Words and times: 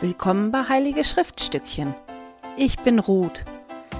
Willkommen 0.00 0.50
bei 0.50 0.68
Heilige 0.68 1.04
Schriftstückchen. 1.04 1.94
Ich 2.56 2.80
bin 2.80 2.98
Ruth. 2.98 3.44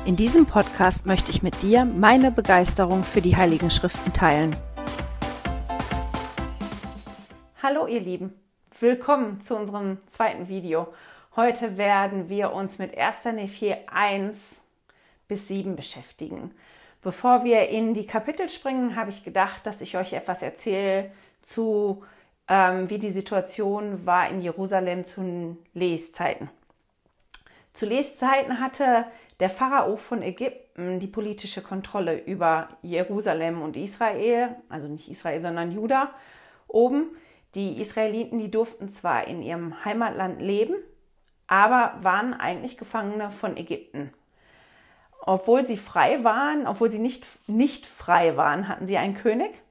In 0.04 0.16
diesem 0.16 0.44
Podcast 0.44 1.06
möchte 1.06 1.30
ich 1.30 1.44
mit 1.44 1.62
dir 1.62 1.84
meine 1.84 2.32
Begeisterung 2.32 3.04
für 3.04 3.20
die 3.20 3.36
Heiligen 3.36 3.70
Schriften 3.70 4.12
teilen. 4.12 4.56
Hallo 7.62 7.86
ihr 7.86 8.00
Lieben, 8.00 8.34
willkommen 8.80 9.40
zu 9.40 9.56
unserem 9.56 9.98
zweiten 10.08 10.48
Video. 10.48 10.92
Heute 11.36 11.76
werden 11.78 12.28
wir 12.28 12.52
uns 12.52 12.78
mit 12.78 12.98
1. 12.98 13.26
Nephir 13.26 13.78
1 13.86 14.60
bis 15.28 15.46
7 15.46 15.76
beschäftigen. 15.76 16.56
Bevor 17.02 17.44
wir 17.44 17.68
in 17.68 17.94
die 17.94 18.06
Kapitel 18.06 18.48
springen, 18.48 18.96
habe 18.96 19.10
ich 19.10 19.22
gedacht, 19.22 19.64
dass 19.64 19.80
ich 19.80 19.96
euch 19.96 20.12
etwas 20.12 20.42
erzähle 20.42 21.12
zu 21.42 22.02
ähm, 22.48 22.90
wie 22.90 22.98
die 22.98 23.10
Situation 23.10 24.06
war 24.06 24.28
in 24.28 24.40
Jerusalem 24.40 25.04
zu 25.04 25.56
Leszeiten. 25.72 26.50
Zu 27.72 27.86
Leszeiten 27.86 28.60
hatte 28.60 29.06
der 29.40 29.50
Pharao 29.50 29.96
von 29.96 30.22
Ägypten 30.22 31.00
die 31.00 31.06
politische 31.06 31.62
Kontrolle 31.62 32.22
über 32.22 32.68
Jerusalem 32.82 33.62
und 33.62 33.76
Israel, 33.76 34.54
also 34.68 34.88
nicht 34.88 35.10
Israel, 35.10 35.40
sondern 35.40 35.72
Juda 35.72 36.10
oben. 36.68 37.16
Die 37.54 37.80
Israeliten, 37.80 38.38
die 38.38 38.50
durften 38.50 38.88
zwar 38.88 39.26
in 39.26 39.42
ihrem 39.42 39.84
Heimatland 39.84 40.40
leben, 40.40 40.74
aber 41.46 41.94
waren 42.02 42.34
eigentlich 42.34 42.76
Gefangene 42.76 43.30
von 43.30 43.56
Ägypten. 43.56 44.12
Obwohl 45.20 45.64
sie 45.64 45.76
frei 45.76 46.22
waren, 46.22 46.66
obwohl 46.66 46.90
sie 46.90 46.98
nicht, 46.98 47.24
nicht 47.48 47.86
frei 47.86 48.36
waren, 48.36 48.68
hatten 48.68 48.86
sie 48.86 48.98
einen 48.98 49.14
König 49.14 49.63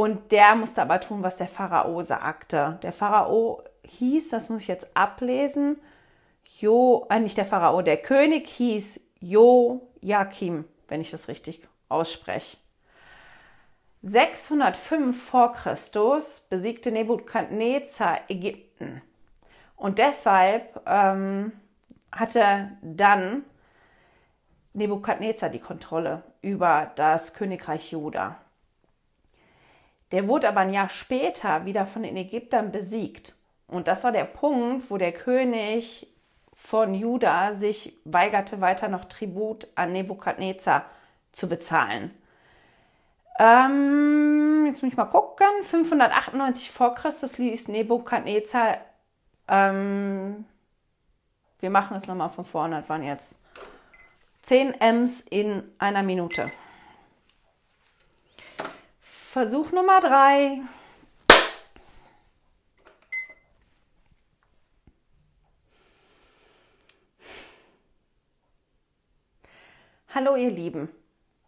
und 0.00 0.32
der 0.32 0.56
musste 0.56 0.80
aber 0.80 0.98
tun, 0.98 1.22
was 1.22 1.36
der 1.36 1.46
Pharao 1.46 2.02
sagte. 2.02 2.78
Der 2.82 2.90
Pharao 2.90 3.62
hieß, 3.82 4.30
das 4.30 4.48
muss 4.48 4.62
ich 4.62 4.68
jetzt 4.68 4.88
ablesen, 4.94 5.78
Jo, 6.58 7.06
äh, 7.10 7.20
nicht 7.20 7.36
der 7.36 7.44
Pharao, 7.44 7.82
der 7.82 7.98
König 7.98 8.48
hieß 8.48 8.98
Joachim, 9.20 10.64
wenn 10.88 11.02
ich 11.02 11.10
das 11.10 11.28
richtig 11.28 11.68
ausspreche. 11.90 12.56
605 14.00 15.22
vor 15.22 15.52
Christus 15.52 16.46
besiegte 16.48 16.90
Nebukadnezar 16.92 18.20
Ägypten. 18.28 19.02
Und 19.76 19.98
deshalb 19.98 20.80
ähm, 20.86 21.52
hatte 22.10 22.70
dann 22.80 23.44
Nebukadnezar 24.72 25.50
die 25.50 25.58
Kontrolle 25.58 26.22
über 26.40 26.90
das 26.94 27.34
Königreich 27.34 27.92
Juda. 27.92 28.38
Der 30.12 30.26
wurde 30.26 30.48
aber 30.48 30.60
ein 30.60 30.72
Jahr 30.72 30.88
später 30.88 31.64
wieder 31.64 31.86
von 31.86 32.02
den 32.02 32.16
Ägyptern 32.16 32.72
besiegt. 32.72 33.34
Und 33.68 33.86
das 33.86 34.02
war 34.02 34.12
der 34.12 34.24
Punkt, 34.24 34.90
wo 34.90 34.96
der 34.96 35.12
König 35.12 36.08
von 36.54 36.94
Juda 36.94 37.54
sich 37.54 37.96
weigerte, 38.04 38.60
weiter 38.60 38.88
noch 38.88 39.04
Tribut 39.06 39.68
an 39.76 39.92
Nebukadnezar 39.92 40.84
zu 41.32 41.48
bezahlen. 41.48 42.10
Ähm, 43.38 44.66
jetzt 44.66 44.82
muss 44.82 44.92
ich 44.92 44.96
mal 44.96 45.06
gucken. 45.06 45.46
598 45.62 46.70
vor 46.70 46.94
Christus 46.94 47.38
ließ 47.38 47.68
Nebukadnezar. 47.68 48.78
Ähm, 49.48 50.44
wir 51.60 51.70
machen 51.70 51.96
es 51.96 52.06
nochmal 52.06 52.30
von 52.30 52.44
vorne. 52.44 52.80
Das 52.80 52.88
waren 52.88 53.02
jetzt 53.02 53.40
10 54.42 54.74
Ms 54.80 55.22
in 55.22 55.62
einer 55.78 56.02
Minute. 56.02 56.50
Versuch 59.32 59.70
Nummer 59.70 60.00
drei. 60.00 60.60
Hallo 70.12 70.34
ihr 70.34 70.50
Lieben, 70.50 70.88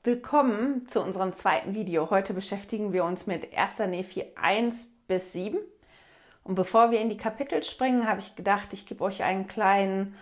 willkommen 0.04 0.86
zu 0.86 1.02
unserem 1.02 1.32
zweiten 1.32 1.74
Video. 1.74 2.10
Heute 2.10 2.34
beschäftigen 2.34 2.92
wir 2.92 3.02
uns 3.02 3.26
mit 3.26 3.52
1. 3.52 3.80
Nephi 3.88 4.26
1 4.36 4.86
bis 5.08 5.32
7. 5.32 5.58
Und 6.44 6.54
bevor 6.54 6.92
wir 6.92 7.00
in 7.00 7.10
die 7.10 7.16
Kapitel 7.16 7.64
springen, 7.64 8.06
habe 8.06 8.20
ich 8.20 8.36
gedacht, 8.36 8.72
ich 8.74 8.86
gebe 8.86 9.02
euch 9.02 9.24
einen 9.24 9.48
kleinen 9.48 10.14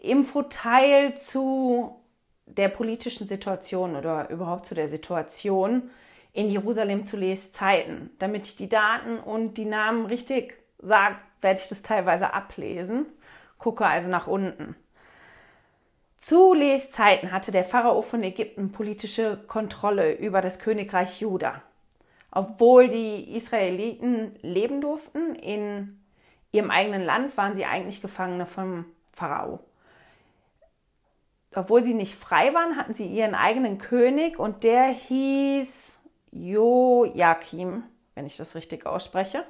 Infoteil 0.00 1.16
zu 1.20 2.02
der 2.46 2.68
politischen 2.68 3.28
Situation 3.28 3.94
oder 3.94 4.28
überhaupt 4.28 4.66
zu 4.66 4.74
der 4.74 4.88
Situation, 4.88 5.88
in 6.32 6.48
Jerusalem 6.48 7.04
zu 7.04 7.16
Leszeiten. 7.16 8.10
Damit 8.18 8.46
ich 8.46 8.56
die 8.56 8.68
Daten 8.68 9.18
und 9.18 9.54
die 9.54 9.64
Namen 9.64 10.06
richtig 10.06 10.54
sage, 10.78 11.16
werde 11.40 11.60
ich 11.60 11.68
das 11.68 11.82
teilweise 11.82 12.32
ablesen. 12.32 13.06
Gucke 13.58 13.86
also 13.86 14.08
nach 14.08 14.26
unten. 14.26 14.76
Zu 16.18 16.54
Leszeiten 16.54 17.32
hatte 17.32 17.50
der 17.50 17.64
Pharao 17.64 18.02
von 18.02 18.22
Ägypten 18.22 18.72
politische 18.72 19.38
Kontrolle 19.46 20.14
über 20.14 20.42
das 20.42 20.58
Königreich 20.58 21.20
Juda. 21.20 21.62
Obwohl 22.30 22.88
die 22.88 23.34
Israeliten 23.36 24.36
leben 24.42 24.80
durften 24.80 25.34
in 25.34 26.00
ihrem 26.52 26.70
eigenen 26.70 27.02
Land, 27.02 27.36
waren 27.36 27.54
sie 27.54 27.64
eigentlich 27.64 28.02
Gefangene 28.02 28.46
vom 28.46 28.84
Pharao. 29.12 29.60
Obwohl 31.54 31.82
sie 31.82 31.94
nicht 31.94 32.14
frei 32.14 32.54
waren, 32.54 32.76
hatten 32.76 32.94
sie 32.94 33.06
ihren 33.06 33.34
eigenen 33.34 33.78
König 33.78 34.38
und 34.38 34.62
der 34.62 34.88
hieß 34.88 35.99
Joachim, 36.32 37.84
wenn 38.14 38.26
ich 38.26 38.36
das 38.36 38.54
richtig 38.54 38.86
ausspreche. 38.86 39.44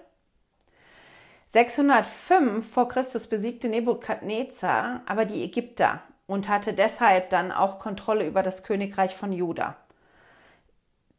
605 1.48 2.70
vor 2.70 2.88
Christus 2.88 3.26
besiegte 3.26 3.68
Nebukadnezar 3.68 5.02
aber 5.06 5.24
die 5.24 5.42
Ägypter 5.42 6.00
und 6.26 6.48
hatte 6.48 6.72
deshalb 6.72 7.30
dann 7.30 7.50
auch 7.50 7.80
Kontrolle 7.80 8.26
über 8.26 8.44
das 8.44 8.62
Königreich 8.62 9.16
von 9.16 9.32
Juda. 9.32 9.76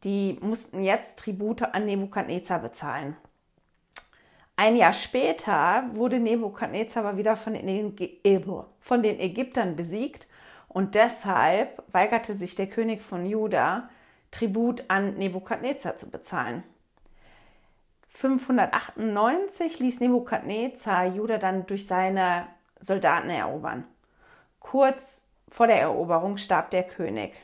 Die 0.04 0.38
mussten 0.40 0.82
jetzt 0.82 1.18
Tribute 1.18 1.62
an 1.74 1.84
Nebukadnezar 1.84 2.60
bezahlen. 2.60 3.16
Ein 4.56 4.76
Jahr 4.76 4.94
später 4.94 5.84
wurde 5.92 6.18
Nebukadnezar 6.18 7.04
aber 7.04 7.18
wieder 7.18 7.36
von 7.36 7.52
den, 7.52 7.94
von 8.80 9.02
den 9.02 9.20
Ägyptern 9.20 9.76
besiegt 9.76 10.28
und 10.68 10.94
deshalb 10.94 11.82
weigerte 11.92 12.34
sich 12.34 12.54
der 12.54 12.68
König 12.68 13.02
von 13.02 13.26
Juda, 13.26 13.90
Tribut 14.32 14.84
an 14.88 15.14
Nebukadnezar 15.14 15.96
zu 15.96 16.10
bezahlen. 16.10 16.64
598 18.08 19.78
ließ 19.78 20.00
Nebukadnezar 20.00 21.06
Juda 21.06 21.38
dann 21.38 21.66
durch 21.66 21.86
seine 21.86 22.48
Soldaten 22.80 23.30
erobern. 23.30 23.84
Kurz 24.58 25.22
vor 25.48 25.66
der 25.68 25.80
Eroberung 25.80 26.36
starb 26.38 26.70
der 26.70 26.82
König. 26.82 27.34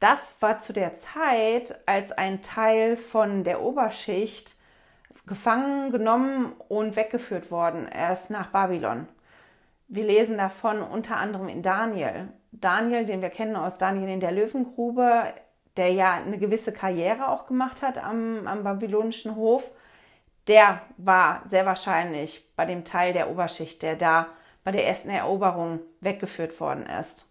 Das 0.00 0.34
war 0.40 0.60
zu 0.60 0.72
der 0.72 0.94
Zeit, 0.98 1.78
als 1.86 2.10
ein 2.12 2.42
Teil 2.42 2.96
von 2.96 3.44
der 3.44 3.62
Oberschicht 3.62 4.56
gefangen 5.26 5.92
genommen 5.92 6.54
und 6.68 6.96
weggeführt 6.96 7.50
worden 7.50 7.86
ist 7.86 8.30
nach 8.30 8.48
Babylon. 8.48 9.06
Wir 9.88 10.04
lesen 10.04 10.38
davon 10.38 10.82
unter 10.82 11.18
anderem 11.18 11.48
in 11.48 11.62
Daniel. 11.62 12.28
Daniel, 12.52 13.04
den 13.04 13.22
wir 13.22 13.30
kennen 13.30 13.56
aus 13.56 13.76
Daniel 13.76 14.08
in 14.08 14.20
der 14.20 14.32
Löwengrube, 14.32 15.34
der 15.80 15.90
ja 15.92 16.12
eine 16.12 16.36
gewisse 16.36 16.72
Karriere 16.72 17.28
auch 17.28 17.46
gemacht 17.46 17.80
hat 17.80 17.96
am, 17.96 18.46
am 18.46 18.62
babylonischen 18.62 19.34
Hof, 19.34 19.70
der 20.46 20.82
war 20.98 21.42
sehr 21.46 21.64
wahrscheinlich 21.64 22.54
bei 22.54 22.66
dem 22.66 22.84
Teil 22.84 23.14
der 23.14 23.30
Oberschicht, 23.30 23.80
der 23.80 23.96
da 23.96 24.26
bei 24.62 24.72
der 24.72 24.86
ersten 24.86 25.08
Eroberung 25.08 25.80
weggeführt 26.00 26.60
worden 26.60 26.84
ist. 26.84 27.26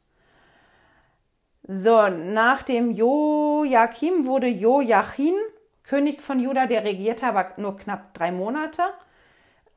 So, 1.68 2.08
nach 2.10 2.64
dem 2.64 2.90
Joachim 2.90 4.26
wurde 4.26 4.48
Joachim 4.48 5.36
König 5.84 6.24
von 6.24 6.40
Juda, 6.40 6.66
der 6.66 6.84
regierte 6.84 7.28
aber 7.28 7.52
nur 7.58 7.78
knapp 7.78 8.16
drei 8.16 8.32
Monate, 8.32 8.82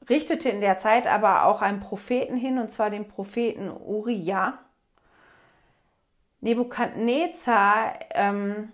richtete 0.08 0.48
in 0.48 0.62
der 0.62 0.78
Zeit 0.78 1.06
aber 1.06 1.44
auch 1.44 1.60
einen 1.60 1.80
Propheten 1.80 2.36
hin, 2.36 2.58
und 2.58 2.72
zwar 2.72 2.88
den 2.88 3.08
Propheten 3.08 3.70
Uriah. 3.70 4.58
Nebukadnezar 6.42 7.94
ähm, 8.10 8.72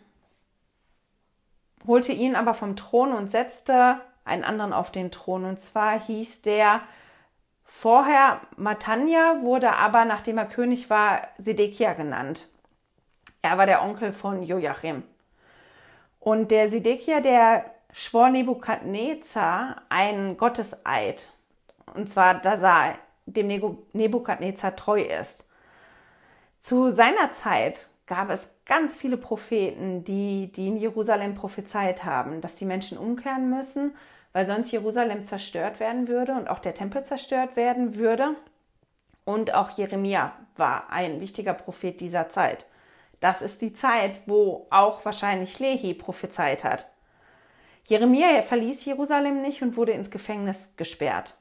holte 1.87 2.13
ihn 2.13 2.35
aber 2.35 2.55
vom 2.55 2.77
Thron 2.77 3.13
und 3.13 3.31
setzte 3.31 4.01
einen 4.25 4.43
anderen 4.43 4.73
auf 4.73 4.91
den 4.91 5.11
Thron. 5.11 5.45
Und 5.45 5.61
zwar 5.61 6.01
hieß 6.01 6.43
der 6.43 6.81
vorher 7.65 8.41
Matanja, 8.57 9.43
wurde 9.43 9.75
aber, 9.75 10.07
nachdem 10.07 10.39
er 10.39 10.47
König 10.47 10.91
war, 10.91 11.29
Sedekia 11.39 11.93
genannt. 11.93 12.49
Er 13.43 13.59
war 13.59 13.67
der 13.67 13.83
Onkel 13.83 14.13
von 14.13 14.43
Joachim. 14.43 15.03
Und 16.21 16.51
der 16.51 16.71
Sedekia, 16.71 17.21
der 17.21 17.67
schwor 17.93 18.31
Nebukadnezar 18.31 19.83
einen 19.91 20.39
Gotteseid. 20.39 21.33
Und 21.95 22.09
zwar, 22.09 22.35
dass 22.35 22.63
er 22.63 22.95
dem 23.27 23.47
Nebukadnezar 23.93 24.75
treu 24.75 25.03
ist. 25.03 25.48
Zu 26.69 26.91
seiner 26.91 27.33
Zeit 27.33 27.89
gab 28.05 28.29
es 28.29 28.55
ganz 28.67 28.95
viele 28.95 29.17
Propheten, 29.17 30.05
die, 30.05 30.53
die 30.53 30.69
in 30.69 30.77
Jerusalem 30.77 31.35
prophezeit 31.35 32.05
haben, 32.05 32.43
dass 32.43 32.57
die 32.57 32.67
Menschen 32.67 32.99
umkehren 32.99 33.49
müssen, 33.49 33.97
weil 34.35 34.47
sonst 34.47 34.71
Jerusalem 34.71 35.25
zerstört 35.25 35.81
werden 35.81 36.09
würde 36.09 36.35
und 36.35 36.47
auch 36.47 36.59
der 36.59 36.75
Tempel 36.75 37.05
zerstört 37.05 37.57
werden 37.57 37.95
würde. 37.95 38.35
Und 39.25 39.55
auch 39.55 39.71
Jeremia 39.71 40.35
war 40.59 40.91
ein 40.91 41.23
wichtiger 41.23 41.55
Prophet 41.55 42.03
dieser 42.03 42.29
Zeit. 42.29 42.67
Das 43.19 43.41
ist 43.41 43.63
die 43.63 43.73
Zeit, 43.73 44.17
wo 44.27 44.67
auch 44.69 45.03
wahrscheinlich 45.07 45.59
Lehi 45.59 45.95
prophezeit 45.95 46.65
hat. 46.65 46.91
Jeremia 47.87 48.43
verließ 48.43 48.85
Jerusalem 48.85 49.41
nicht 49.41 49.63
und 49.63 49.79
wurde 49.79 49.93
ins 49.93 50.11
Gefängnis 50.11 50.75
gesperrt. 50.77 51.39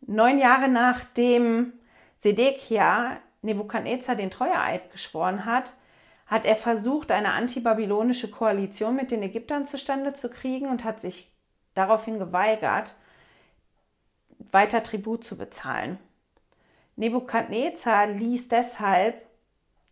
Neun 0.00 0.38
Jahre 0.38 0.68
nachdem 0.68 1.72
Sedekia 2.18 3.18
Nebukadnezar 3.42 4.14
den 4.14 4.30
Treueeid 4.30 4.90
geschworen 4.92 5.44
hat, 5.44 5.74
hat 6.26 6.44
er 6.44 6.56
versucht, 6.56 7.10
eine 7.10 7.32
antibabylonische 7.32 8.30
Koalition 8.30 8.96
mit 8.96 9.10
den 9.10 9.22
Ägyptern 9.22 9.66
zustande 9.66 10.14
zu 10.14 10.30
kriegen 10.30 10.68
und 10.68 10.84
hat 10.84 11.00
sich 11.00 11.30
daraufhin 11.74 12.18
geweigert, 12.18 12.94
weiter 14.50 14.82
Tribut 14.82 15.24
zu 15.24 15.36
bezahlen. 15.36 15.98
Nebukadnezar 16.96 18.06
ließ 18.06 18.48
deshalb 18.48 19.26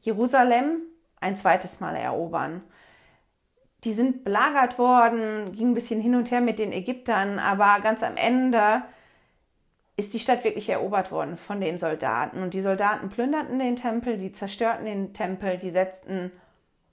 Jerusalem 0.01 0.83
ein 1.21 1.37
zweites 1.37 1.81
Mal 1.81 1.97
erobern. 1.97 2.63
Die 3.85 3.93
sind 3.93 4.25
belagert 4.25 4.79
worden, 4.79 5.53
ging 5.53 5.71
ein 5.71 5.75
bisschen 5.75 6.01
hin 6.01 6.15
und 6.15 6.31
her 6.31 6.41
mit 6.41 6.59
den 6.59 6.73
Ägyptern, 6.73 7.39
aber 7.39 7.81
ganz 7.81 8.03
am 8.03 8.17
Ende 8.17 8.83
ist 10.01 10.13
die 10.15 10.19
Stadt 10.19 10.43
wirklich 10.43 10.69
erobert 10.69 11.13
worden 11.13 11.37
von 11.37 11.61
den 11.61 11.79
Soldaten. 11.79 12.43
Und 12.43 12.55
die 12.55 12.63
Soldaten 12.63 13.09
plünderten 13.09 13.59
den 13.59 13.77
Tempel, 13.77 14.19
die 14.19 14.33
zerstörten 14.33 14.85
den 14.85 15.15
Tempel, 15.15 15.59
die 15.59 15.71
setzten 15.71 16.33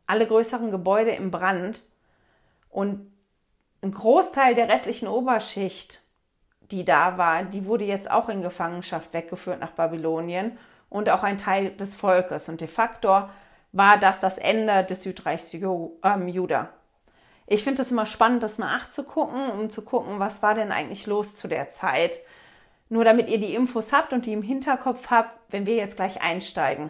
alle 0.06 0.28
größeren 0.28 0.70
Gebäude 0.70 1.12
in 1.12 1.32
Brand. 1.32 1.84
Und 2.70 3.12
ein 3.82 3.92
Großteil 3.92 4.54
der 4.54 4.70
restlichen 4.70 5.08
Oberschicht 5.08 6.04
die 6.72 6.86
da 6.86 7.18
war, 7.18 7.44
die 7.44 7.66
wurde 7.66 7.86
jetzt 7.86 8.10
auch 8.10 8.30
in 8.30 8.42
Gefangenschaft 8.42 9.14
weggeführt 9.14 9.60
nach 9.60 9.72
Babylonien 9.72 10.58
und 10.90 11.10
auch 11.10 11.24
ein 11.24 11.38
Teil 11.38 11.72
des 11.72 11.96
Volkes. 11.96 12.50
Und 12.50 12.62
de 12.62 12.68
facto 12.68 13.30
war 13.72 13.98
das 13.98 14.20
das 14.20 14.38
Ende 14.38 14.84
des 14.84 15.04
Südreichs 15.04 15.54
ähm, 15.54 16.28
Juda. 16.28 16.70
Ich 17.46 17.64
finde 17.64 17.82
es 17.82 17.92
immer 17.92 18.06
spannend, 18.06 18.44
das 18.44 18.58
nachzugucken, 18.58 19.50
um 19.52 19.70
zu 19.70 19.82
gucken, 19.82 20.20
was 20.20 20.42
war 20.42 20.54
denn 20.54 20.72
eigentlich 20.72 21.08
los 21.08 21.36
zu 21.38 21.48
der 21.48 21.70
Zeit. 21.70 22.20
Nur 22.90 23.04
damit 23.04 23.30
ihr 23.30 23.38
die 23.38 23.54
Infos 23.54 23.92
habt 23.92 24.14
und 24.14 24.26
die 24.26 24.34
im 24.34 24.42
Hinterkopf 24.42 25.10
habt, 25.10 25.38
wenn 25.52 25.66
wir 25.66 25.76
jetzt 25.76 25.98
gleich 25.98 26.22
einsteigen. 26.22 26.90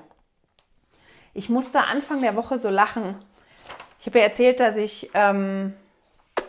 Ich 1.33 1.49
musste 1.49 1.83
Anfang 1.83 2.21
der 2.21 2.35
Woche 2.35 2.57
so 2.57 2.69
lachen. 2.69 3.15
Ich 3.99 4.05
habe 4.07 4.19
ja 4.19 4.25
erzählt, 4.25 4.59
dass 4.59 4.75
ich 4.75 5.09
ähm, 5.13 5.73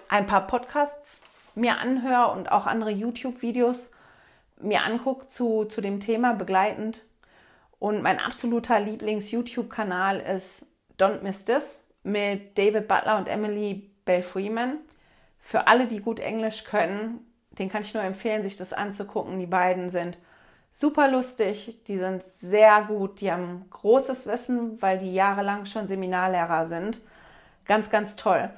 ein 0.09 0.27
paar 0.27 0.47
Podcasts 0.47 1.23
mir 1.55 1.79
anhöre 1.79 2.33
und 2.33 2.53
auch 2.53 2.67
andere 2.67 2.91
YouTube-Videos 2.91 3.91
mir 4.61 4.85
angucke 4.85 5.27
zu, 5.29 5.65
zu 5.65 5.81
dem 5.81 6.01
Thema 6.01 6.35
begleitend. 6.35 7.05
Und 7.79 8.03
mein 8.03 8.19
absoluter 8.19 8.81
Lieblings-YouTube-Kanal 8.81 10.21
ist 10.21 10.67
Don't 10.99 11.23
Miss 11.23 11.45
This 11.45 11.85
mit 12.03 12.59
David 12.59 12.89
Butler 12.89 13.19
und 13.19 13.29
Emily 13.29 13.91
Bell 14.05 14.23
Freeman. 14.23 14.79
Für 15.41 15.67
alle, 15.67 15.87
die 15.87 16.01
gut 16.01 16.19
Englisch 16.19 16.65
können, 16.65 17.21
den 17.59 17.69
kann 17.69 17.83
ich 17.83 17.95
nur 17.95 18.03
empfehlen, 18.03 18.43
sich 18.43 18.57
das 18.57 18.73
anzugucken. 18.73 19.39
Die 19.39 19.47
beiden 19.47 19.91
sind 19.91 20.17
super 20.73 21.11
lustig, 21.11 21.83
die 21.87 21.97
sind 21.97 22.23
sehr 22.25 22.83
gut, 22.83 23.21
die 23.21 23.33
haben 23.33 23.67
großes 23.71 24.27
Wissen, 24.27 24.81
weil 24.81 24.99
die 24.99 25.13
jahrelang 25.13 25.67
schon 25.67 25.89
Seminarlehrer 25.89 26.67
sind. 26.67 27.01
Ganz, 27.65 27.91
ganz 27.91 28.17
toll. 28.17 28.51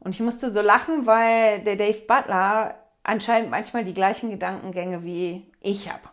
Und 0.00 0.12
ich 0.12 0.20
musste 0.20 0.50
so 0.50 0.60
lachen, 0.60 1.06
weil 1.06 1.60
der 1.64 1.76
Dave 1.76 2.02
Butler 2.06 2.74
anscheinend 3.02 3.50
manchmal 3.50 3.84
die 3.84 3.94
gleichen 3.94 4.30
Gedankengänge 4.30 5.02
wie 5.02 5.46
ich 5.60 5.90
habe. 5.90 6.08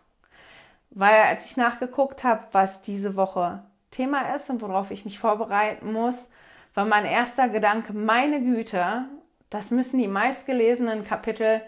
Weil 0.89 1.21
als 1.21 1.45
ich 1.45 1.57
nachgeguckt 1.57 2.23
habe, 2.23 2.43
was 2.51 2.81
diese 2.81 3.15
Woche 3.15 3.63
Thema 3.91 4.33
ist 4.35 4.49
und 4.49 4.61
worauf 4.61 4.91
ich 4.91 5.05
mich 5.05 5.19
vorbereiten 5.19 5.91
muss, 5.93 6.29
war 6.73 6.85
mein 6.85 7.05
erster 7.05 7.49
Gedanke, 7.49 7.93
meine 7.93 8.41
Güte, 8.41 9.05
das 9.49 9.71
müssen 9.71 9.99
die 9.99 10.07
meistgelesenen 10.07 11.03
Kapitel 11.03 11.61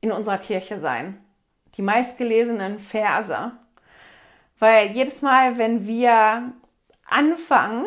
in 0.00 0.12
unserer 0.12 0.38
Kirche 0.38 0.80
sein. 0.80 1.22
Die 1.76 1.82
meistgelesenen 1.82 2.78
Verse. 2.78 3.52
Weil 4.58 4.90
jedes 4.92 5.22
Mal, 5.22 5.58
wenn 5.58 5.86
wir 5.86 6.52
anfangen 7.06 7.86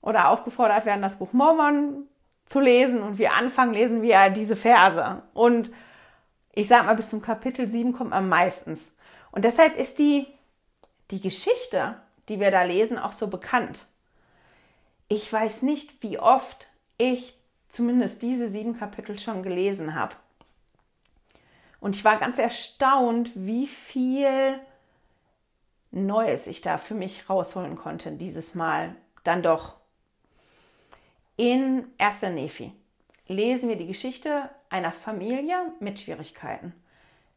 oder 0.00 0.28
aufgefordert 0.28 0.86
werden, 0.86 1.02
das 1.02 1.18
Buch 1.18 1.32
Mormon 1.32 2.06
zu 2.46 2.60
lesen 2.60 3.02
und 3.02 3.18
wir 3.18 3.34
anfangen, 3.34 3.74
lesen 3.74 4.02
wir 4.02 4.30
diese 4.30 4.56
Verse. 4.56 5.22
Und 5.34 5.70
ich 6.52 6.68
sag 6.68 6.86
mal, 6.86 6.96
bis 6.96 7.10
zum 7.10 7.22
Kapitel 7.22 7.68
7 7.68 7.92
kommt 7.92 8.10
man 8.10 8.28
meistens. 8.28 8.92
Und 9.30 9.44
deshalb 9.44 9.76
ist 9.78 9.98
die, 9.98 10.26
die 11.10 11.20
Geschichte, 11.20 11.96
die 12.28 12.40
wir 12.40 12.50
da 12.50 12.62
lesen, 12.62 12.98
auch 12.98 13.12
so 13.12 13.28
bekannt. 13.28 13.86
Ich 15.08 15.32
weiß 15.32 15.62
nicht, 15.62 16.02
wie 16.02 16.18
oft 16.18 16.68
ich 16.98 17.36
zumindest 17.68 18.22
diese 18.22 18.48
sieben 18.48 18.76
Kapitel 18.76 19.18
schon 19.18 19.42
gelesen 19.42 19.94
habe. 19.94 20.16
Und 21.80 21.96
ich 21.96 22.04
war 22.04 22.18
ganz 22.18 22.38
erstaunt, 22.38 23.32
wie 23.34 23.66
viel 23.66 24.60
Neues 25.90 26.46
ich 26.46 26.60
da 26.60 26.78
für 26.78 26.94
mich 26.94 27.28
rausholen 27.28 27.76
konnte 27.76 28.12
dieses 28.12 28.54
Mal. 28.54 28.94
Dann 29.24 29.42
doch 29.42 29.74
in 31.36 31.86
1. 31.98 32.22
Nephi 32.22 32.72
lesen 33.26 33.68
wir 33.68 33.76
die 33.76 33.86
Geschichte 33.86 34.50
einer 34.68 34.92
Familie 34.92 35.72
mit 35.80 35.98
Schwierigkeiten. 35.98 36.74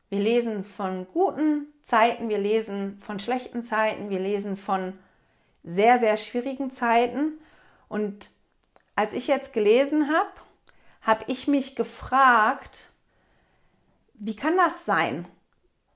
Wir 0.10 0.20
lesen 0.20 0.64
von 0.64 1.08
guten 1.08 1.68
Zeiten, 1.84 2.30
wir 2.30 2.38
lesen 2.38 3.00
von 3.00 3.20
schlechten 3.20 3.64
Zeiten, 3.64 4.10
wir 4.10 4.20
lesen 4.20 4.58
von 4.58 4.94
sehr, 5.64 5.98
sehr 6.00 6.18
schwierigen 6.18 6.70
Zeiten. 6.70 7.40
Und 7.90 8.30
als 8.96 9.14
ich 9.14 9.28
jetzt 9.28 9.54
gelesen 9.54 10.12
habe, 10.12 10.30
habe 11.02 11.24
ich 11.28 11.48
mich 11.48 11.76
gefragt, 11.76 12.93
wie 14.26 14.38
kann 14.38 14.56
das 14.56 14.86
sein, 14.86 15.28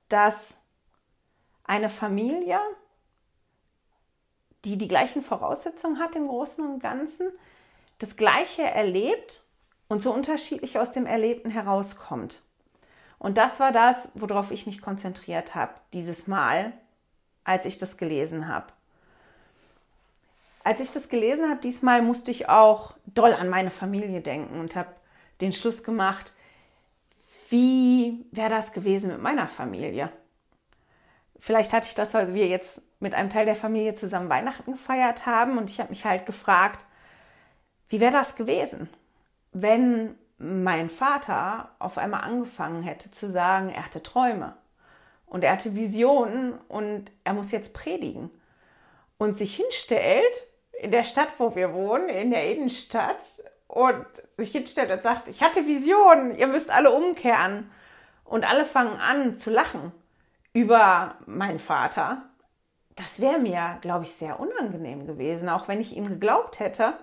dass 0.09 0.61
eine 1.63 1.89
Familie, 1.89 2.59
die 4.65 4.77
die 4.77 4.89
gleichen 4.89 5.23
Voraussetzungen 5.23 5.97
hat 5.97 6.13
im 6.17 6.27
Großen 6.27 6.65
und 6.65 6.79
Ganzen, 6.79 7.31
das 7.99 8.17
Gleiche 8.17 8.63
erlebt 8.63 9.43
und 9.87 10.03
so 10.03 10.13
unterschiedlich 10.13 10.77
aus 10.77 10.91
dem 10.91 11.05
Erlebten 11.05 11.49
herauskommt. 11.49 12.41
Und 13.17 13.37
das 13.37 13.61
war 13.61 13.71
das, 13.71 14.09
worauf 14.13 14.51
ich 14.51 14.67
mich 14.67 14.81
konzentriert 14.81 15.55
habe, 15.55 15.75
dieses 15.93 16.27
Mal, 16.27 16.73
als 17.45 17.65
ich 17.65 17.77
das 17.77 17.95
gelesen 17.95 18.49
habe. 18.49 18.67
Als 20.65 20.81
ich 20.81 20.91
das 20.91 21.07
gelesen 21.07 21.49
habe, 21.49 21.61
diesmal 21.61 22.01
musste 22.01 22.29
ich 22.29 22.49
auch 22.49 22.93
doll 23.05 23.31
an 23.31 23.47
meine 23.47 23.71
Familie 23.71 24.19
denken 24.19 24.59
und 24.59 24.75
habe 24.75 24.89
den 25.39 25.53
Schluss 25.53 25.81
gemacht, 25.81 26.33
wie 27.49 28.25
wäre 28.31 28.49
das 28.49 28.73
gewesen 28.73 29.11
mit 29.11 29.21
meiner 29.21 29.47
Familie? 29.47 30.11
Vielleicht 31.39 31.73
hatte 31.73 31.87
ich 31.87 31.95
das, 31.95 32.13
weil 32.13 32.33
wir 32.33 32.47
jetzt 32.47 32.81
mit 32.99 33.13
einem 33.13 33.29
Teil 33.29 33.45
der 33.45 33.55
Familie 33.55 33.95
zusammen 33.95 34.29
Weihnachten 34.29 34.73
gefeiert 34.73 35.25
haben 35.25 35.57
und 35.57 35.69
ich 35.69 35.79
habe 35.79 35.89
mich 35.89 36.05
halt 36.05 36.25
gefragt, 36.25 36.85
wie 37.89 37.99
wäre 37.99 38.11
das 38.11 38.35
gewesen, 38.35 38.89
wenn 39.53 40.15
mein 40.37 40.89
Vater 40.89 41.69
auf 41.79 41.97
einmal 41.97 42.21
angefangen 42.21 42.81
hätte 42.81 43.11
zu 43.11 43.29
sagen, 43.29 43.69
er 43.69 43.85
hatte 43.85 44.03
Träume 44.03 44.55
und 45.25 45.43
er 45.43 45.53
hatte 45.53 45.75
Visionen 45.75 46.53
und 46.67 47.11
er 47.23 47.33
muss 47.33 47.51
jetzt 47.51 47.73
predigen 47.73 48.29
und 49.17 49.37
sich 49.37 49.55
hinstellt 49.55 50.47
in 50.79 50.91
der 50.91 51.03
Stadt, 51.03 51.29
wo 51.37 51.55
wir 51.55 51.73
wohnen, 51.73 52.09
in 52.09 52.31
der 52.31 52.51
Innenstadt 52.51 53.43
und 53.67 54.05
sich 54.37 54.51
hinstellt 54.51 54.91
und 54.91 55.03
sagt, 55.03 55.27
ich 55.27 55.43
hatte 55.43 55.67
Visionen, 55.67 56.35
ihr 56.35 56.47
müsst 56.47 56.69
alle 56.69 56.91
umkehren 56.91 57.69
und 58.23 58.49
alle 58.49 58.65
fangen 58.65 58.99
an 58.99 59.35
zu 59.35 59.49
lachen 59.49 59.91
über 60.53 61.15
meinen 61.25 61.59
Vater. 61.59 62.23
Das 62.95 63.19
wäre 63.19 63.39
mir, 63.39 63.77
glaube 63.81 64.05
ich, 64.05 64.13
sehr 64.13 64.39
unangenehm 64.39 65.05
gewesen, 65.05 65.49
auch 65.49 65.67
wenn 65.67 65.81
ich 65.81 65.95
ihm 65.95 66.07
geglaubt 66.07 66.59
hätte. 66.59 66.93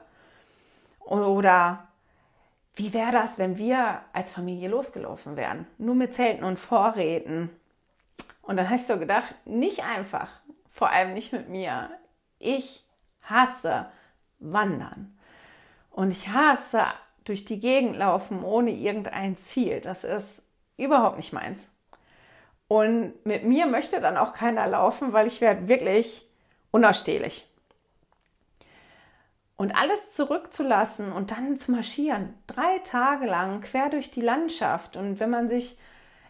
Oder 1.00 1.86
wie 2.74 2.92
wäre 2.92 3.12
das, 3.12 3.38
wenn 3.38 3.56
wir 3.58 4.00
als 4.12 4.32
Familie 4.32 4.68
losgelaufen 4.68 5.36
wären? 5.36 5.66
Nur 5.78 5.94
mit 5.94 6.14
Zelten 6.14 6.44
und 6.44 6.58
Vorräten. 6.58 7.50
Und 8.42 8.56
dann 8.56 8.66
habe 8.66 8.76
ich 8.76 8.86
so 8.86 8.98
gedacht, 8.98 9.34
nicht 9.44 9.84
einfach, 9.84 10.28
vor 10.72 10.90
allem 10.90 11.14
nicht 11.14 11.32
mit 11.32 11.48
mir. 11.48 11.90
Ich 12.40 12.84
hasse 13.22 13.86
Wandern. 14.40 15.16
Und 15.94 16.10
ich 16.10 16.28
hasse 16.28 16.82
durch 17.22 17.44
die 17.44 17.60
Gegend 17.60 17.96
laufen 17.96 18.42
ohne 18.42 18.72
irgendein 18.72 19.38
Ziel. 19.38 19.80
Das 19.80 20.02
ist 20.02 20.42
überhaupt 20.76 21.16
nicht 21.16 21.32
meins. 21.32 21.68
Und 22.66 23.14
mit 23.24 23.44
mir 23.44 23.66
möchte 23.66 24.00
dann 24.00 24.16
auch 24.16 24.34
keiner 24.34 24.66
laufen, 24.66 25.12
weil 25.12 25.28
ich 25.28 25.40
werde 25.40 25.68
wirklich 25.68 26.28
unausstehlich. 26.72 27.46
Und 29.56 29.76
alles 29.76 30.14
zurückzulassen 30.14 31.12
und 31.12 31.30
dann 31.30 31.56
zu 31.56 31.70
marschieren, 31.70 32.34
drei 32.48 32.80
Tage 32.80 33.26
lang 33.26 33.60
quer 33.60 33.88
durch 33.88 34.10
die 34.10 34.20
Landschaft. 34.20 34.96
Und 34.96 35.20
wenn 35.20 35.30
man 35.30 35.48
sich 35.48 35.78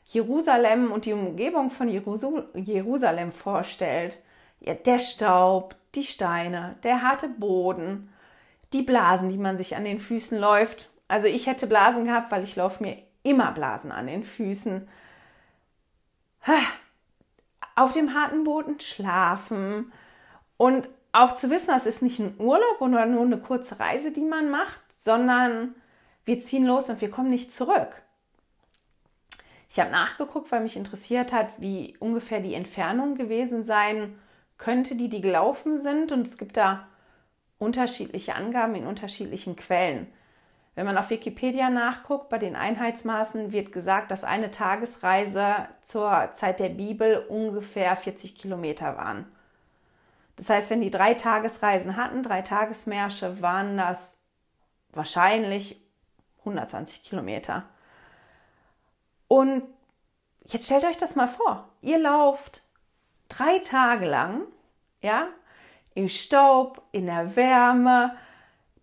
Jerusalem 0.04 0.92
und 0.92 1.06
die 1.06 1.14
Umgebung 1.14 1.71
von 1.71 1.88
Jerusalem 1.88 3.33
vorstellt, 3.33 4.18
ja, 4.61 4.75
der 4.75 4.99
Staub, 4.99 5.75
die 5.94 6.04
Steine, 6.04 6.76
der 6.83 7.00
harte 7.00 7.30
Boden, 7.30 8.11
die 8.73 8.83
Blasen, 8.83 9.30
die 9.30 9.38
man 9.38 9.56
sich 9.56 9.76
an 9.76 9.85
den 9.85 10.00
Füßen 10.00 10.38
läuft. 10.38 10.90
Also 11.09 11.26
ich 11.26 11.47
hätte 11.47 11.66
Blasen 11.66 12.06
gehabt, 12.06 12.33
weil 12.33 12.44
ich 12.44 12.56
laufe 12.56 12.83
mir 12.83 12.99
immer 13.23 13.52
Blasen 13.52 13.92
an 13.92 14.06
den 14.06 14.25
Füßen. 14.25 14.88
Auf 17.76 17.92
dem 17.92 18.14
harten 18.14 18.44
Boden 18.44 18.80
schlafen 18.80 19.92
und 20.56 20.88
auch 21.12 21.37
zu 21.37 21.50
wissen, 21.50 21.68
das 21.68 21.87
ist 21.87 22.02
nicht 22.02 22.18
ein 22.18 22.35
Urlaub 22.38 22.80
oder 22.80 23.06
nur 23.06 23.23
eine 23.23 23.38
kurze 23.38 23.78
Reise, 23.78 24.11
die 24.11 24.25
man 24.25 24.50
macht, 24.50 24.80
sondern 24.97 25.75
wir 26.25 26.40
ziehen 26.40 26.66
los 26.66 26.90
und 26.90 27.00
wir 27.00 27.11
kommen 27.11 27.30
nicht 27.30 27.52
zurück. 27.52 28.02
Ich 29.71 29.80
habe 29.80 29.90
nachgeguckt, 29.90 30.52
weil 30.52 30.61
mich 30.61 30.76
interessiert 30.76 31.33
hat, 31.33 31.49
wie 31.59 31.97
ungefähr 31.99 32.40
die 32.40 32.54
Entfernung 32.54 33.16
gewesen 33.16 33.64
sein 33.64 34.18
könnte, 34.56 34.94
die 34.94 35.09
die 35.09 35.21
gelaufen 35.21 35.78
sind. 35.78 36.12
Und 36.12 36.26
es 36.26 36.38
gibt 36.38 36.56
da 36.56 36.87
unterschiedliche 37.58 38.34
Angaben 38.34 38.75
in 38.75 38.87
unterschiedlichen 38.87 39.56
Quellen. 39.56 40.06
Wenn 40.75 40.87
man 40.87 40.99
auf 40.99 41.11
Wikipedia 41.11 41.70
nachguckt, 41.70 42.28
bei 42.28 42.38
den 42.38 42.56
Einheitsmaßen 42.56 43.52
wird 43.52 43.70
gesagt, 43.70 44.11
dass 44.11 44.25
eine 44.25 44.50
Tagesreise 44.50 45.68
zur 45.82 46.30
Zeit 46.32 46.58
der 46.58 46.70
Bibel 46.70 47.25
ungefähr 47.28 47.94
40 47.96 48.37
Kilometer 48.37 48.96
waren. 48.96 49.26
Das 50.37 50.49
heißt, 50.49 50.70
wenn 50.70 50.80
die 50.80 50.90
drei 50.90 51.14
Tagesreisen 51.14 51.96
hatten, 51.96 52.25
drei 52.25 52.42
Tagesmärsche, 52.42 53.40
waren 53.40 53.76
das 53.76 54.20
wahrscheinlich 54.92 55.80
120 56.40 57.04
Kilometer. 57.04 57.64
Und 59.28 59.62
jetzt 60.44 60.66
stellt 60.66 60.84
euch 60.84 60.99
das 60.99 61.14
mal 61.14 61.28
vor. 61.28 61.68
Ihr 61.82 61.99
lauft 61.99 62.62
drei 63.28 63.61
Tage 63.61 64.06
lang, 64.06 64.42
ja, 65.00 65.28
im 65.94 66.08
Staub, 66.08 66.82
in 66.92 67.06
der 67.06 67.36
Wärme, 67.36 68.16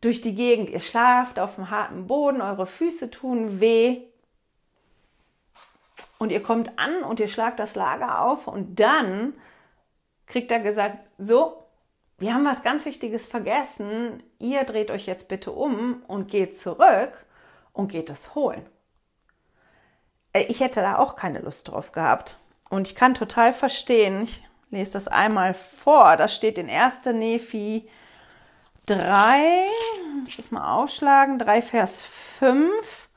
durch 0.02 0.22
die 0.22 0.36
Gegend. 0.36 0.70
Ihr 0.70 0.80
schlaft 0.80 1.40
auf 1.40 1.56
dem 1.56 1.70
harten 1.70 2.08
Boden, 2.08 2.42
eure 2.42 2.66
Füße 2.66 3.12
tun 3.12 3.60
weh. 3.60 4.02
Und 6.18 6.32
ihr 6.32 6.42
kommt 6.44 6.78
an 6.78 7.04
und 7.04 7.20
ihr 7.20 7.28
schlagt 7.28 7.60
das 7.60 7.76
Lager 7.76 8.22
auf 8.22 8.48
und 8.48 8.80
dann 8.80 9.34
kriegt 10.28 10.52
er 10.52 10.60
gesagt, 10.60 10.98
so, 11.18 11.66
wir 12.18 12.34
haben 12.34 12.46
was 12.46 12.64
ganz 12.64 12.86
Wichtiges 12.86 13.26
vergessen. 13.26 14.22
Ihr 14.38 14.64
dreht 14.64 14.92
euch 14.92 15.08
jetzt 15.08 15.28
bitte 15.28 15.52
um 15.52 16.04
und 16.08 16.30
geht 16.30 16.60
zurück 16.60 17.14
und 17.74 17.92
geht 17.92 18.10
es 18.10 18.36
holen. 18.36 18.66
Äh, 20.34 20.44
ich 20.44 20.60
hätte 20.60 20.82
da 20.82 20.98
auch 20.98 21.16
keine 21.16 21.40
Lust 21.40 21.68
drauf 21.68 21.92
gehabt. 21.92 22.38
Und 22.70 22.88
ich 22.88 22.96
kann 22.96 23.16
total 23.16 23.54
verstehen, 23.54 24.24
ich 24.24 24.44
lese 24.72 24.94
das 24.94 25.08
einmal 25.08 25.54
vor, 25.54 26.18
das 26.18 26.36
steht 26.36 26.58
in 26.58 26.70
1. 26.70 27.06
Nephi 27.06 27.88
3, 28.86 29.40
ich 30.26 30.38
muss 30.38 30.38
das 30.38 30.52
mal 30.52 30.74
aufschlagen, 30.74 31.38
3 31.40 31.62
Vers 31.62 32.02
5. 32.40 33.10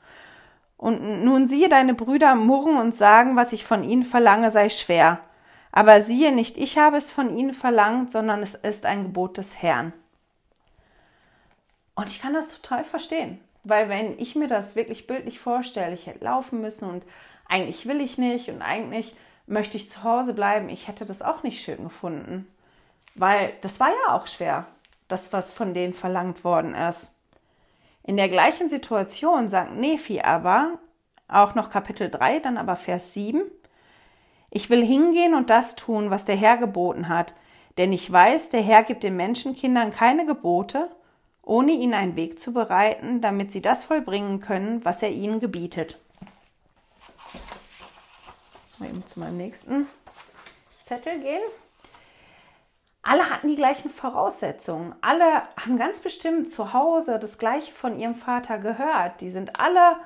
Und 0.77 1.23
nun 1.23 1.47
siehe, 1.47 1.69
deine 1.69 1.93
Brüder 1.93 2.35
murren 2.35 2.77
und 2.77 2.95
sagen, 2.95 3.35
was 3.35 3.53
ich 3.53 3.65
von 3.65 3.83
ihnen 3.83 4.03
verlange, 4.03 4.51
sei 4.51 4.69
schwer. 4.69 5.19
Aber 5.71 6.01
siehe, 6.01 6.31
nicht 6.31 6.57
ich 6.57 6.77
habe 6.77 6.97
es 6.97 7.11
von 7.11 7.35
ihnen 7.35 7.53
verlangt, 7.53 8.11
sondern 8.11 8.43
es 8.43 8.55
ist 8.55 8.85
ein 8.85 9.03
Gebot 9.03 9.37
des 9.37 9.61
Herrn. 9.61 9.93
Und 11.95 12.09
ich 12.09 12.21
kann 12.21 12.33
das 12.33 12.49
total 12.49 12.83
verstehen, 12.83 13.39
weil 13.63 13.89
wenn 13.89 14.19
ich 14.19 14.35
mir 14.35 14.47
das 14.47 14.75
wirklich 14.75 15.07
bildlich 15.07 15.39
vorstelle, 15.39 15.93
ich 15.93 16.07
hätte 16.07 16.25
laufen 16.25 16.61
müssen 16.61 16.89
und 16.89 17.03
eigentlich 17.47 17.87
will 17.87 18.01
ich 18.01 18.17
nicht 18.17 18.49
und 18.49 18.61
eigentlich 18.61 19.15
möchte 19.47 19.77
ich 19.77 19.89
zu 19.89 20.03
Hause 20.03 20.33
bleiben, 20.33 20.69
ich 20.69 20.87
hätte 20.87 21.05
das 21.05 21.21
auch 21.21 21.43
nicht 21.43 21.63
schön 21.63 21.83
gefunden, 21.83 22.47
weil 23.15 23.53
das 23.61 23.79
war 23.79 23.89
ja 23.89 24.15
auch 24.15 24.27
schwer, 24.27 24.65
das, 25.07 25.31
was 25.33 25.51
von 25.51 25.73
denen 25.73 25.93
verlangt 25.93 26.43
worden 26.43 26.73
ist. 26.73 27.11
In 28.03 28.17
der 28.17 28.29
gleichen 28.29 28.69
Situation 28.69 29.49
sagt 29.49 29.75
Nephi 29.75 30.21
aber, 30.21 30.79
auch 31.27 31.55
noch 31.55 31.69
Kapitel 31.69 32.09
3, 32.09 32.39
dann 32.39 32.57
aber 32.57 32.75
Vers 32.75 33.13
7, 33.13 33.41
ich 34.51 34.69
will 34.69 34.85
hingehen 34.85 35.33
und 35.33 35.49
das 35.49 35.75
tun, 35.75 36.11
was 36.11 36.25
der 36.25 36.35
Herr 36.35 36.57
geboten 36.57 37.09
hat, 37.09 37.33
denn 37.77 37.91
ich 37.91 38.09
weiß, 38.09 38.51
der 38.51 38.61
Herr 38.61 38.83
gibt 38.83 39.03
den 39.03 39.17
Menschenkindern 39.17 39.91
keine 39.91 40.25
Gebote, 40.25 40.89
ohne 41.41 41.73
ihnen 41.73 41.93
einen 41.93 42.15
Weg 42.15 42.39
zu 42.39 42.53
bereiten, 42.53 43.21
damit 43.21 43.51
sie 43.51 43.61
das 43.61 43.83
vollbringen 43.83 44.39
können, 44.39 44.83
was 44.85 45.03
er 45.03 45.11
ihnen 45.11 45.39
gebietet. 45.39 45.99
Mal 48.79 48.89
eben 48.89 49.05
zu 49.07 49.19
meinem 49.19 49.37
nächsten 49.37 49.87
Zettel 50.85 51.19
gehen. 51.19 51.41
Alle 53.01 53.29
hatten 53.29 53.47
die 53.47 53.55
gleichen 53.55 53.91
Voraussetzungen. 53.91 54.95
Alle 55.01 55.43
haben 55.57 55.77
ganz 55.77 55.99
bestimmt 55.99 56.51
zu 56.51 56.73
Hause 56.73 57.19
das 57.19 57.37
Gleiche 57.37 57.71
von 57.71 57.99
ihrem 57.99 58.15
Vater 58.15 58.57
gehört. 58.57 59.21
Die 59.21 59.29
sind 59.29 59.59
alle 59.59 59.97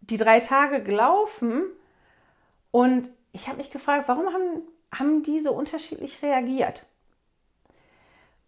die 0.00 0.18
drei 0.18 0.40
Tage 0.40 0.82
gelaufen 0.82 1.62
und 2.70 3.08
ich 3.32 3.48
habe 3.48 3.58
mich 3.58 3.70
gefragt, 3.70 4.08
warum 4.08 4.26
haben, 4.26 4.62
haben 4.94 5.22
die 5.22 5.40
so 5.40 5.52
unterschiedlich 5.52 6.22
reagiert? 6.22 6.84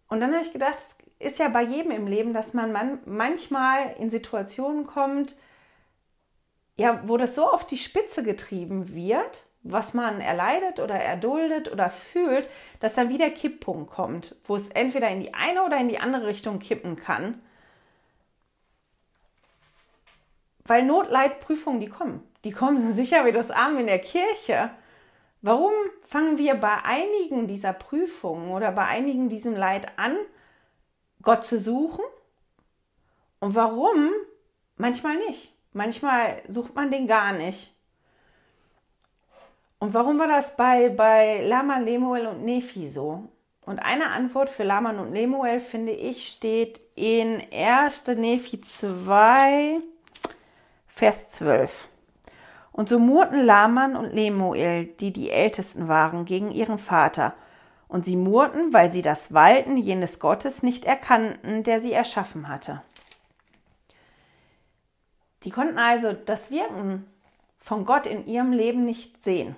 Und 0.07 0.19
dann 0.19 0.33
habe 0.33 0.43
ich 0.43 0.53
gedacht, 0.53 0.77
es 0.77 0.97
ist 1.17 1.39
ja 1.39 1.49
bei 1.49 1.63
jedem 1.63 1.91
im 1.91 2.07
Leben, 2.07 2.33
dass 2.33 2.53
man, 2.53 2.71
man 2.71 2.99
manchmal 3.05 3.95
in 3.97 4.11
Situationen 4.11 4.85
kommt, 4.85 5.35
ja, 6.75 7.01
wo 7.05 7.17
das 7.17 7.35
so 7.35 7.49
auf 7.49 7.65
die 7.65 7.77
Spitze 7.77 8.23
getrieben 8.23 8.93
wird, 8.93 9.45
was 9.63 9.93
man 9.93 10.21
erleidet 10.21 10.79
oder 10.79 10.95
erduldet 10.95 11.71
oder 11.71 11.89
fühlt, 11.89 12.47
dass 12.79 12.95
dann 12.95 13.09
wieder 13.09 13.29
Kipppunkt 13.29 13.91
kommt, 13.91 14.35
wo 14.45 14.55
es 14.55 14.69
entweder 14.69 15.09
in 15.09 15.21
die 15.21 15.33
eine 15.33 15.63
oder 15.63 15.77
in 15.77 15.89
die 15.89 15.99
andere 15.99 16.27
Richtung 16.27 16.59
kippen 16.59 16.95
kann. 16.95 17.41
Weil 20.65 20.83
Notleidprüfungen, 20.83 21.79
die 21.79 21.89
kommen 21.89 22.23
die 22.45 22.51
kommen 22.51 22.79
so 22.79 22.91
sicher 22.91 23.25
wie 23.25 23.31
das 23.31 23.49
Arm 23.49 23.79
in 23.79 23.87
der 23.87 23.99
Kirche. 23.99 24.69
Warum 25.41 25.73
fangen 26.03 26.37
wir 26.37 26.53
bei 26.53 26.83
einigen 26.83 27.47
dieser 27.47 27.73
Prüfungen 27.73 28.51
oder 28.51 28.71
bei 28.71 28.85
einigen 28.85 29.29
diesem 29.29 29.55
Leid 29.55 29.97
an, 29.97 30.15
Gott 31.23 31.43
zu 31.43 31.59
suchen? 31.59 32.05
Und 33.39 33.55
warum 33.55 34.11
manchmal 34.77 35.17
nicht? 35.17 35.54
Manchmal 35.75 36.41
sucht 36.47 36.73
man 36.73 36.89
den 36.89 37.05
gar 37.05 37.33
nicht. 37.33 37.75
Und 39.77 39.93
warum 39.93 40.17
war 40.17 40.27
das 40.27 40.55
bei, 40.55 40.87
bei 40.87 41.41
Laman, 41.41 41.83
Lemuel 41.83 42.27
und 42.27 42.45
Nephi 42.45 42.87
so? 42.87 43.27
Und 43.65 43.79
eine 43.79 44.07
Antwort 44.07 44.49
für 44.49 44.63
Laman 44.63 44.99
und 44.99 45.11
Lemuel, 45.11 45.59
finde 45.59 45.91
ich, 45.91 46.29
steht 46.29 46.79
in 46.95 47.43
1. 47.53 48.07
Nephi 48.15 48.61
2, 48.61 49.81
Vers 50.87 51.31
12. 51.31 51.89
Und 52.71 52.87
so 52.87 52.97
murrten 52.97 53.41
Laman 53.41 53.97
und 53.97 54.13
Lemuel, 54.13 54.85
die 54.85 55.11
die 55.11 55.29
Ältesten 55.29 55.89
waren, 55.89 56.23
gegen 56.23 56.51
ihren 56.51 56.77
Vater. 56.77 57.33
Und 57.89 58.05
sie 58.05 58.15
murrten, 58.15 58.71
weil 58.71 58.91
sie 58.91 59.01
das 59.01 59.33
Walten 59.33 59.75
jenes 59.75 60.21
Gottes 60.21 60.63
nicht 60.63 60.85
erkannten, 60.85 61.63
der 61.63 61.81
sie 61.81 61.91
erschaffen 61.91 62.47
hatte. 62.47 62.81
Die 65.45 65.51
konnten 65.51 65.77
also 65.77 66.11
das 66.13 66.49
Wirken 66.49 67.05
von 67.59 67.85
Gott 67.85 68.07
in 68.07 68.27
ihrem 68.27 68.51
Leben 68.51 68.83
nicht 68.83 69.23
sehen. 69.23 69.55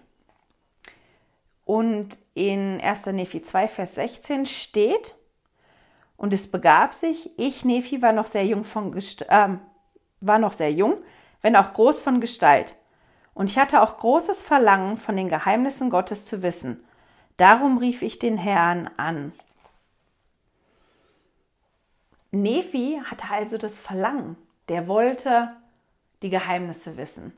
Und 1.65 2.17
in 2.34 2.79
1. 2.82 3.08
Nephi 3.08 3.41
2, 3.41 3.67
Vers 3.67 3.96
16 3.96 4.46
steht, 4.46 5.15
und 6.17 6.34
es 6.34 6.50
begab 6.50 6.94
sich, 6.94 7.32
ich, 7.38 7.63
Nephi, 7.63 8.01
war 8.01 8.12
noch 8.12 8.27
sehr 8.27 8.46
jung 8.46 8.63
von 8.63 8.98
äh, 8.98 9.50
war 10.20 10.39
noch 10.39 10.53
sehr 10.53 10.72
jung, 10.72 10.98
wenn 11.41 11.56
auch 11.56 11.74
groß 11.74 12.00
von 12.01 12.22
Gestalt. 12.22 12.75
Und 13.34 13.50
ich 13.51 13.60
hatte 13.60 13.82
auch 13.82 13.98
großes 13.98 14.41
Verlangen, 14.41 14.98
von 14.98 15.15
den 15.15 15.29
Geheimnissen 15.29 15.89
Gottes 15.89 16.25
zu 16.25 16.41
wissen. 16.41 16.84
Darum 17.38 17.77
rief 17.77 18.01
ich 18.01 18.17
den 18.17 18.38
Herrn 18.38 18.89
an. 18.98 19.32
Nephi 22.32 23.00
hatte 23.06 23.29
also 23.29 23.60
das 23.60 23.77
Verlangen. 23.77 24.38
Der 24.70 24.88
wollte 24.88 25.51
die 26.21 26.29
Geheimnisse 26.29 26.97
wissen. 26.97 27.33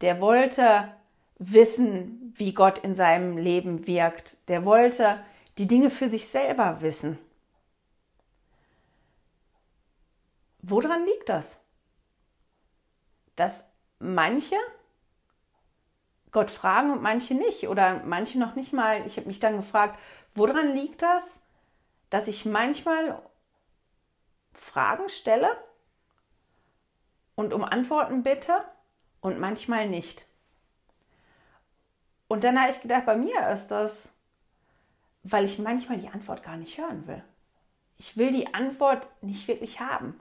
Der 0.00 0.20
wollte 0.20 0.92
wissen, 1.38 2.34
wie 2.36 2.52
Gott 2.52 2.78
in 2.78 2.94
seinem 2.94 3.36
Leben 3.36 3.86
wirkt. 3.86 4.36
Der 4.48 4.64
wollte 4.64 5.20
die 5.56 5.66
Dinge 5.66 5.90
für 5.90 6.08
sich 6.08 6.28
selber 6.28 6.80
wissen. 6.80 7.18
Woran 10.60 11.04
liegt 11.06 11.28
das? 11.28 11.62
Dass 13.36 13.68
manche 13.98 14.56
Gott 16.30 16.50
fragen 16.50 16.92
und 16.92 17.02
manche 17.02 17.34
nicht 17.34 17.68
oder 17.68 18.02
manche 18.04 18.38
noch 18.38 18.54
nicht 18.54 18.72
mal. 18.72 19.06
Ich 19.06 19.16
habe 19.16 19.26
mich 19.26 19.40
dann 19.40 19.56
gefragt, 19.56 19.98
woran 20.34 20.74
liegt 20.74 21.02
das, 21.02 21.40
dass 22.10 22.28
ich 22.28 22.44
manchmal 22.44 23.20
Fragen 24.52 25.08
stelle 25.08 25.48
und 27.38 27.52
um 27.52 27.62
Antworten 27.62 28.24
bitte 28.24 28.64
und 29.20 29.38
manchmal 29.38 29.88
nicht. 29.88 30.26
Und 32.26 32.42
dann 32.42 32.60
habe 32.60 32.72
ich 32.72 32.80
gedacht, 32.80 33.06
bei 33.06 33.16
mir 33.16 33.48
ist 33.50 33.68
das, 33.68 34.12
weil 35.22 35.44
ich 35.44 35.60
manchmal 35.60 35.98
die 35.98 36.08
Antwort 36.08 36.42
gar 36.42 36.56
nicht 36.56 36.78
hören 36.78 37.06
will. 37.06 37.22
Ich 37.96 38.16
will 38.16 38.32
die 38.32 38.52
Antwort 38.54 39.06
nicht 39.22 39.46
wirklich 39.46 39.78
haben. 39.78 40.18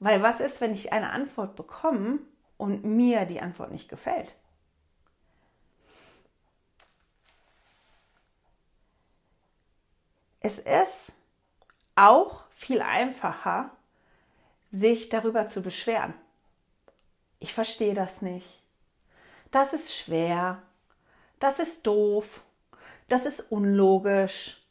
Weil 0.00 0.22
was 0.22 0.40
ist, 0.40 0.60
wenn 0.60 0.74
ich 0.74 0.92
eine 0.92 1.12
Antwort 1.12 1.56
bekomme 1.56 2.18
und 2.58 2.84
mir 2.84 3.24
die 3.24 3.40
Antwort 3.40 3.72
nicht 3.72 3.88
gefällt? 3.88 4.36
Es 10.40 10.58
ist 10.58 11.10
auch 11.94 12.44
viel 12.50 12.82
einfacher, 12.82 13.70
sich 14.70 15.08
darüber 15.08 15.48
zu 15.48 15.62
beschweren. 15.62 16.14
Ich 17.40 17.54
verstehe 17.54 17.94
das 17.94 18.22
nicht. 18.22 18.62
Das 19.50 19.72
ist 19.72 19.94
schwer. 19.94 20.62
Das 21.38 21.58
ist 21.58 21.86
doof. 21.86 22.42
Das 23.08 23.24
ist 23.24 23.52
unlogisch. 23.52 24.62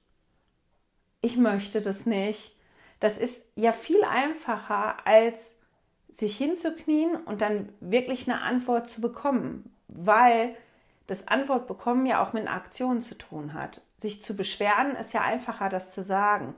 Ich 1.22 1.38
möchte 1.38 1.82
das 1.82 2.06
nicht. 2.06 2.56
Das 3.00 3.18
ist 3.18 3.46
ja 3.56 3.72
viel 3.72 4.04
einfacher, 4.04 5.06
als 5.06 5.56
sich 6.10 6.38
hinzuknien 6.38 7.16
und 7.16 7.42
dann 7.42 7.70
wirklich 7.80 8.30
eine 8.30 8.42
Antwort 8.42 8.89
zu 8.89 9.01
bekommen, 9.01 9.72
weil 9.88 10.56
das 11.06 11.27
Antwort 11.27 11.68
bekommen 11.68 12.06
ja 12.06 12.24
auch 12.24 12.34
mit 12.34 12.48
einer 12.48 12.56
Aktion 12.56 13.01
zu 13.01 13.16
tun 13.16 13.54
hat. 13.54 13.82
Sich 13.96 14.22
zu 14.22 14.36
beschweren 14.36 14.96
ist 14.96 15.13
ja 15.13 15.22
einfacher, 15.22 15.70
das 15.70 15.92
zu 15.92 16.04
sagen. 16.04 16.56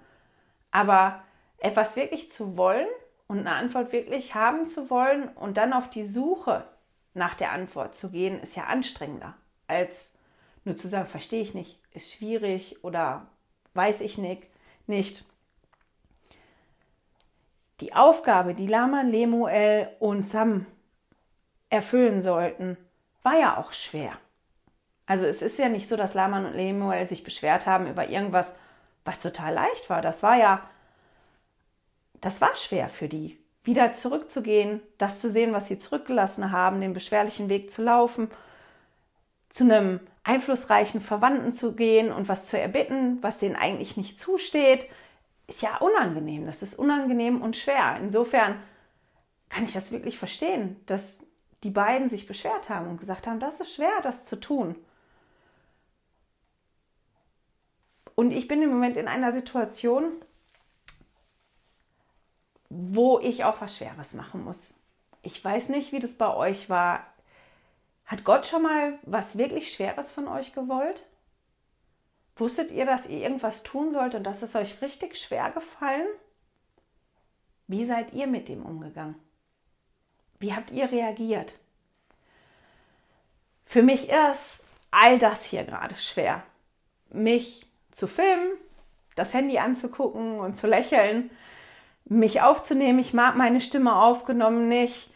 Aber 0.71 1.21
etwas 1.57 1.95
wirklich 1.95 2.31
zu 2.31 2.57
wollen 2.57 2.87
und 3.29 3.39
eine 3.39 3.53
Antwort 3.53 3.93
wirklich 3.93 4.33
haben 4.33 4.65
zu 4.65 4.89
wollen 4.89 5.29
und 5.29 5.57
dann 5.57 5.71
auf 5.71 5.89
die 5.89 6.03
Suche 6.03 6.65
nach 7.13 7.35
der 7.35 7.51
Antwort 7.51 7.95
zu 7.95 8.09
gehen, 8.09 8.41
ist 8.41 8.55
ja 8.55 8.63
anstrengender, 8.63 9.35
als 9.67 10.11
nur 10.65 10.75
zu 10.75 10.87
sagen, 10.87 11.07
verstehe 11.07 11.41
ich 11.41 11.53
nicht, 11.53 11.79
ist 11.93 12.11
schwierig 12.11 12.83
oder 12.83 13.27
weiß 13.75 14.01
ich 14.01 14.17
nicht. 14.17 14.47
nicht. 14.87 15.23
Die 17.81 17.93
Aufgabe, 17.93 18.55
die 18.55 18.67
Laman, 18.67 19.09
Lemuel 19.09 19.89
und 19.99 20.27
Sam 20.27 20.65
erfüllen 21.69 22.21
sollten, 22.21 22.77
war 23.21 23.39
ja 23.39 23.57
auch 23.57 23.73
schwer. 23.73 24.13
Also 25.05 25.25
es 25.25 25.43
ist 25.43 25.59
ja 25.59 25.69
nicht 25.69 25.87
so, 25.87 25.95
dass 25.95 26.15
Laman 26.15 26.47
und 26.47 26.55
Lemuel 26.55 27.07
sich 27.07 27.23
beschwert 27.23 27.67
haben 27.67 27.87
über 27.87 28.09
irgendwas, 28.09 28.57
was 29.05 29.21
total 29.21 29.53
leicht 29.53 29.89
war. 29.89 30.01
Das 30.01 30.23
war 30.23 30.35
ja, 30.35 30.67
das 32.21 32.41
war 32.41 32.55
schwer 32.55 32.89
für 32.89 33.07
die, 33.07 33.37
wieder 33.63 33.93
zurückzugehen, 33.93 34.81
das 34.97 35.21
zu 35.21 35.29
sehen, 35.29 35.53
was 35.53 35.67
sie 35.67 35.79
zurückgelassen 35.79 36.51
haben, 36.51 36.81
den 36.81 36.93
beschwerlichen 36.93 37.49
Weg 37.49 37.71
zu 37.71 37.83
laufen, 37.83 38.29
zu 39.49 39.63
einem 39.63 39.99
einflussreichen 40.23 41.01
Verwandten 41.01 41.51
zu 41.51 41.73
gehen 41.75 42.11
und 42.11 42.29
was 42.29 42.45
zu 42.45 42.59
erbitten, 42.59 43.17
was 43.21 43.39
denen 43.39 43.55
eigentlich 43.55 43.97
nicht 43.97 44.19
zusteht, 44.19 44.89
ist 45.47 45.61
ja 45.61 45.77
unangenehm. 45.77 46.45
Das 46.45 46.61
ist 46.61 46.77
unangenehm 46.77 47.41
und 47.41 47.57
schwer. 47.57 47.97
Insofern 47.99 48.61
kann 49.49 49.63
ich 49.63 49.73
das 49.73 49.91
wirklich 49.91 50.19
verstehen, 50.19 50.79
dass 50.85 51.25
die 51.63 51.71
beiden 51.71 52.09
sich 52.09 52.27
beschwert 52.27 52.69
haben 52.69 52.87
und 52.87 52.99
gesagt 52.99 53.27
haben, 53.27 53.39
das 53.39 53.59
ist 53.59 53.73
schwer, 53.73 54.01
das 54.03 54.25
zu 54.25 54.39
tun. 54.39 54.75
Und 58.15 58.31
ich 58.31 58.47
bin 58.47 58.61
im 58.61 58.69
Moment 58.69 58.97
in 58.97 59.07
einer 59.07 59.31
Situation, 59.31 60.11
wo 62.69 63.19
ich 63.19 63.43
auch 63.43 63.61
was 63.61 63.77
Schweres 63.77 64.13
machen 64.13 64.43
muss. 64.43 64.73
Ich 65.21 65.43
weiß 65.43 65.69
nicht, 65.69 65.91
wie 65.91 65.99
das 65.99 66.13
bei 66.13 66.33
euch 66.33 66.69
war. 66.69 67.05
Hat 68.05 68.23
Gott 68.23 68.47
schon 68.47 68.63
mal 68.63 68.97
was 69.03 69.37
wirklich 69.37 69.73
Schweres 69.73 70.09
von 70.09 70.27
euch 70.27 70.53
gewollt? 70.53 71.05
Wusstet 72.35 72.71
ihr, 72.71 72.85
dass 72.85 73.07
ihr 73.07 73.19
irgendwas 73.19 73.63
tun 73.63 73.91
sollt 73.91 74.15
und 74.15 74.23
dass 74.23 74.41
es 74.41 74.55
euch 74.55 74.81
richtig 74.81 75.17
schwer 75.17 75.51
gefallen? 75.51 76.07
Wie 77.67 77.85
seid 77.85 78.13
ihr 78.13 78.27
mit 78.27 78.47
dem 78.47 78.65
umgegangen? 78.65 79.15
Wie 80.39 80.53
habt 80.53 80.71
ihr 80.71 80.91
reagiert? 80.91 81.55
Für 83.65 83.83
mich 83.83 84.09
ist 84.09 84.63
all 84.89 85.19
das 85.19 85.43
hier 85.43 85.65
gerade 85.65 85.95
schwer. 85.95 86.43
Mich 87.09 87.67
zu 87.91 88.07
filmen, 88.07 88.53
das 89.15 89.33
Handy 89.33 89.59
anzugucken 89.59 90.39
und 90.39 90.57
zu 90.57 90.65
lächeln, 90.65 91.29
mich 92.09 92.41
aufzunehmen. 92.41 92.99
Ich 92.99 93.13
mag 93.13 93.35
meine 93.37 93.61
Stimme 93.61 93.95
aufgenommen 93.95 94.67
nicht. 94.67 95.11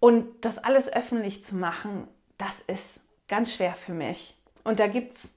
Und 0.00 0.44
das 0.44 0.58
alles 0.58 0.92
öffentlich 0.92 1.44
zu 1.44 1.54
machen, 1.54 2.08
das 2.36 2.60
ist 2.60 3.06
ganz 3.28 3.54
schwer 3.54 3.74
für 3.74 3.94
mich. 3.94 4.36
Und 4.64 4.80
da 4.80 4.88
gibt 4.88 5.16
es 5.16 5.28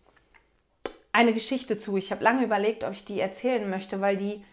eine 1.11 1.33
Geschichte 1.33 1.77
zu. 1.77 1.97
Ich 1.97 2.11
habe 2.11 2.23
lange 2.23 2.43
überlegt, 2.43 2.83
ob 2.83 2.91
ich 2.91 3.05
die 3.05 3.19
erzählen 3.19 3.69
möchte, 3.69 4.01
weil 4.01 4.17
die 4.17 4.43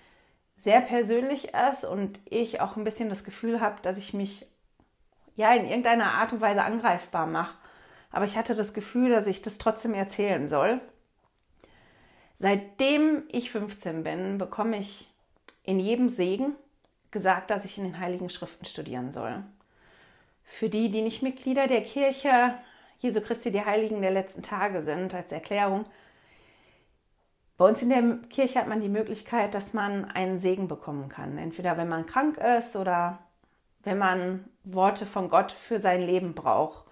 sehr 0.54 0.80
persönlich 0.80 1.52
ist 1.70 1.84
und 1.84 2.20
ich 2.28 2.60
auch 2.60 2.76
ein 2.76 2.84
bisschen 2.84 3.08
das 3.08 3.24
Gefühl 3.24 3.60
habe, 3.60 3.80
dass 3.82 3.96
ich 3.96 4.14
mich 4.14 4.46
ja 5.34 5.52
in 5.54 5.66
irgendeiner 5.66 6.12
Art 6.12 6.32
und 6.32 6.40
Weise 6.40 6.62
angreifbar 6.62 7.26
mache. 7.26 7.56
Aber 8.10 8.26
ich 8.26 8.36
hatte 8.36 8.54
das 8.54 8.74
Gefühl, 8.74 9.10
dass 9.10 9.26
ich 9.26 9.42
das 9.42 9.58
trotzdem 9.58 9.94
erzählen 9.94 10.46
soll. 10.46 10.80
Seitdem 12.38 13.24
ich 13.28 13.50
15 13.50 14.04
bin, 14.04 14.38
bekomme 14.38 14.76
ich 14.76 15.11
in 15.64 15.80
jedem 15.80 16.08
Segen 16.08 16.54
gesagt, 17.10 17.50
dass 17.50 17.64
ich 17.64 17.78
in 17.78 17.84
den 17.84 17.98
Heiligen 17.98 18.30
Schriften 18.30 18.64
studieren 18.64 19.10
soll. 19.10 19.42
Für 20.44 20.68
die, 20.68 20.90
die 20.90 21.02
nicht 21.02 21.22
Mitglieder 21.22 21.66
der 21.66 21.82
Kirche 21.82 22.54
Jesu 23.02 23.20
Christi, 23.20 23.50
die 23.50 23.64
Heiligen 23.64 24.00
der 24.00 24.12
letzten 24.12 24.42
Tage 24.42 24.80
sind, 24.80 25.12
als 25.12 25.32
Erklärung. 25.32 25.84
Bei 27.56 27.68
uns 27.68 27.82
in 27.82 27.88
der 27.88 28.18
Kirche 28.30 28.60
hat 28.60 28.68
man 28.68 28.80
die 28.80 28.88
Möglichkeit, 28.88 29.54
dass 29.54 29.74
man 29.74 30.04
einen 30.04 30.38
Segen 30.38 30.68
bekommen 30.68 31.08
kann. 31.08 31.36
Entweder 31.36 31.76
wenn 31.76 31.88
man 31.88 32.06
krank 32.06 32.38
ist 32.38 32.76
oder 32.76 33.18
wenn 33.82 33.98
man 33.98 34.44
Worte 34.62 35.04
von 35.04 35.28
Gott 35.28 35.50
für 35.50 35.80
sein 35.80 36.00
Leben 36.00 36.34
braucht. 36.34 36.84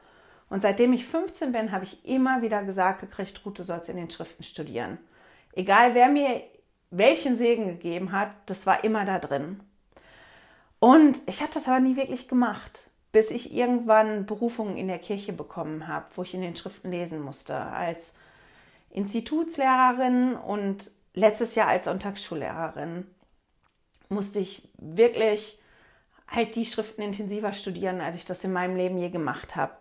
Und 0.49 0.63
seitdem 0.63 0.93
ich 0.93 1.07
15 1.07 1.53
bin, 1.53 1.71
habe 1.71 1.85
ich 1.85 2.05
immer 2.05 2.43
wieder 2.43 2.65
gesagt 2.65 3.03
gekriegt, 3.03 3.47
Ruth, 3.47 3.61
du 3.61 3.63
sollst 3.63 3.89
in 3.89 3.97
den 3.97 4.11
Schriften 4.11 4.43
studieren. 4.43 4.99
Egal 5.53 5.95
wer 5.95 6.09
mir 6.09 6.43
welchen 6.91 7.37
Segen 7.37 7.67
gegeben 7.67 8.13
hat, 8.13 8.31
das 8.47 8.67
war 8.67 8.85
immer 8.85 9.05
da 9.05 9.19
drin. 9.19 9.61
Und 10.79 11.19
ich 11.27 11.43
habe 11.43 11.53
das 11.53 11.69
aber 11.69 11.81
nie 11.81 11.97
wirklich 11.97 12.27
gemacht, 12.27 12.91
bis 13.13 13.31
ich 13.31 13.55
irgendwann 13.55 14.27
Berufungen 14.27 14.77
in 14.77 14.89
der 14.89 14.99
Kirche 14.99 15.33
bekommen 15.33 15.89
habe, 15.89 16.07
wo 16.15 16.23
ich 16.23 16.35
in 16.35 16.41
den 16.41 16.57
Schriften 16.57 16.91
lesen 16.91 17.21
musste, 17.21 17.57
als 17.57 18.15
Institutslehrerin 18.91 20.35
und 20.35 20.91
letztes 21.15 21.55
Jahr 21.55 21.69
als 21.69 21.85
Sonntagsschullehrerin 21.85 23.07
musste 24.09 24.41
ich 24.41 24.69
wirklich 24.79 25.59
halt 26.27 26.55
die 26.57 26.65
Schriften 26.65 27.03
intensiver 27.03 27.53
studieren, 27.53 28.01
als 28.01 28.17
ich 28.17 28.25
das 28.25 28.43
in 28.45 28.53
meinem 28.53 28.77
Leben 28.77 28.99
je 28.99 29.11
gemacht 29.11 29.57
habe. 29.57 29.73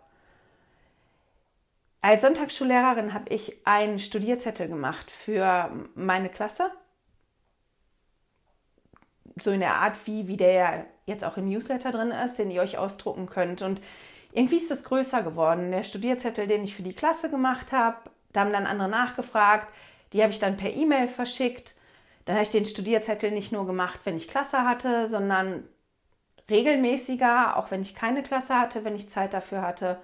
Als 2.02 2.22
Sonntagsschullehrerin 2.22 3.12
habe 3.12 3.32
ich 3.32 3.66
einen 3.66 3.98
Studierzettel 3.98 4.68
gemacht 4.68 5.10
für 5.10 5.70
meine 5.94 6.28
Klasse. 6.28 6.70
So 9.36 9.50
in 9.50 9.60
der 9.60 9.76
Art, 9.76 9.96
wie, 10.06 10.28
wie 10.28 10.36
der 10.36 10.86
jetzt 11.06 11.24
auch 11.24 11.36
im 11.36 11.48
Newsletter 11.48 11.92
drin 11.92 12.10
ist, 12.10 12.38
den 12.38 12.50
ihr 12.50 12.62
euch 12.62 12.78
ausdrucken 12.78 13.26
könnt. 13.26 13.62
Und 13.62 13.80
irgendwie 14.32 14.56
ist 14.56 14.70
das 14.70 14.84
größer 14.84 15.22
geworden. 15.22 15.70
Der 15.70 15.82
Studierzettel, 15.82 16.46
den 16.46 16.64
ich 16.64 16.74
für 16.74 16.82
die 16.82 16.94
Klasse 16.94 17.30
gemacht 17.30 17.72
habe, 17.72 17.96
da 18.32 18.40
haben 18.40 18.52
dann 18.52 18.66
andere 18.66 18.88
nachgefragt. 18.88 19.68
Die 20.12 20.22
habe 20.22 20.32
ich 20.32 20.38
dann 20.38 20.56
per 20.56 20.72
E-Mail 20.72 21.08
verschickt. 21.08 21.74
Dann 22.24 22.36
habe 22.36 22.44
ich 22.44 22.50
den 22.50 22.66
Studierzettel 22.66 23.30
nicht 23.30 23.52
nur 23.52 23.66
gemacht, 23.66 24.00
wenn 24.04 24.16
ich 24.16 24.28
Klasse 24.28 24.64
hatte, 24.64 25.08
sondern 25.08 25.64
regelmäßiger, 26.48 27.56
auch 27.56 27.70
wenn 27.70 27.82
ich 27.82 27.94
keine 27.94 28.22
Klasse 28.22 28.58
hatte, 28.58 28.84
wenn 28.84 28.96
ich 28.96 29.08
Zeit 29.08 29.34
dafür 29.34 29.62
hatte 29.62 29.98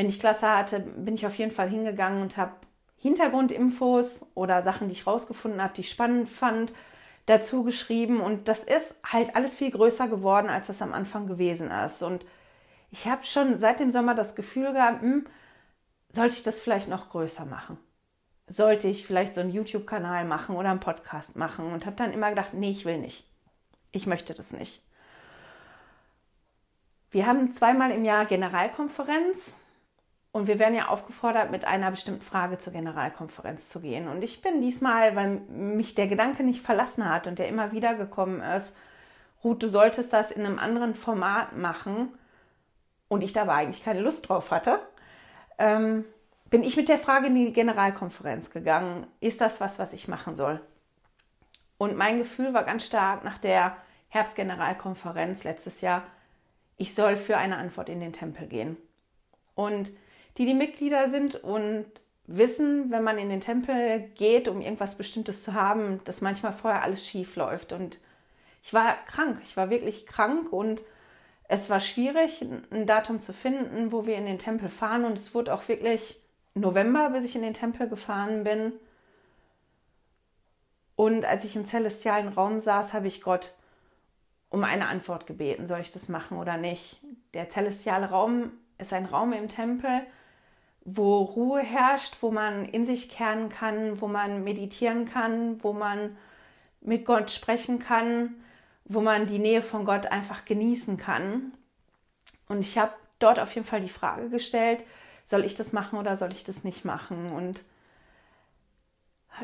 wenn 0.00 0.08
ich 0.08 0.18
Klasse 0.18 0.48
hatte, 0.48 0.80
bin 0.80 1.14
ich 1.14 1.26
auf 1.26 1.34
jeden 1.34 1.50
Fall 1.50 1.68
hingegangen 1.68 2.22
und 2.22 2.38
habe 2.38 2.52
Hintergrundinfos 2.96 4.26
oder 4.34 4.62
Sachen, 4.62 4.88
die 4.88 4.94
ich 4.94 5.06
rausgefunden 5.06 5.62
habe, 5.62 5.74
die 5.74 5.82
ich 5.82 5.90
spannend 5.90 6.28
fand, 6.28 6.72
dazu 7.26 7.62
geschrieben. 7.64 8.20
Und 8.20 8.48
das 8.48 8.64
ist 8.64 8.96
halt 9.04 9.36
alles 9.36 9.54
viel 9.54 9.70
größer 9.70 10.08
geworden, 10.08 10.48
als 10.48 10.66
das 10.66 10.82
am 10.82 10.92
Anfang 10.92 11.26
gewesen 11.26 11.70
ist. 11.70 12.02
Und 12.02 12.24
ich 12.90 13.06
habe 13.06 13.24
schon 13.24 13.58
seit 13.58 13.80
dem 13.80 13.90
Sommer 13.90 14.14
das 14.14 14.34
Gefühl 14.34 14.72
gehabt, 14.72 15.02
hm, 15.02 15.26
sollte 16.10 16.36
ich 16.36 16.42
das 16.42 16.60
vielleicht 16.60 16.88
noch 16.88 17.10
größer 17.10 17.44
machen? 17.44 17.78
Sollte 18.48 18.88
ich 18.88 19.06
vielleicht 19.06 19.34
so 19.34 19.40
einen 19.40 19.50
YouTube-Kanal 19.50 20.24
machen 20.24 20.56
oder 20.56 20.70
einen 20.70 20.80
Podcast 20.80 21.36
machen? 21.36 21.72
Und 21.72 21.86
habe 21.86 21.96
dann 21.96 22.12
immer 22.12 22.30
gedacht, 22.30 22.52
nee, 22.52 22.70
ich 22.70 22.84
will 22.84 22.98
nicht. 22.98 23.24
Ich 23.92 24.06
möchte 24.06 24.34
das 24.34 24.50
nicht. 24.52 24.82
Wir 27.12 27.26
haben 27.26 27.52
zweimal 27.54 27.90
im 27.92 28.04
Jahr 28.04 28.24
Generalkonferenz 28.26 29.59
Und 30.32 30.46
wir 30.46 30.58
werden 30.58 30.76
ja 30.76 30.88
aufgefordert, 30.88 31.50
mit 31.50 31.64
einer 31.64 31.90
bestimmten 31.90 32.22
Frage 32.22 32.58
zur 32.58 32.72
Generalkonferenz 32.72 33.68
zu 33.68 33.80
gehen. 33.80 34.06
Und 34.06 34.22
ich 34.22 34.42
bin 34.42 34.60
diesmal, 34.60 35.16
weil 35.16 35.40
mich 35.48 35.96
der 35.96 36.06
Gedanke 36.06 36.44
nicht 36.44 36.62
verlassen 36.62 37.08
hat 37.08 37.26
und 37.26 37.38
der 37.38 37.48
immer 37.48 37.72
wieder 37.72 37.94
gekommen 37.94 38.40
ist, 38.40 38.76
Ruth, 39.42 39.62
du 39.62 39.68
solltest 39.68 40.12
das 40.12 40.30
in 40.30 40.46
einem 40.46 40.58
anderen 40.58 40.94
Format 40.94 41.56
machen 41.56 42.12
und 43.08 43.24
ich 43.24 43.32
da 43.32 43.42
aber 43.42 43.54
eigentlich 43.54 43.82
keine 43.82 44.00
Lust 44.00 44.28
drauf 44.28 44.50
hatte, 44.50 44.80
ähm, 45.58 46.04
bin 46.48 46.62
ich 46.62 46.76
mit 46.76 46.88
der 46.88 46.98
Frage 46.98 47.28
in 47.28 47.34
die 47.34 47.52
Generalkonferenz 47.52 48.50
gegangen, 48.50 49.06
ist 49.20 49.40
das 49.40 49.60
was, 49.60 49.78
was 49.78 49.92
ich 49.92 50.08
machen 50.08 50.36
soll? 50.36 50.60
Und 51.78 51.96
mein 51.96 52.18
Gefühl 52.18 52.52
war 52.52 52.64
ganz 52.64 52.86
stark 52.86 53.24
nach 53.24 53.38
der 53.38 53.76
Herbstgeneralkonferenz 54.10 55.44
letztes 55.44 55.80
Jahr, 55.80 56.02
ich 56.76 56.94
soll 56.94 57.16
für 57.16 57.36
eine 57.36 57.56
Antwort 57.56 57.88
in 57.88 58.00
den 58.00 58.12
Tempel 58.12 58.46
gehen. 58.46 58.76
Und 59.54 59.90
die, 60.36 60.46
die 60.46 60.54
Mitglieder 60.54 61.10
sind 61.10 61.36
und 61.36 61.86
wissen, 62.26 62.90
wenn 62.90 63.02
man 63.02 63.18
in 63.18 63.28
den 63.28 63.40
Tempel 63.40 64.00
geht, 64.14 64.48
um 64.48 64.60
irgendwas 64.60 64.96
Bestimmtes 64.96 65.42
zu 65.42 65.54
haben, 65.54 66.00
dass 66.04 66.20
manchmal 66.20 66.52
vorher 66.52 66.82
alles 66.82 67.06
schief 67.06 67.36
läuft. 67.36 67.72
Und 67.72 67.98
ich 68.62 68.72
war 68.72 68.96
krank, 69.06 69.40
ich 69.42 69.56
war 69.56 69.70
wirklich 69.70 70.06
krank 70.06 70.52
und 70.52 70.80
es 71.48 71.68
war 71.68 71.80
schwierig, 71.80 72.44
ein 72.70 72.86
Datum 72.86 73.18
zu 73.18 73.32
finden, 73.32 73.90
wo 73.90 74.06
wir 74.06 74.16
in 74.16 74.26
den 74.26 74.38
Tempel 74.38 74.68
fahren. 74.68 75.04
Und 75.04 75.18
es 75.18 75.34
wurde 75.34 75.52
auch 75.52 75.66
wirklich 75.66 76.20
November, 76.54 77.10
bis 77.10 77.24
ich 77.24 77.34
in 77.34 77.42
den 77.42 77.54
Tempel 77.54 77.88
gefahren 77.88 78.44
bin. 78.44 78.72
Und 80.94 81.24
als 81.24 81.44
ich 81.44 81.56
im 81.56 81.66
celestialen 81.66 82.28
Raum 82.28 82.60
saß, 82.60 82.92
habe 82.92 83.08
ich 83.08 83.22
Gott 83.22 83.52
um 84.50 84.64
eine 84.64 84.86
Antwort 84.88 85.26
gebeten, 85.26 85.66
soll 85.66 85.80
ich 85.80 85.92
das 85.92 86.08
machen 86.08 86.36
oder 86.36 86.56
nicht. 86.56 87.00
Der 87.34 87.48
celestiale 87.48 88.10
Raum 88.10 88.52
ist 88.78 88.92
ein 88.92 89.06
Raum 89.06 89.32
im 89.32 89.48
Tempel, 89.48 90.02
wo 90.84 91.22
Ruhe 91.22 91.60
herrscht, 91.60 92.16
wo 92.20 92.30
man 92.30 92.64
in 92.64 92.84
sich 92.84 93.10
kehren 93.10 93.48
kann, 93.48 94.00
wo 94.00 94.08
man 94.08 94.44
meditieren 94.44 95.06
kann, 95.06 95.62
wo 95.62 95.72
man 95.72 96.16
mit 96.80 97.04
Gott 97.04 97.30
sprechen 97.30 97.78
kann, 97.78 98.42
wo 98.84 99.00
man 99.00 99.26
die 99.26 99.38
Nähe 99.38 99.62
von 99.62 99.84
Gott 99.84 100.06
einfach 100.06 100.44
genießen 100.44 100.96
kann. 100.96 101.52
Und 102.48 102.60
ich 102.60 102.78
habe 102.78 102.92
dort 103.18 103.38
auf 103.38 103.54
jeden 103.54 103.66
Fall 103.66 103.80
die 103.80 103.88
Frage 103.88 104.30
gestellt, 104.30 104.82
soll 105.26 105.44
ich 105.44 105.54
das 105.54 105.72
machen 105.72 105.98
oder 105.98 106.16
soll 106.16 106.32
ich 106.32 106.44
das 106.44 106.64
nicht 106.64 106.84
machen? 106.84 107.30
Und 107.30 107.62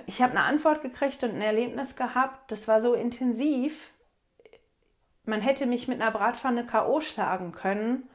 ich 0.06 0.20
habe 0.20 0.32
eine 0.32 0.42
Antwort 0.42 0.82
gekriegt 0.82 1.22
und 1.22 1.30
ein 1.30 1.42
Erlebnis 1.42 1.94
gehabt, 1.94 2.50
das 2.50 2.66
war 2.66 2.80
so 2.80 2.94
intensiv, 2.94 3.92
man 5.26 5.40
hätte 5.40 5.66
mich 5.66 5.88
mit 5.88 6.00
einer 6.00 6.12
Bratpfanne 6.12 6.64
K.O. 6.64 7.00
schlagen 7.00 7.52
können. 7.52 8.08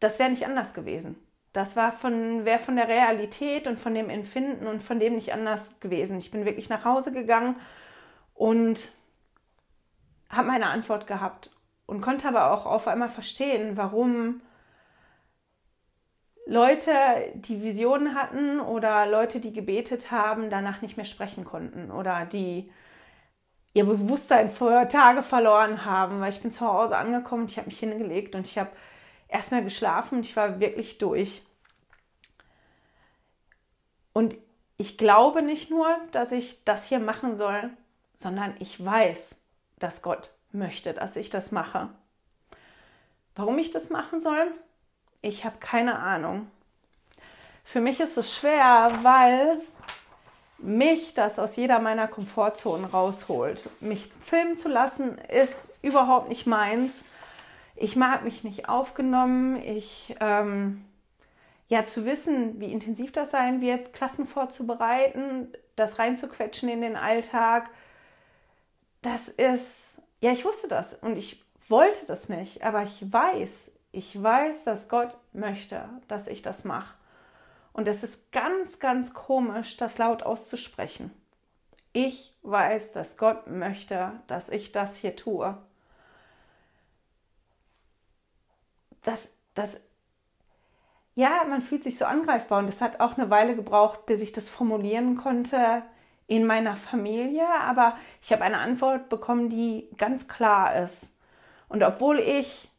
Das 0.00 0.18
wäre 0.18 0.30
nicht 0.30 0.46
anders 0.46 0.74
gewesen. 0.74 1.16
Das 1.52 1.76
war 1.76 1.92
von, 1.92 2.44
wäre 2.44 2.58
von 2.58 2.76
der 2.76 2.88
Realität 2.88 3.66
und 3.66 3.78
von 3.78 3.94
dem 3.94 4.08
Empfinden 4.08 4.66
und 4.66 4.82
von 4.82 4.98
dem 4.98 5.14
nicht 5.14 5.32
anders 5.32 5.80
gewesen. 5.80 6.18
Ich 6.18 6.30
bin 6.30 6.44
wirklich 6.44 6.70
nach 6.70 6.84
Hause 6.84 7.12
gegangen 7.12 7.56
und 8.34 8.88
habe 10.30 10.46
meine 10.46 10.68
Antwort 10.68 11.06
gehabt 11.06 11.50
und 11.86 12.00
konnte 12.00 12.28
aber 12.28 12.52
auch 12.52 12.64
auf 12.64 12.88
einmal 12.88 13.10
verstehen, 13.10 13.76
warum 13.76 14.40
Leute, 16.46 16.92
die 17.34 17.62
Visionen 17.62 18.14
hatten 18.14 18.60
oder 18.60 19.06
Leute, 19.06 19.38
die 19.38 19.52
gebetet 19.52 20.10
haben, 20.10 20.50
danach 20.50 20.82
nicht 20.82 20.96
mehr 20.96 21.06
sprechen 21.06 21.44
konnten 21.44 21.90
oder 21.90 22.24
die 22.24 22.72
ihr 23.74 23.84
Bewusstsein 23.84 24.50
vor 24.50 24.88
Tage 24.88 25.22
verloren 25.22 25.84
haben, 25.84 26.20
weil 26.20 26.30
ich 26.30 26.42
bin 26.42 26.50
zu 26.50 26.66
Hause 26.66 26.96
angekommen 26.96 27.42
und 27.42 27.50
ich 27.50 27.58
habe 27.58 27.68
mich 27.68 27.78
hingelegt 27.78 28.34
und 28.34 28.46
ich 28.46 28.58
habe 28.58 28.70
erstmal 29.32 29.64
geschlafen 29.64 30.18
und 30.18 30.26
ich 30.26 30.36
war 30.36 30.60
wirklich 30.60 30.98
durch. 30.98 31.42
Und 34.12 34.36
ich 34.76 34.98
glaube 34.98 35.42
nicht 35.42 35.70
nur, 35.70 35.88
dass 36.12 36.32
ich 36.32 36.64
das 36.64 36.86
hier 36.86 36.98
machen 36.98 37.36
soll, 37.36 37.70
sondern 38.14 38.54
ich 38.58 38.84
weiß, 38.84 39.40
dass 39.78 40.02
Gott 40.02 40.30
möchte, 40.52 40.92
dass 40.92 41.16
ich 41.16 41.30
das 41.30 41.50
mache. 41.50 41.88
Warum 43.34 43.58
ich 43.58 43.70
das 43.70 43.90
machen 43.90 44.20
soll? 44.20 44.52
Ich 45.22 45.44
habe 45.44 45.56
keine 45.58 45.98
Ahnung. 45.98 46.50
Für 47.64 47.80
mich 47.80 48.00
ist 48.00 48.18
es 48.18 48.34
schwer, 48.34 48.98
weil 49.02 49.60
mich 50.58 51.14
das 51.14 51.38
aus 51.38 51.56
jeder 51.56 51.78
meiner 51.78 52.06
Komfortzonen 52.08 52.84
rausholt. 52.84 53.68
Mich 53.80 54.10
filmen 54.24 54.56
zu 54.56 54.68
lassen 54.68 55.18
ist 55.18 55.70
überhaupt 55.80 56.28
nicht 56.28 56.46
meins. 56.46 57.04
Ich 57.74 57.96
mag 57.96 58.24
mich 58.24 58.44
nicht 58.44 58.68
aufgenommen. 58.68 59.60
Ich, 59.62 60.14
ähm, 60.20 60.84
ja, 61.68 61.86
zu 61.86 62.04
wissen, 62.04 62.60
wie 62.60 62.72
intensiv 62.72 63.12
das 63.12 63.30
sein 63.30 63.60
wird, 63.60 63.92
Klassen 63.92 64.26
vorzubereiten, 64.26 65.52
das 65.74 65.98
reinzuquetschen 65.98 66.68
in 66.68 66.82
den 66.82 66.96
Alltag, 66.96 67.70
das 69.02 69.28
ist, 69.28 70.02
ja, 70.20 70.30
ich 70.30 70.44
wusste 70.44 70.68
das 70.68 70.94
und 70.94 71.16
ich 71.16 71.44
wollte 71.68 72.06
das 72.06 72.28
nicht, 72.28 72.62
aber 72.62 72.82
ich 72.84 73.12
weiß, 73.12 73.72
ich 73.90 74.22
weiß, 74.22 74.64
dass 74.64 74.88
Gott 74.88 75.14
möchte, 75.32 75.88
dass 76.08 76.28
ich 76.28 76.42
das 76.42 76.64
mache. 76.64 76.94
Und 77.72 77.88
es 77.88 78.02
ist 78.02 78.32
ganz, 78.32 78.78
ganz 78.78 79.12
komisch, 79.12 79.76
das 79.76 79.98
laut 79.98 80.22
auszusprechen. 80.22 81.10
Ich 81.92 82.34
weiß, 82.42 82.92
dass 82.92 83.16
Gott 83.16 83.46
möchte, 83.48 84.12
dass 84.26 84.48
ich 84.48 84.72
das 84.72 84.96
hier 84.96 85.16
tue. 85.16 85.56
Das, 89.02 89.36
das, 89.54 89.80
ja, 91.14 91.44
man 91.48 91.62
fühlt 91.62 91.84
sich 91.84 91.98
so 91.98 92.04
angreifbar 92.04 92.60
und 92.60 92.68
es 92.68 92.80
hat 92.80 93.00
auch 93.00 93.16
eine 93.16 93.30
Weile 93.30 93.56
gebraucht, 93.56 94.06
bis 94.06 94.22
ich 94.22 94.32
das 94.32 94.48
formulieren 94.48 95.16
konnte 95.16 95.82
in 96.26 96.46
meiner 96.46 96.76
Familie, 96.76 97.46
aber 97.46 97.98
ich 98.22 98.32
habe 98.32 98.42
eine 98.42 98.58
Antwort 98.58 99.08
bekommen, 99.08 99.50
die 99.50 99.88
ganz 99.98 100.28
klar 100.28 100.82
ist. 100.82 101.18
Und 101.68 101.82
obwohl 101.82 102.18
ich 102.18 102.70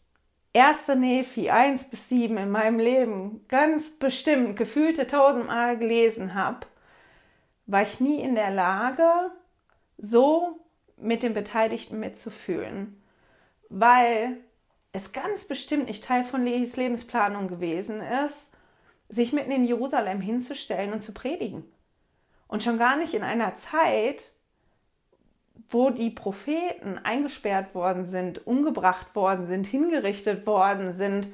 erste 0.54 0.96
Nephi 0.96 1.50
1 1.50 1.90
bis 1.90 2.10
7 2.10 2.38
in 2.38 2.52
meinem 2.52 2.80
Leben 2.80 3.46
ganz 3.48 3.98
bestimmt 3.98 4.56
gefühlte 4.56 5.08
tausendmal 5.08 5.78
gelesen 5.78 6.34
habe, 6.36 6.66
war 7.66 7.82
ich 7.82 8.00
nie 8.00 8.22
in 8.22 8.36
der 8.36 8.52
Lage, 8.52 9.08
so 9.98 10.60
mit 10.98 11.24
den 11.24 11.34
Beteiligten 11.34 12.00
mitzufühlen, 12.00 13.02
weil 13.70 14.38
es 14.94 15.12
ganz 15.12 15.44
bestimmt 15.46 15.88
nicht 15.88 16.04
Teil 16.04 16.24
von 16.24 16.44
Lehis 16.44 16.78
Lebensplanung 16.78 17.48
gewesen 17.48 18.02
ist, 18.26 18.52
sich 19.10 19.34
mitten 19.34 19.52
in 19.52 19.66
Jerusalem 19.66 20.22
hinzustellen 20.22 20.94
und 20.94 21.02
zu 21.02 21.14
predigen. 21.14 21.66
Und 22.48 22.62
schon 22.62 22.78
gar 22.78 22.96
nicht 22.96 23.16
in 23.16 23.24
einer 23.24 23.56
Zeit, 23.58 24.32
wo 25.70 25.90
die 25.90 26.12
Propheten 26.12 27.00
eingesperrt 27.00 27.74
worden 27.74 28.06
sind, 28.06 28.46
umgebracht 28.46 29.16
worden 29.16 29.46
sind, 29.46 29.66
hingerichtet 29.66 30.46
worden 30.46 30.94
sind, 30.94 31.30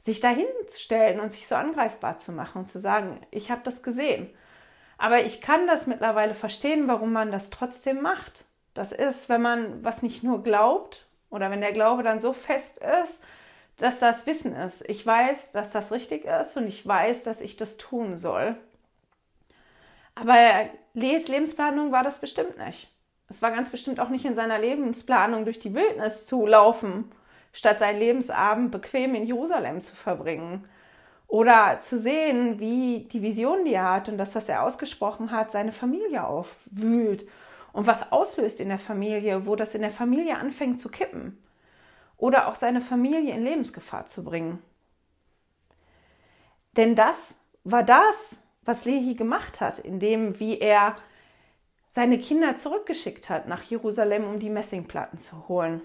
sich 0.00 0.20
dahin 0.20 0.46
zu 0.68 0.80
stellen 0.80 1.20
und 1.20 1.30
sich 1.30 1.46
so 1.46 1.54
angreifbar 1.54 2.18
zu 2.18 2.32
machen 2.32 2.62
und 2.62 2.66
zu 2.66 2.80
sagen, 2.80 3.20
ich 3.30 3.52
habe 3.52 3.62
das 3.64 3.84
gesehen. 3.84 4.28
Aber 4.98 5.24
ich 5.24 5.40
kann 5.40 5.68
das 5.68 5.86
mittlerweile 5.86 6.34
verstehen, 6.34 6.88
warum 6.88 7.12
man 7.12 7.30
das 7.30 7.50
trotzdem 7.50 8.02
macht. 8.02 8.46
Das 8.74 8.90
ist, 8.90 9.28
wenn 9.28 9.42
man 9.42 9.84
was 9.84 10.02
nicht 10.02 10.24
nur 10.24 10.42
glaubt 10.42 11.05
oder 11.30 11.50
wenn 11.50 11.60
der 11.60 11.72
Glaube 11.72 12.02
dann 12.02 12.20
so 12.20 12.32
fest 12.32 12.78
ist, 13.02 13.24
dass 13.76 13.98
das 13.98 14.26
Wissen 14.26 14.54
ist. 14.54 14.88
Ich 14.88 15.06
weiß, 15.06 15.52
dass 15.52 15.72
das 15.72 15.92
richtig 15.92 16.24
ist 16.24 16.56
und 16.56 16.66
ich 16.66 16.86
weiß, 16.86 17.24
dass 17.24 17.40
ich 17.40 17.56
das 17.56 17.76
tun 17.76 18.16
soll. 18.16 18.56
Aber 20.14 20.34
Les 20.94 21.28
Lebensplanung 21.28 21.92
war 21.92 22.02
das 22.02 22.18
bestimmt 22.18 22.56
nicht. 22.58 22.90
Es 23.28 23.42
war 23.42 23.50
ganz 23.50 23.70
bestimmt 23.70 24.00
auch 24.00 24.08
nicht 24.08 24.24
in 24.24 24.34
seiner 24.34 24.58
Lebensplanung, 24.58 25.44
durch 25.44 25.58
die 25.58 25.74
Wildnis 25.74 26.26
zu 26.26 26.46
laufen, 26.46 27.10
statt 27.52 27.80
seinen 27.80 27.98
Lebensabend 27.98 28.70
bequem 28.70 29.14
in 29.14 29.26
Jerusalem 29.26 29.82
zu 29.82 29.94
verbringen. 29.94 30.66
Oder 31.28 31.80
zu 31.80 31.98
sehen, 31.98 32.60
wie 32.60 33.08
die 33.12 33.20
Vision, 33.20 33.64
die 33.64 33.74
er 33.74 33.92
hat 33.92 34.08
und 34.08 34.16
das, 34.16 34.34
was 34.34 34.48
er 34.48 34.62
ausgesprochen 34.62 35.32
hat, 35.32 35.50
seine 35.50 35.72
Familie 35.72 36.24
aufwühlt 36.24 37.28
und 37.76 37.86
was 37.86 38.10
auslöst 38.10 38.58
in 38.58 38.70
der 38.70 38.78
Familie, 38.78 39.44
wo 39.44 39.54
das 39.54 39.74
in 39.74 39.82
der 39.82 39.90
Familie 39.90 40.38
anfängt 40.38 40.80
zu 40.80 40.88
kippen. 40.88 41.36
Oder 42.16 42.48
auch 42.48 42.54
seine 42.54 42.80
Familie 42.80 43.34
in 43.34 43.44
Lebensgefahr 43.44 44.06
zu 44.06 44.24
bringen. 44.24 44.62
Denn 46.78 46.94
das 46.94 47.38
war 47.64 47.82
das, 47.82 48.36
was 48.62 48.86
Lehi 48.86 49.14
gemacht 49.14 49.60
hat, 49.60 49.78
indem 49.78 50.40
wie 50.40 50.58
er 50.58 50.96
seine 51.90 52.18
Kinder 52.18 52.56
zurückgeschickt 52.56 53.28
hat 53.28 53.46
nach 53.46 53.62
Jerusalem, 53.64 54.24
um 54.24 54.38
die 54.38 54.48
Messingplatten 54.48 55.18
zu 55.18 55.46
holen. 55.46 55.82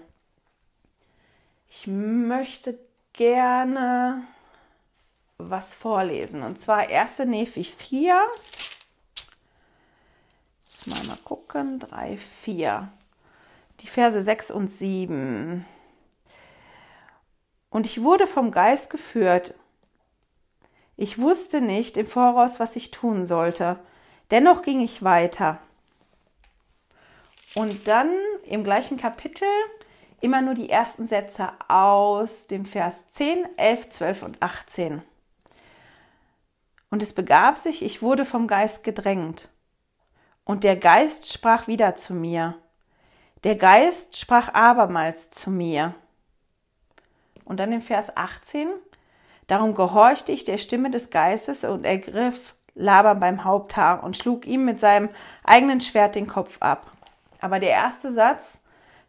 Ich 1.68 1.86
möchte 1.86 2.78
gerne 3.12 4.22
was 5.36 5.74
vorlesen. 5.74 6.42
Und 6.42 6.58
zwar 6.58 6.88
1. 6.88 7.18
Nephi 7.26 7.64
4. 7.64 8.18
Gucken. 11.24 11.78
3, 11.78 12.18
4. 12.42 12.88
Die 13.80 13.86
Verse 13.86 14.20
6 14.20 14.50
und 14.50 14.70
7. 14.70 15.64
Und 17.70 17.86
ich 17.86 18.02
wurde 18.02 18.26
vom 18.26 18.50
Geist 18.50 18.90
geführt 18.90 19.54
Ich 20.96 21.18
wusste 21.18 21.60
nicht 21.60 21.96
im 21.96 22.06
Voraus, 22.06 22.60
was 22.60 22.76
ich 22.76 22.90
tun 22.90 23.24
sollte. 23.24 23.78
Dennoch 24.30 24.62
ging 24.62 24.80
ich 24.80 25.02
weiter. 25.02 25.58
Und 27.54 27.88
dann 27.88 28.10
im 28.44 28.64
gleichen 28.64 28.98
Kapitel 28.98 29.48
immer 30.20 30.40
nur 30.40 30.54
die 30.54 30.70
ersten 30.70 31.06
Sätze 31.06 31.50
aus 31.68 32.46
dem 32.46 32.64
Vers 32.64 33.10
10, 33.10 33.46
11, 33.56 33.90
12 33.90 34.22
und 34.22 34.42
18. 34.42 35.02
Und 36.90 37.02
es 37.02 37.12
begab 37.12 37.58
sich, 37.58 37.82
ich 37.82 38.02
wurde 38.02 38.24
vom 38.24 38.46
Geist 38.46 38.84
gedrängt. 38.84 39.48
Und 40.44 40.64
der 40.64 40.76
Geist 40.76 41.32
sprach 41.32 41.66
wieder 41.68 41.96
zu 41.96 42.14
mir. 42.14 42.56
Der 43.44 43.56
Geist 43.56 44.16
sprach 44.16 44.52
abermals 44.54 45.30
zu 45.30 45.50
mir. 45.50 45.94
Und 47.44 47.58
dann 47.58 47.72
in 47.72 47.82
Vers 47.82 48.16
18, 48.16 48.68
darum 49.46 49.74
gehorchte 49.74 50.32
ich 50.32 50.44
der 50.44 50.58
Stimme 50.58 50.90
des 50.90 51.10
Geistes 51.10 51.64
und 51.64 51.84
ergriff 51.84 52.54
Laban 52.74 53.20
beim 53.20 53.44
Haupthaar 53.44 54.02
und 54.02 54.16
schlug 54.16 54.46
ihm 54.46 54.64
mit 54.64 54.80
seinem 54.80 55.10
eigenen 55.44 55.80
Schwert 55.80 56.14
den 56.14 56.26
Kopf 56.26 56.56
ab. 56.60 56.90
Aber 57.40 57.58
der 57.58 57.70
erste 57.70 58.12
Satz, 58.12 58.62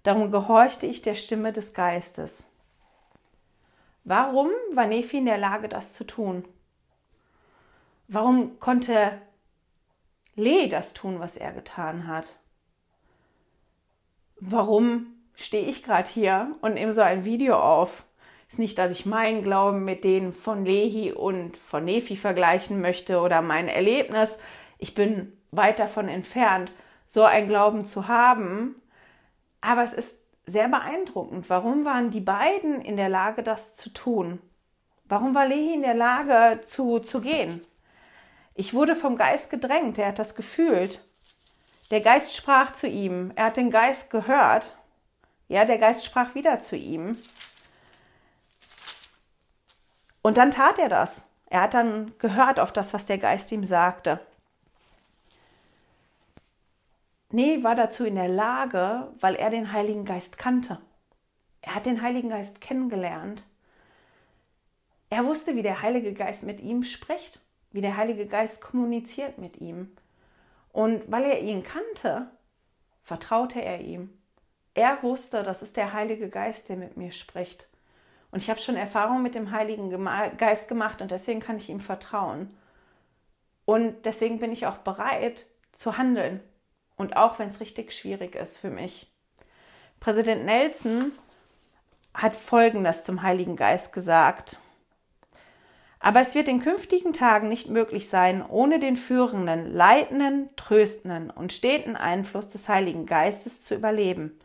darum 0.04 0.32
gehorchte 0.32 0.86
ich 0.86 1.02
der 1.02 1.16
Stimme 1.16 1.54
des 1.54 1.74
Geistes. 1.74 2.50
Warum 4.04 4.50
war 4.74 4.86
Nephi 4.86 5.20
in 5.20 5.26
der 5.26 5.38
Lage, 5.38 5.70
das 5.70 5.94
zu 5.94 6.04
tun? 6.04 6.44
Warum 8.10 8.60
konnte 8.60 9.14
Le 10.36 10.68
das 10.68 10.94
tun, 10.94 11.20
was 11.20 11.38
er 11.38 11.52
getan 11.52 12.08
hat? 12.08 12.40
Warum 14.40 15.08
stehe 15.36 15.66
ich 15.66 15.84
gerade 15.84 16.10
hier 16.10 16.56
und 16.62 16.74
nehme 16.74 16.94
so 16.94 17.02
ein 17.02 17.24
Video 17.24 17.58
auf? 17.58 18.04
Ist 18.50 18.60
nicht, 18.60 18.78
dass 18.78 18.92
ich 18.92 19.06
meinen 19.06 19.44
Glauben 19.44 19.86
mit 19.86 20.04
denen 20.04 20.34
von 20.34 20.66
Lehi 20.66 21.12
und 21.12 21.58
von 21.58 21.86
Nephi 21.86 22.18
vergleichen 22.18 22.82
möchte 22.82 23.20
oder 23.20 23.42
mein 23.42 23.68
Erlebnis. 23.68 24.38
Ich 24.80 24.96
bin 24.96 25.34
weit 25.52 25.80
davon 25.80 26.10
entfernt, 26.10 26.72
so 27.06 27.24
einen 27.24 27.48
Glauben 27.48 27.86
zu 27.86 28.08
haben. 28.08 28.76
Aber 29.62 29.84
es 29.84 29.94
ist 29.94 30.26
sehr 30.46 30.68
beeindruckend. 30.68 31.50
Warum 31.50 31.86
waren 31.86 32.12
die 32.12 32.22
beiden 32.22 32.82
in 32.82 32.98
der 32.98 33.10
Lage, 33.10 33.44
das 33.44 33.76
zu 33.76 33.92
tun? 33.92 34.42
Warum 35.06 35.36
war 35.36 35.48
Lehi 35.48 35.76
in 35.76 35.84
der 35.84 35.96
Lage, 35.96 36.62
zu, 36.64 37.00
zu 37.00 37.22
gehen? 37.22 37.66
Ich 38.56 38.74
wurde 38.74 38.96
vom 38.96 39.16
Geist 39.16 39.50
gedrängt, 39.50 39.98
er 39.98 40.10
hat 40.10 40.20
das 40.20 40.36
gefühlt. 40.36 41.04
Der 41.90 42.02
Geist 42.02 42.36
sprach 42.36 42.74
zu 42.74 42.88
ihm, 42.88 43.32
er 43.36 43.46
hat 43.46 43.58
den 43.58 43.72
Geist 43.72 44.12
gehört. 44.12 44.78
Ja, 45.48 45.66
der 45.66 45.80
Geist 45.80 46.06
sprach 46.06 46.36
wieder 46.36 46.62
zu 46.62 46.76
ihm. 46.76 47.18
Und 50.22 50.38
dann 50.38 50.52
tat 50.52 50.80
er 50.80 50.90
das. 50.90 51.30
Er 51.48 51.62
hat 51.62 51.74
dann 51.74 52.14
gehört 52.20 52.60
auf 52.60 52.72
das, 52.72 52.94
was 52.94 53.06
der 53.06 53.18
Geist 53.18 53.52
ihm 53.52 53.66
sagte. 53.66 54.20
Nee, 57.30 57.64
war 57.64 57.76
dazu 57.76 58.06
in 58.06 58.16
der 58.16 58.30
Lage, 58.30 59.12
weil 59.20 59.36
er 59.36 59.50
den 59.50 59.72
Heiligen 59.72 60.06
Geist 60.06 60.38
kannte. 60.38 60.80
Er 61.62 61.76
hat 61.76 61.86
den 61.88 62.02
Heiligen 62.02 62.30
Geist 62.30 62.62
kennengelernt. 62.62 63.44
Er 65.10 65.26
wusste, 65.26 65.56
wie 65.56 65.64
der 65.64 65.82
Heilige 65.82 66.14
Geist 66.14 66.44
mit 66.44 66.60
ihm 66.60 66.84
spricht 66.84 67.43
wie 67.74 67.82
der 67.82 67.98
Heilige 67.98 68.26
Geist 68.26 68.62
kommuniziert 68.62 69.38
mit 69.38 69.60
ihm. 69.60 69.92
Und 70.72 71.04
weil 71.12 71.26
er 71.26 71.42
ihn 71.42 71.64
kannte, 71.64 72.28
vertraute 73.04 73.62
er 73.62 73.82
ihm. 73.82 74.10
Er 74.74 75.04
wusste, 75.04 75.44
das 75.44 75.62
ist 75.62 75.78
der 75.78 75.94
Heilige 75.94 76.30
Geist, 76.30 76.70
der 76.70 76.78
mit 76.78 76.98
mir 76.98 77.12
spricht. 77.12 77.68
Und 78.32 78.42
ich 78.42 78.50
habe 78.50 78.60
schon 78.60 78.76
Erfahrung 78.76 79.22
mit 79.22 79.36
dem 79.36 79.52
Heiligen 79.52 79.92
Geist 80.38 80.68
gemacht 80.68 81.02
und 81.02 81.12
deswegen 81.12 81.40
kann 81.40 81.58
ich 81.58 81.70
ihm 81.70 81.82
vertrauen. 81.82 82.56
Und 83.66 84.06
deswegen 84.06 84.40
bin 84.40 84.52
ich 84.52 84.66
auch 84.66 84.78
bereit 84.78 85.46
zu 85.74 85.98
handeln. 85.98 86.42
Und 86.96 87.16
auch 87.16 87.38
wenn 87.38 87.50
es 87.50 87.60
richtig 87.60 87.92
schwierig 87.92 88.36
ist 88.36 88.58
für 88.58 88.70
mich. 88.70 89.12
Präsident 90.00 90.46
Nelson 90.46 91.12
hat 92.14 92.36
Folgendes 92.36 93.04
zum 93.04 93.22
Heiligen 93.22 93.56
Geist 93.56 93.94
gesagt. 93.94 94.60
Aber 96.06 96.20
es 96.20 96.36
wird 96.36 96.50
in 96.50 96.60
künftigen 96.60 97.14
Tagen 97.14 97.48
nicht 97.48 97.70
möglich 97.70 98.10
sein, 98.10 98.46
ohne 98.46 98.78
den 98.78 98.98
führenden, 98.98 99.74
leitenden, 99.74 100.50
tröstenden 100.58 101.30
und 101.30 101.54
steten 101.54 101.96
Einfluss 101.96 102.50
des 102.50 102.68
Heiligen 102.68 103.06
Geistes 103.06 103.62
zu 103.62 103.74
überleben. 103.74 104.38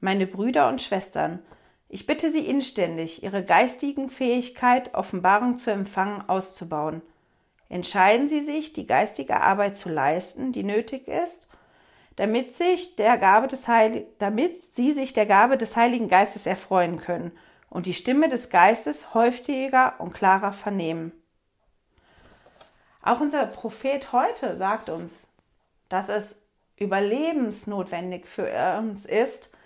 Meine 0.00 0.26
Brüder 0.26 0.70
und 0.70 0.80
Schwestern, 0.80 1.40
ich 1.90 2.06
bitte 2.06 2.30
Sie 2.30 2.46
inständig, 2.46 3.22
Ihre 3.22 3.44
geistigen 3.44 4.08
Fähigkeit, 4.08 4.94
Offenbarung 4.94 5.58
zu 5.58 5.70
empfangen, 5.70 6.26
auszubauen. 6.26 7.02
Entscheiden 7.68 8.30
Sie 8.30 8.40
sich, 8.40 8.72
die 8.72 8.86
geistige 8.86 9.42
Arbeit 9.42 9.76
zu 9.76 9.90
leisten, 9.90 10.52
die 10.52 10.64
nötig 10.64 11.06
ist, 11.06 11.50
damit, 12.16 12.56
sich 12.56 12.96
der 12.96 13.18
Gabe 13.18 13.46
des 13.46 13.68
Heil 13.68 14.06
damit 14.18 14.64
Sie 14.74 14.92
sich 14.92 15.12
der 15.12 15.26
Gabe 15.26 15.58
des 15.58 15.76
Heiligen 15.76 16.08
Geistes 16.08 16.46
erfreuen 16.46 16.98
können– 16.98 17.30
und 17.72 17.86
die 17.86 17.94
Stimme 17.94 18.28
des 18.28 18.50
Geistes 18.50 19.14
häufiger 19.14 19.94
und 19.98 20.12
klarer 20.12 20.52
vernehmen. 20.52 21.10
Auch 23.00 23.20
unser 23.20 23.46
Prophet 23.46 24.12
heute 24.12 24.58
sagt 24.58 24.90
uns, 24.90 25.28
dass 25.88 26.10
es 26.10 26.36
überlebensnotwendig 26.76 28.26
für 28.26 28.46
uns 28.78 29.06
ist, 29.06 29.56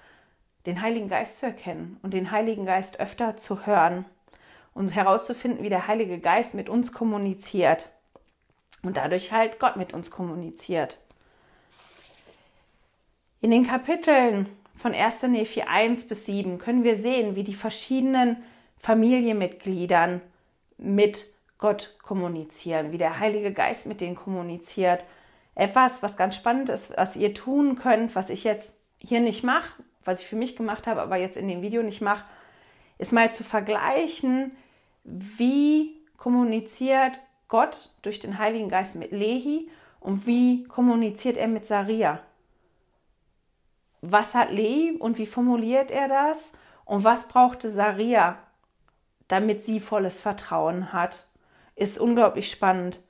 den 0.66 0.82
Heiligen 0.82 1.08
Geist 1.08 1.40
zu 1.40 1.46
erkennen 1.46 1.98
und 2.02 2.14
den 2.14 2.30
Heiligen 2.30 2.64
Geist 2.64 3.00
öfter 3.00 3.38
zu 3.38 3.66
hören 3.66 4.04
und 4.72 4.90
herauszufinden, 4.90 5.64
wie 5.64 5.68
der 5.68 5.88
Heilige 5.88 6.20
Geist 6.20 6.54
mit 6.54 6.68
uns 6.68 6.92
kommuniziert 6.92 7.90
und 8.82 8.96
dadurch 8.98 9.32
halt 9.32 9.58
Gott 9.58 9.76
mit 9.76 9.92
uns 9.92 10.12
kommuniziert. 10.12 11.00
In 13.40 13.50
den 13.50 13.66
Kapiteln 13.66 14.48
von 14.76 14.94
1. 14.94 15.22
Nephi 15.22 15.62
1 15.62 16.06
bis 16.08 16.26
7 16.26 16.58
können 16.58 16.84
wir 16.84 16.96
sehen, 16.96 17.34
wie 17.34 17.44
die 17.44 17.54
verschiedenen 17.54 18.36
Familienmitgliedern 18.78 20.20
mit 20.78 21.26
Gott 21.58 21.96
kommunizieren, 22.02 22.92
wie 22.92 22.98
der 22.98 23.18
Heilige 23.18 23.52
Geist 23.52 23.86
mit 23.86 24.00
denen 24.00 24.14
kommuniziert. 24.14 25.04
Etwas, 25.54 26.02
was 26.02 26.16
ganz 26.16 26.36
spannend 26.36 26.68
ist, 26.68 26.96
was 26.96 27.16
ihr 27.16 27.32
tun 27.32 27.76
könnt, 27.76 28.14
was 28.14 28.28
ich 28.28 28.44
jetzt 28.44 28.74
hier 28.98 29.20
nicht 29.20 29.42
mache, 29.42 29.82
was 30.04 30.20
ich 30.20 30.26
für 30.26 30.36
mich 30.36 30.54
gemacht 30.56 30.86
habe, 30.86 31.00
aber 31.00 31.16
jetzt 31.16 31.36
in 31.36 31.48
dem 31.48 31.62
Video 31.62 31.82
nicht 31.82 32.02
mache, 32.02 32.24
ist 32.98 33.12
mal 33.12 33.32
zu 33.32 33.42
vergleichen, 33.42 34.52
wie 35.04 35.94
kommuniziert 36.18 37.20
Gott 37.48 37.90
durch 38.02 38.20
den 38.20 38.38
Heiligen 38.38 38.68
Geist 38.68 38.96
mit 38.96 39.12
Lehi 39.12 39.70
und 40.00 40.26
wie 40.26 40.64
kommuniziert 40.64 41.36
er 41.36 41.48
mit 41.48 41.66
Saria 41.66 42.20
was 44.12 44.34
hat 44.34 44.50
Lee 44.50 44.92
und 44.98 45.18
wie 45.18 45.26
formuliert 45.26 45.90
er 45.90 46.08
das 46.08 46.52
und 46.84 47.04
was 47.04 47.28
brauchte 47.28 47.70
Saria, 47.70 48.38
damit 49.28 49.64
sie 49.64 49.80
volles 49.80 50.20
Vertrauen 50.20 50.92
hat, 50.92 51.28
ist 51.74 51.98
unglaublich 51.98 52.50
spannend. 52.50 53.00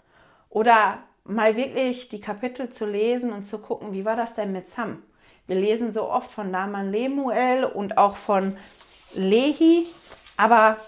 Oder 0.49 0.99
mal 1.25 1.57
wirklich 1.57 2.09
die 2.09 2.21
Kapitel 2.21 2.71
zu 2.71 2.87
lesen 2.87 3.33
und 3.33 3.45
zu 3.45 3.59
gucken, 3.59 3.93
wie 3.93 4.05
war 4.05 4.17
das 4.17 4.35
denn 4.35 4.53
mit 4.53 4.69
Sam? 4.69 5.03
Wir 5.47 5.57
lesen 5.57 5.93
so 5.93 6.11
oft 6.11 6.31
von 6.31 6.51
Naman 6.51 6.91
Lemuel 6.91 7.65
und 7.65 7.99
auch 7.99 8.17
von 8.17 8.57
Lehi, 9.15 9.87
aber 10.37 10.79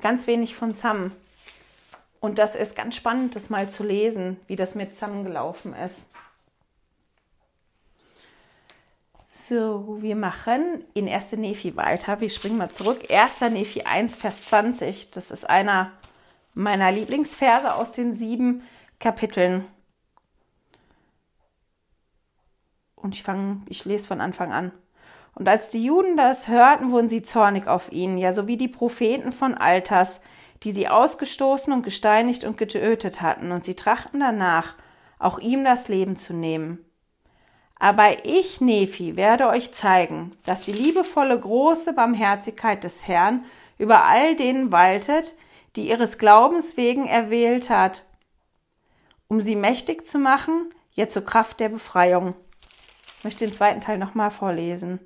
ganz 0.00 0.26
wenig 0.26 0.56
von 0.56 0.74
Sam. 0.74 1.12
Und 2.20 2.38
das 2.38 2.54
ist 2.54 2.76
ganz 2.76 2.96
spannend, 2.96 3.36
das 3.36 3.50
mal 3.50 3.68
zu 3.68 3.84
lesen, 3.84 4.38
wie 4.46 4.56
das 4.56 4.74
mit 4.74 4.96
Sam 4.96 5.24
gelaufen 5.24 5.74
ist. 5.74 6.08
So, 9.48 9.98
wir 10.00 10.14
machen 10.14 10.84
in 10.94 11.08
1. 11.08 11.32
Nephi 11.32 11.74
weiter. 11.76 12.20
Wir 12.20 12.30
springen 12.30 12.58
mal 12.58 12.70
zurück. 12.70 13.10
1. 13.10 13.40
Nephi 13.50 13.82
1, 13.82 14.14
Vers 14.14 14.44
20. 14.46 15.10
Das 15.10 15.32
ist 15.32 15.50
einer 15.50 15.90
meiner 16.54 16.92
Lieblingsverse 16.92 17.74
aus 17.74 17.90
den 17.90 18.14
sieben 18.14 18.62
Kapiteln. 19.00 19.64
Und 22.94 23.16
ich 23.16 23.24
fange, 23.24 23.62
ich 23.68 23.84
lese 23.84 24.06
von 24.06 24.20
Anfang 24.20 24.52
an. 24.52 24.70
Und 25.34 25.48
als 25.48 25.70
die 25.70 25.84
Juden 25.84 26.16
das 26.16 26.46
hörten, 26.46 26.92
wurden 26.92 27.08
sie 27.08 27.22
zornig 27.22 27.66
auf 27.66 27.90
ihn, 27.90 28.18
ja, 28.18 28.32
so 28.32 28.46
wie 28.46 28.56
die 28.56 28.68
Propheten 28.68 29.32
von 29.32 29.54
Alters, 29.54 30.20
die 30.62 30.70
sie 30.70 30.86
ausgestoßen 30.86 31.72
und 31.72 31.82
gesteinigt 31.82 32.44
und 32.44 32.58
getötet 32.58 33.20
hatten. 33.20 33.50
Und 33.50 33.64
sie 33.64 33.74
trachten 33.74 34.20
danach, 34.20 34.76
auch 35.18 35.40
ihm 35.40 35.64
das 35.64 35.88
Leben 35.88 36.14
zu 36.14 36.32
nehmen. 36.32 36.84
Aber 37.82 38.24
ich, 38.24 38.60
Nephi, 38.60 39.16
werde 39.16 39.48
euch 39.48 39.74
zeigen, 39.74 40.30
dass 40.44 40.60
die 40.60 40.70
liebevolle 40.70 41.36
große 41.36 41.94
Barmherzigkeit 41.94 42.84
des 42.84 43.08
Herrn 43.08 43.44
über 43.76 44.04
all 44.04 44.36
denen 44.36 44.70
waltet, 44.70 45.34
die 45.74 45.88
ihres 45.88 46.16
Glaubens 46.16 46.76
wegen 46.76 47.08
erwählt 47.08 47.70
hat, 47.70 48.04
um 49.26 49.42
sie 49.42 49.56
mächtig 49.56 50.06
zu 50.06 50.20
machen, 50.20 50.72
ja 50.92 51.08
zur 51.08 51.24
Kraft 51.24 51.58
der 51.58 51.70
Befreiung. 51.70 52.34
Ich 53.18 53.24
möchte 53.24 53.44
den 53.44 53.52
zweiten 53.52 53.80
Teil 53.80 53.98
nochmal 53.98 54.30
vorlesen. 54.30 55.00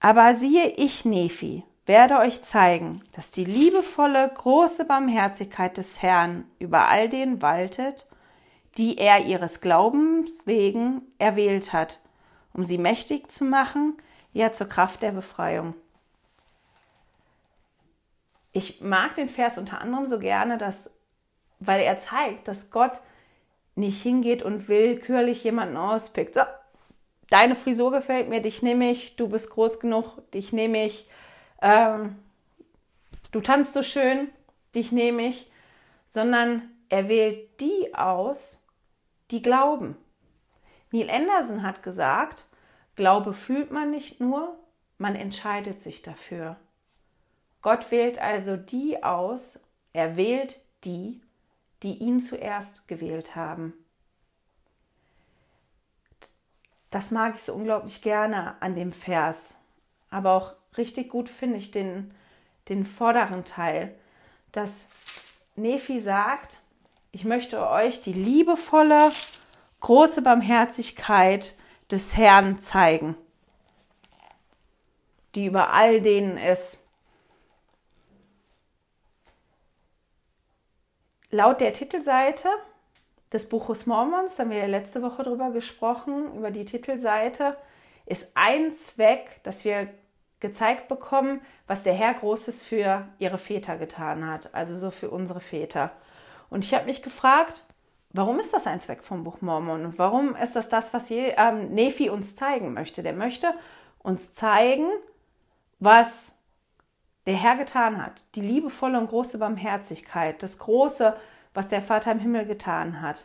Aber 0.00 0.36
siehe 0.36 0.68
ich, 0.68 1.04
Nephi, 1.04 1.64
werde 1.84 2.16
euch 2.16 2.42
zeigen, 2.44 3.02
dass 3.12 3.30
die 3.30 3.44
liebevolle, 3.44 4.32
große 4.36 4.86
Barmherzigkeit 4.86 5.76
des 5.76 6.00
Herrn 6.00 6.46
über 6.58 6.88
all 6.88 7.10
denen 7.10 7.42
waltet, 7.42 8.06
die 8.78 8.98
er 8.98 9.24
ihres 9.24 9.60
Glaubens 9.60 10.46
wegen 10.46 11.02
erwählt 11.18 11.72
hat, 11.72 12.00
um 12.52 12.64
sie 12.64 12.78
mächtig 12.78 13.30
zu 13.30 13.44
machen, 13.44 13.96
ja 14.32 14.52
zur 14.52 14.68
Kraft 14.68 15.02
der 15.02 15.12
Befreiung. 15.12 15.74
Ich 18.52 18.80
mag 18.80 19.14
den 19.14 19.28
Vers 19.28 19.58
unter 19.58 19.80
anderem 19.80 20.06
so 20.06 20.18
gerne, 20.18 20.58
dass, 20.58 20.94
weil 21.58 21.80
er 21.80 21.98
zeigt, 21.98 22.48
dass 22.48 22.70
Gott 22.70 23.00
nicht 23.74 24.02
hingeht 24.02 24.42
und 24.42 24.68
willkürlich 24.68 25.42
jemanden 25.44 25.76
auspickt. 25.76 26.34
So, 26.34 26.42
deine 27.30 27.56
Frisur 27.56 27.90
gefällt 27.90 28.28
mir, 28.28 28.42
dich 28.42 28.62
nehme 28.62 28.90
ich, 28.90 29.16
du 29.16 29.28
bist 29.28 29.50
groß 29.50 29.80
genug, 29.80 30.30
dich 30.32 30.52
nehme 30.52 30.84
ich, 30.84 31.08
ähm, 31.62 32.16
du 33.32 33.40
tanzt 33.40 33.72
so 33.72 33.82
schön, 33.82 34.28
dich 34.74 34.92
nehme 34.92 35.28
ich, 35.28 35.50
sondern 36.08 36.70
er 36.90 37.08
wählt 37.08 37.60
die 37.60 37.94
aus, 37.94 38.61
die 39.32 39.42
glauben. 39.42 39.96
Neil 40.92 41.10
Anderson 41.10 41.62
hat 41.62 41.82
gesagt, 41.82 42.46
Glaube 42.94 43.32
fühlt 43.32 43.70
man 43.70 43.90
nicht 43.90 44.20
nur, 44.20 44.58
man 44.98 45.16
entscheidet 45.16 45.80
sich 45.80 46.02
dafür. 46.02 46.56
Gott 47.62 47.90
wählt 47.90 48.18
also 48.18 48.56
die 48.56 49.02
aus, 49.02 49.58
er 49.92 50.16
wählt 50.16 50.60
die, 50.84 51.22
die 51.82 51.98
ihn 51.98 52.20
zuerst 52.20 52.86
gewählt 52.88 53.34
haben. 53.34 53.72
Das 56.90 57.10
mag 57.10 57.36
ich 57.36 57.42
so 57.42 57.54
unglaublich 57.54 58.02
gerne 58.02 58.60
an 58.60 58.74
dem 58.74 58.92
Vers. 58.92 59.54
Aber 60.10 60.32
auch 60.32 60.54
richtig 60.76 61.08
gut 61.08 61.30
finde 61.30 61.56
ich 61.56 61.70
den, 61.70 62.12
den 62.68 62.84
vorderen 62.84 63.44
Teil, 63.44 63.94
dass 64.52 64.86
Nephi 65.56 66.00
sagt, 66.00 66.61
ich 67.12 67.24
möchte 67.24 67.68
euch 67.68 68.00
die 68.00 68.14
liebevolle, 68.14 69.12
große 69.80 70.22
Barmherzigkeit 70.22 71.54
des 71.90 72.16
Herrn 72.16 72.60
zeigen, 72.60 73.16
die 75.34 75.46
über 75.46 75.70
all 75.72 76.00
denen 76.00 76.38
ist. 76.38 76.88
Laut 81.30 81.60
der 81.60 81.74
Titelseite 81.74 82.48
des 83.30 83.48
Buches 83.48 83.86
Mormons, 83.86 84.36
da 84.36 84.44
haben 84.44 84.50
wir 84.50 84.58
ja 84.58 84.66
letzte 84.66 85.02
Woche 85.02 85.22
drüber 85.22 85.50
gesprochen, 85.50 86.34
über 86.34 86.50
die 86.50 86.64
Titelseite, 86.64 87.56
ist 88.06 88.30
ein 88.34 88.74
Zweck, 88.74 89.40
dass 89.42 89.64
wir 89.64 89.88
gezeigt 90.40 90.88
bekommen, 90.88 91.40
was 91.66 91.82
der 91.82 91.94
Herr 91.94 92.14
Großes 92.14 92.62
für 92.62 93.06
ihre 93.18 93.38
Väter 93.38 93.76
getan 93.76 94.28
hat, 94.28 94.54
also 94.54 94.76
so 94.76 94.90
für 94.90 95.10
unsere 95.10 95.40
Väter. 95.40 95.92
Und 96.52 96.66
ich 96.66 96.74
habe 96.74 96.84
mich 96.84 97.02
gefragt, 97.02 97.64
warum 98.10 98.38
ist 98.38 98.52
das 98.52 98.66
ein 98.66 98.82
Zweck 98.82 99.02
vom 99.02 99.24
Buch 99.24 99.40
Mormon 99.40 99.86
und 99.86 99.98
warum 99.98 100.36
ist 100.36 100.54
das 100.54 100.68
das, 100.68 100.92
was 100.92 101.08
je, 101.08 101.32
ähm, 101.36 101.70
Nephi 101.72 102.10
uns 102.10 102.36
zeigen 102.36 102.74
möchte? 102.74 103.02
Der 103.02 103.14
möchte 103.14 103.54
uns 104.00 104.34
zeigen, 104.34 104.86
was 105.78 106.34
der 107.24 107.36
Herr 107.36 107.56
getan 107.56 108.04
hat, 108.04 108.26
die 108.34 108.42
liebevolle 108.42 108.98
und 108.98 109.06
große 109.06 109.38
Barmherzigkeit, 109.38 110.42
das 110.42 110.58
große 110.58 111.16
was 111.54 111.68
der 111.68 111.82
Vater 111.82 112.12
im 112.12 112.18
Himmel 112.18 112.44
getan 112.44 113.00
hat. 113.00 113.24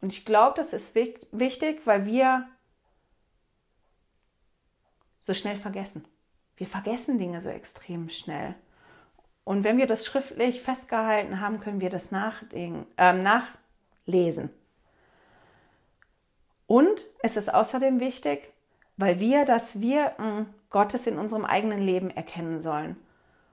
Und 0.00 0.12
ich 0.12 0.24
glaube, 0.24 0.54
das 0.56 0.72
ist 0.72 0.94
wichtig, 0.94 1.82
weil 1.84 2.04
wir 2.04 2.48
so 5.20 5.34
schnell 5.34 5.56
vergessen. 5.56 6.04
Wir 6.56 6.66
vergessen 6.66 7.18
Dinge 7.18 7.40
so 7.42 7.48
extrem 7.48 8.08
schnell. 8.08 8.54
Und 9.46 9.62
wenn 9.62 9.78
wir 9.78 9.86
das 9.86 10.04
schriftlich 10.04 10.60
festgehalten 10.60 11.40
haben, 11.40 11.60
können 11.60 11.80
wir 11.80 11.88
das 11.88 12.10
äh, 12.10 12.72
nachlesen. 12.96 14.50
Und 16.66 17.00
es 17.22 17.36
ist 17.36 17.54
außerdem 17.54 18.00
wichtig, 18.00 18.52
weil 18.96 19.20
wir 19.20 19.44
das 19.44 19.80
Wirken 19.80 20.52
Gottes 20.70 21.06
in 21.06 21.16
unserem 21.16 21.44
eigenen 21.44 21.80
Leben 21.80 22.10
erkennen 22.10 22.58
sollen. 22.58 22.96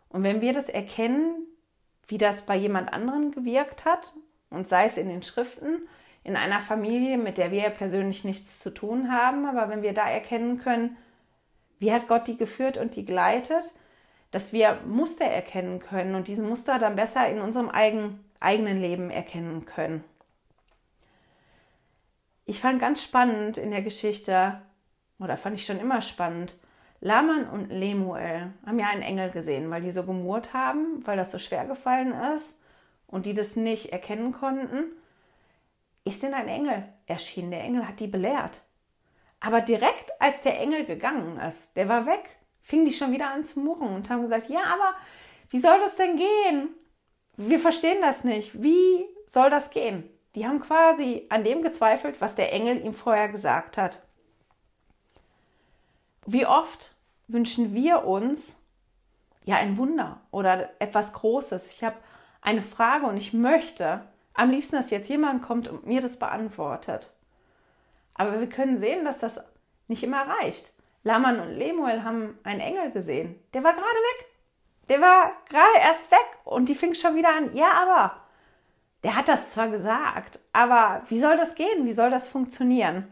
Und 0.09 0.23
wenn 0.23 0.41
wir 0.41 0.51
das 0.51 0.67
erkennen, 0.67 1.45
wie 2.07 2.17
das 2.17 2.41
bei 2.41 2.55
jemand 2.55 2.91
anderen 2.91 3.31
gewirkt 3.31 3.85
hat 3.85 4.13
und 4.49 4.67
sei 4.67 4.85
es 4.85 4.97
in 4.97 5.09
den 5.09 5.21
Schriften, 5.21 5.87
in 6.23 6.35
einer 6.35 6.59
Familie, 6.59 7.19
mit 7.19 7.37
der 7.37 7.51
wir 7.51 7.69
persönlich 7.69 8.23
nichts 8.23 8.57
zu 8.57 8.73
tun 8.73 9.11
haben, 9.11 9.45
aber 9.45 9.69
wenn 9.69 9.83
wir 9.83 9.93
da 9.93 10.09
erkennen 10.09 10.57
können, 10.57 10.97
wie 11.77 11.93
hat 11.93 12.07
Gott 12.07 12.27
die 12.27 12.37
geführt 12.37 12.79
und 12.79 12.95
die 12.95 13.05
geleitet, 13.05 13.75
dass 14.33 14.51
wir 14.51 14.79
Muster 14.87 15.25
erkennen 15.25 15.79
können 15.79 16.15
und 16.15 16.27
diese 16.27 16.41
Muster 16.41 16.79
dann 16.79 16.95
besser 16.95 17.29
in 17.29 17.39
unserem 17.39 17.69
eigen, 17.69 18.19
eigenen 18.39 18.81
Leben 18.81 19.11
erkennen 19.11 19.65
können. 19.65 20.03
Ich 22.45 22.59
fand 22.59 22.79
ganz 22.81 23.03
spannend 23.03 23.59
in 23.59 23.69
der 23.69 23.83
Geschichte, 23.83 24.59
oder 25.19 25.37
fand 25.37 25.55
ich 25.55 25.65
schon 25.67 25.79
immer 25.79 26.01
spannend, 26.01 26.57
Laman 26.99 27.47
und 27.47 27.69
Lemuel 27.69 28.53
haben 28.65 28.79
ja 28.79 28.87
einen 28.87 29.03
Engel 29.03 29.29
gesehen, 29.29 29.69
weil 29.69 29.83
die 29.83 29.91
so 29.91 30.03
gemurrt 30.03 30.51
haben, 30.51 31.05
weil 31.05 31.15
das 31.15 31.31
so 31.31 31.37
schwer 31.37 31.65
gefallen 31.65 32.13
ist 32.33 32.59
und 33.05 33.27
die 33.27 33.35
das 33.35 33.55
nicht 33.55 33.91
erkennen 33.91 34.31
konnten. 34.31 34.85
Ist 36.05 36.23
denn 36.23 36.33
ein 36.33 36.47
Engel 36.47 36.85
erschienen? 37.05 37.51
Der 37.51 37.61
Engel 37.61 37.87
hat 37.87 37.99
die 37.99 38.07
belehrt. 38.07 38.61
Aber 39.39 39.61
direkt 39.61 40.19
als 40.19 40.41
der 40.41 40.59
Engel 40.59 40.85
gegangen 40.85 41.37
ist, 41.39 41.77
der 41.77 41.87
war 41.87 42.07
weg, 42.07 42.37
fingen 42.63 42.85
die 42.85 42.93
schon 42.93 43.11
wieder 43.11 43.29
an 43.29 43.43
zu 43.43 43.59
murren 43.59 43.95
und 43.95 44.09
haben 44.09 44.23
gesagt, 44.23 44.49
ja, 44.49 44.63
aber 44.63 44.95
wie 45.49 45.59
soll 45.59 45.79
das 45.79 45.95
denn 45.95 46.17
gehen? 46.17 46.69
Wir 47.37 47.59
verstehen 47.59 48.01
das 48.01 48.23
nicht. 48.23 48.61
Wie 48.61 49.05
soll 49.27 49.49
das 49.49 49.69
gehen? 49.69 50.09
Die 50.35 50.47
haben 50.47 50.59
quasi 50.59 51.27
an 51.29 51.43
dem 51.43 51.61
gezweifelt, 51.61 52.21
was 52.21 52.35
der 52.35 52.51
Engel 52.51 52.83
ihm 52.83 52.93
vorher 52.93 53.29
gesagt 53.29 53.77
hat. 53.77 54.01
Wie 56.25 56.45
oft 56.45 56.95
wünschen 57.27 57.73
wir 57.73 58.05
uns 58.05 58.57
ja 59.45 59.57
ein 59.57 59.77
Wunder 59.77 60.21
oder 60.31 60.69
etwas 60.79 61.13
Großes. 61.13 61.71
Ich 61.71 61.83
habe 61.83 61.97
eine 62.41 62.63
Frage 62.63 63.05
und 63.05 63.17
ich 63.17 63.33
möchte 63.33 64.01
am 64.33 64.49
liebsten, 64.49 64.75
dass 64.75 64.89
jetzt 64.89 65.09
jemand 65.09 65.43
kommt 65.43 65.67
und 65.67 65.85
mir 65.85 66.01
das 66.01 66.17
beantwortet. 66.17 67.11
Aber 68.13 68.39
wir 68.39 68.47
können 68.47 68.79
sehen, 68.79 69.05
dass 69.05 69.19
das 69.19 69.43
nicht 69.87 70.03
immer 70.03 70.27
reicht. 70.27 70.71
Laman 71.03 71.39
und 71.39 71.57
Lemuel 71.57 72.03
haben 72.03 72.37
einen 72.43 72.61
Engel 72.61 72.91
gesehen. 72.91 73.35
Der 73.53 73.63
war 73.63 73.73
gerade 73.73 73.85
weg. 73.85 74.25
Der 74.89 75.01
war 75.01 75.31
gerade 75.49 75.79
erst 75.81 76.11
weg 76.11 76.25
und 76.45 76.67
die 76.67 76.75
fing 76.75 76.95
schon 76.95 77.15
wieder 77.15 77.35
an. 77.35 77.55
Ja, 77.55 77.71
aber 77.73 78.17
der 79.03 79.15
hat 79.15 79.27
das 79.27 79.51
zwar 79.51 79.69
gesagt, 79.69 80.39
aber 80.53 81.03
wie 81.09 81.19
soll 81.19 81.37
das 81.37 81.55
gehen? 81.55 81.85
Wie 81.85 81.93
soll 81.93 82.09
das 82.09 82.27
funktionieren? 82.27 83.07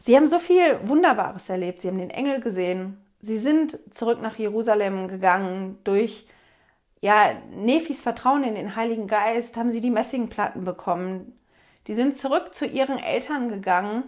Sie 0.00 0.16
haben 0.16 0.26
so 0.26 0.40
viel 0.40 0.80
Wunderbares 0.88 1.48
erlebt. 1.48 1.82
Sie 1.82 1.88
haben 1.88 1.98
den 1.98 2.10
Engel 2.10 2.40
gesehen. 2.40 3.04
Sie 3.20 3.38
sind 3.38 3.78
zurück 3.94 4.20
nach 4.20 4.36
Jerusalem 4.36 5.06
gegangen. 5.06 5.78
Durch 5.84 6.26
ja, 7.00 7.34
Nephis 7.54 8.02
Vertrauen 8.02 8.42
in 8.42 8.56
den 8.56 8.74
Heiligen 8.74 9.06
Geist 9.06 9.56
haben 9.56 9.70
sie 9.70 9.80
die 9.80 9.90
Messingplatten 9.90 10.64
bekommen. 10.64 11.38
Die 11.86 11.94
sind 11.94 12.16
zurück 12.16 12.54
zu 12.54 12.66
ihren 12.66 12.98
Eltern 12.98 13.48
gegangen 13.48 14.04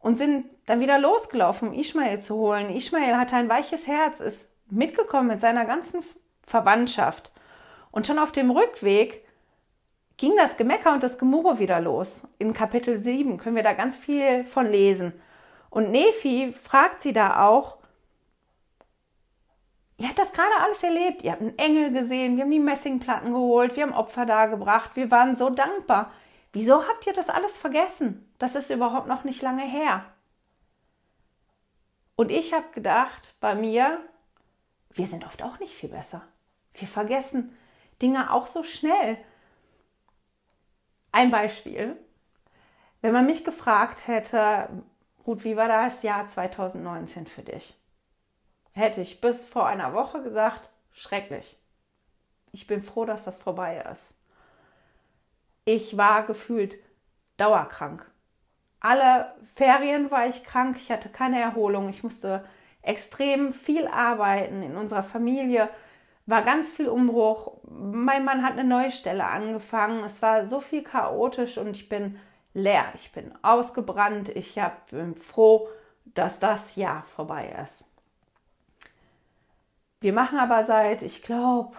und 0.00 0.16
sind 0.16 0.46
dann 0.66 0.80
wieder 0.80 0.98
losgelaufen, 0.98 1.68
um 1.68 1.74
Ishmael 1.74 2.20
zu 2.20 2.36
holen. 2.36 2.74
Ishmael 2.74 3.16
hatte 3.16 3.36
ein 3.36 3.48
weiches 3.48 3.86
Herz, 3.86 4.20
ist 4.20 4.54
mitgekommen 4.70 5.28
mit 5.28 5.40
seiner 5.40 5.64
ganzen 5.64 6.02
Verwandtschaft. 6.46 7.32
Und 7.90 8.06
schon 8.06 8.18
auf 8.18 8.32
dem 8.32 8.50
Rückweg 8.50 9.24
ging 10.16 10.36
das 10.36 10.56
Gemecker 10.56 10.92
und 10.92 11.02
das 11.02 11.18
Gemurre 11.18 11.58
wieder 11.58 11.80
los. 11.80 12.22
In 12.38 12.52
Kapitel 12.52 12.98
7 12.98 13.38
können 13.38 13.56
wir 13.56 13.62
da 13.62 13.72
ganz 13.72 13.96
viel 13.96 14.44
von 14.44 14.70
lesen. 14.70 15.12
Und 15.70 15.90
Nephi 15.90 16.52
fragt 16.52 17.00
sie 17.00 17.12
da 17.12 17.46
auch, 17.46 17.78
ihr 19.96 20.08
habt 20.08 20.18
das 20.18 20.32
gerade 20.32 20.52
alles 20.62 20.82
erlebt, 20.82 21.22
ihr 21.22 21.32
habt 21.32 21.40
einen 21.40 21.58
Engel 21.58 21.92
gesehen, 21.92 22.36
wir 22.36 22.44
haben 22.44 22.50
die 22.50 22.58
Messingplatten 22.58 23.32
geholt, 23.32 23.76
wir 23.76 23.84
haben 23.84 23.94
Opfer 23.94 24.26
dargebracht, 24.26 24.90
wir 24.94 25.10
waren 25.10 25.36
so 25.36 25.48
dankbar. 25.48 26.12
Wieso 26.52 26.86
habt 26.86 27.06
ihr 27.06 27.12
das 27.12 27.28
alles 27.28 27.56
vergessen? 27.56 28.32
Das 28.38 28.54
ist 28.54 28.70
überhaupt 28.70 29.06
noch 29.06 29.24
nicht 29.24 29.42
lange 29.42 29.62
her. 29.62 30.04
Und 32.16 32.30
ich 32.30 32.52
habe 32.52 32.68
gedacht, 32.72 33.34
bei 33.40 33.54
mir, 33.54 33.98
wir 34.90 35.06
sind 35.06 35.24
oft 35.24 35.42
auch 35.42 35.58
nicht 35.58 35.74
viel 35.74 35.88
besser. 35.88 36.22
Wir 36.74 36.88
vergessen 36.88 37.56
Dinge 38.02 38.32
auch 38.32 38.46
so 38.46 38.62
schnell. 38.62 39.18
Ein 41.12 41.30
Beispiel. 41.30 41.96
Wenn 43.00 43.12
man 43.12 43.26
mich 43.26 43.44
gefragt 43.44 44.06
hätte, 44.06 44.68
gut, 45.24 45.44
wie 45.44 45.56
war 45.56 45.68
das 45.68 46.02
Jahr 46.02 46.28
2019 46.28 47.26
für 47.26 47.42
dich? 47.42 47.74
Hätte 48.72 49.00
ich 49.00 49.20
bis 49.20 49.44
vor 49.44 49.66
einer 49.66 49.94
Woche 49.94 50.22
gesagt, 50.22 50.70
schrecklich. 50.92 51.56
Ich 52.52 52.66
bin 52.66 52.82
froh, 52.82 53.04
dass 53.04 53.24
das 53.24 53.38
vorbei 53.38 53.84
ist. 53.90 54.14
Ich 55.64 55.96
war 55.96 56.24
gefühlt 56.26 56.76
dauerkrank. 57.36 58.10
alle 58.80 59.34
Ferien 59.54 60.10
war 60.10 60.26
ich 60.26 60.44
krank, 60.44 60.76
ich 60.78 60.90
hatte 60.90 61.10
keine 61.10 61.40
Erholung, 61.40 61.88
ich 61.88 62.02
musste 62.02 62.44
extrem 62.82 63.52
viel 63.52 63.86
arbeiten 63.86 64.62
in 64.62 64.76
unserer 64.76 65.02
Familie, 65.02 65.68
war 66.26 66.42
ganz 66.42 66.70
viel 66.70 66.88
Umbruch. 66.88 67.58
Mein 67.68 68.24
Mann 68.24 68.42
hat 68.42 68.52
eine 68.52 68.64
neue 68.64 68.90
Stelle 68.90 69.24
angefangen, 69.24 70.02
es 70.04 70.22
war 70.22 70.46
so 70.46 70.60
viel 70.60 70.82
chaotisch 70.82 71.58
und 71.58 71.76
ich 71.76 71.88
bin 71.88 72.18
leer, 72.54 72.86
ich 72.94 73.12
bin 73.12 73.32
ausgebrannt, 73.42 74.30
ich 74.30 74.58
hab, 74.58 74.90
bin 74.90 75.14
froh, 75.14 75.68
dass 76.04 76.40
das 76.40 76.76
Jahr 76.76 77.02
vorbei 77.04 77.54
ist. 77.62 77.84
Wir 80.00 80.14
machen 80.14 80.38
aber 80.38 80.64
seit, 80.64 81.02
ich 81.02 81.22
glaube, 81.22 81.76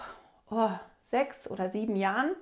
oh, 0.51 0.69
sechs 1.01 1.49
oder 1.49 1.69
sieben 1.69 1.95
Jahren 1.95 2.35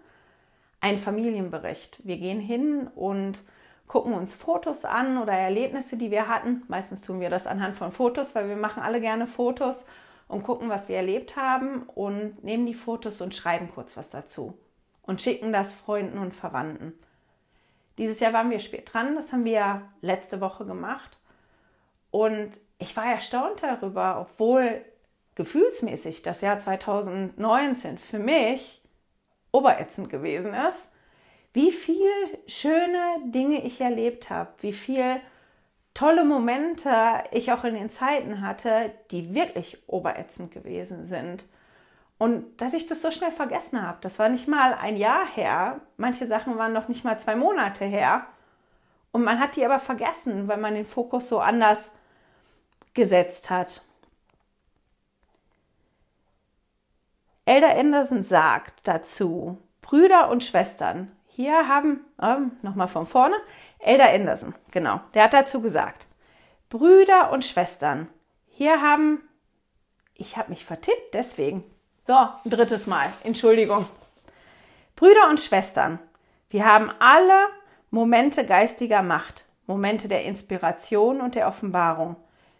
einen 0.82 0.97
Familienbericht. 0.97 1.99
Wir 2.03 2.17
gehen 2.17 2.39
hin 2.39 2.88
und 2.95 3.43
gucken 3.88 4.13
uns 4.13 4.34
Fotos 4.34 4.86
an 4.86 5.17
oder 5.17 5.34
Erlebnisse, 5.34 5.97
die 5.97 6.11
wir 6.11 6.27
hatten. 6.27 6.63
Meistens 6.67 7.01
tun 7.01 7.19
wir 7.19 7.30
das 7.30 7.47
anhand 7.47 7.75
von 7.75 7.91
Fotos, 7.91 8.36
weil 8.36 8.47
wir 8.47 8.55
machen 8.55 8.84
alle 8.84 9.01
gerne 9.01 9.27
Fotos 9.27 9.86
und 10.27 10.43
gucken, 10.43 10.69
was 10.69 10.88
wir 10.88 10.95
erlebt 10.95 11.36
haben 11.36 11.84
und 11.84 12.43
nehmen 12.43 12.65
die 12.65 12.75
Fotos 12.75 13.19
und 13.19 13.36
schreiben 13.36 13.67
kurz 13.73 13.97
was 13.97 14.11
dazu 14.11 14.57
und 15.01 15.21
schicken 15.21 15.51
das 15.51 15.73
Freunden 15.73 16.19
und 16.19 16.36
Verwandten. 16.36 16.93
Dieses 17.97 18.19
Jahr 18.19 18.32
waren 18.32 18.51
wir 18.51 18.59
spät 18.59 18.93
dran, 18.93 19.15
das 19.15 19.34
haben 19.34 19.43
wir 19.43 19.82
letzte 20.01 20.39
Woche 20.39 20.65
gemacht 20.65 21.17
und 22.11 22.51
ich 22.77 22.95
war 22.95 23.05
erstaunt 23.05 23.61
darüber, 23.61 24.21
obwohl 24.21 24.86
gefühlsmäßig 25.36 26.21
das 26.21 26.41
Jahr 26.41 26.59
2019 26.59 27.97
für 27.97 28.19
mich 28.19 28.84
oberätzend 29.51 30.09
gewesen 30.09 30.53
ist, 30.53 30.93
wie 31.53 31.71
viel 31.71 32.11
schöne 32.47 33.17
Dinge 33.25 33.63
ich 33.63 33.81
erlebt 33.81 34.29
habe, 34.29 34.51
wie 34.61 34.73
viel 34.73 35.19
tolle 35.93 36.23
Momente 36.23 36.91
ich 37.31 37.51
auch 37.51 37.63
in 37.63 37.73
den 37.73 37.89
Zeiten 37.89 38.41
hatte, 38.41 38.91
die 39.11 39.33
wirklich 39.33 39.83
oberätzend 39.87 40.51
gewesen 40.51 41.03
sind. 41.03 41.45
Und 42.17 42.61
dass 42.61 42.73
ich 42.73 42.87
das 42.87 43.01
so 43.01 43.11
schnell 43.11 43.31
vergessen 43.31 43.81
habe, 43.81 43.97
das 44.01 44.19
war 44.19 44.29
nicht 44.29 44.47
mal 44.47 44.73
ein 44.73 44.97
Jahr 44.97 45.25
her, 45.25 45.79
manche 45.97 46.27
Sachen 46.27 46.57
waren 46.57 46.73
noch 46.73 46.87
nicht 46.87 47.03
mal 47.03 47.19
zwei 47.19 47.35
Monate 47.35 47.85
her. 47.85 48.25
Und 49.11 49.23
man 49.23 49.39
hat 49.39 49.55
die 49.55 49.65
aber 49.65 49.79
vergessen, 49.79 50.47
weil 50.47 50.57
man 50.57 50.75
den 50.75 50.85
Fokus 50.85 51.29
so 51.29 51.39
anders 51.39 51.95
gesetzt 52.93 53.49
hat. 53.49 53.81
Elder 57.49 57.75
Anderson 57.79 58.21
sagt 58.21 58.87
dazu, 58.87 59.57
Brüder 59.81 60.29
und 60.29 60.43
Schwestern, 60.43 61.11
hier 61.25 61.67
haben, 61.67 62.01
ähm, 62.21 62.51
nochmal 62.61 62.89
von 62.89 63.07
vorne, 63.07 63.33
Elder 63.79 64.07
Anderson, 64.11 64.53
genau, 64.69 64.99
der 65.15 65.23
hat 65.23 65.33
dazu 65.33 65.59
gesagt, 65.59 66.05
Brüder 66.69 67.31
und 67.31 67.43
Schwestern, 67.43 68.07
hier 68.49 68.83
haben, 68.83 69.27
ich 70.13 70.37
habe 70.37 70.51
mich 70.51 70.63
vertippt, 70.63 71.15
deswegen, 71.15 71.63
so, 72.05 72.13
ein 72.13 72.51
drittes 72.51 72.85
Mal, 72.85 73.11
Entschuldigung. 73.23 73.87
Brüder 74.95 75.27
und 75.31 75.39
Schwestern, 75.39 75.97
wir 76.51 76.65
haben 76.65 76.91
alle 76.99 77.47
Momente 77.89 78.45
geistiger 78.45 79.01
Macht, 79.01 79.45
Momente 79.65 80.07
der 80.07 80.23
Inspiration 80.23 81.19
und 81.19 81.33
der 81.33 81.47
Offenbarung. 81.47 82.15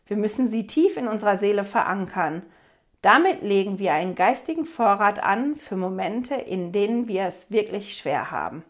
Wir 0.08 0.18
müssen 0.18 0.48
sie 0.48 0.66
tief 0.66 0.98
in 0.98 1.08
unserer 1.08 1.38
Seele 1.38 1.64
verankern 1.64 2.42
damit 3.02 3.42
legen 3.42 3.80
wir 3.80 3.94
einen 3.94 4.16
geistigen 4.16 4.66
Vorrat 4.66 5.22
an 5.22 5.56
für 5.56 5.78
Momente, 5.78 6.36
in 6.36 6.72
denen 6.72 7.08
wir 7.08 7.24
es 7.24 7.50
wirklich 7.50 7.98
schwer 7.98 8.32
haben. 8.32 8.64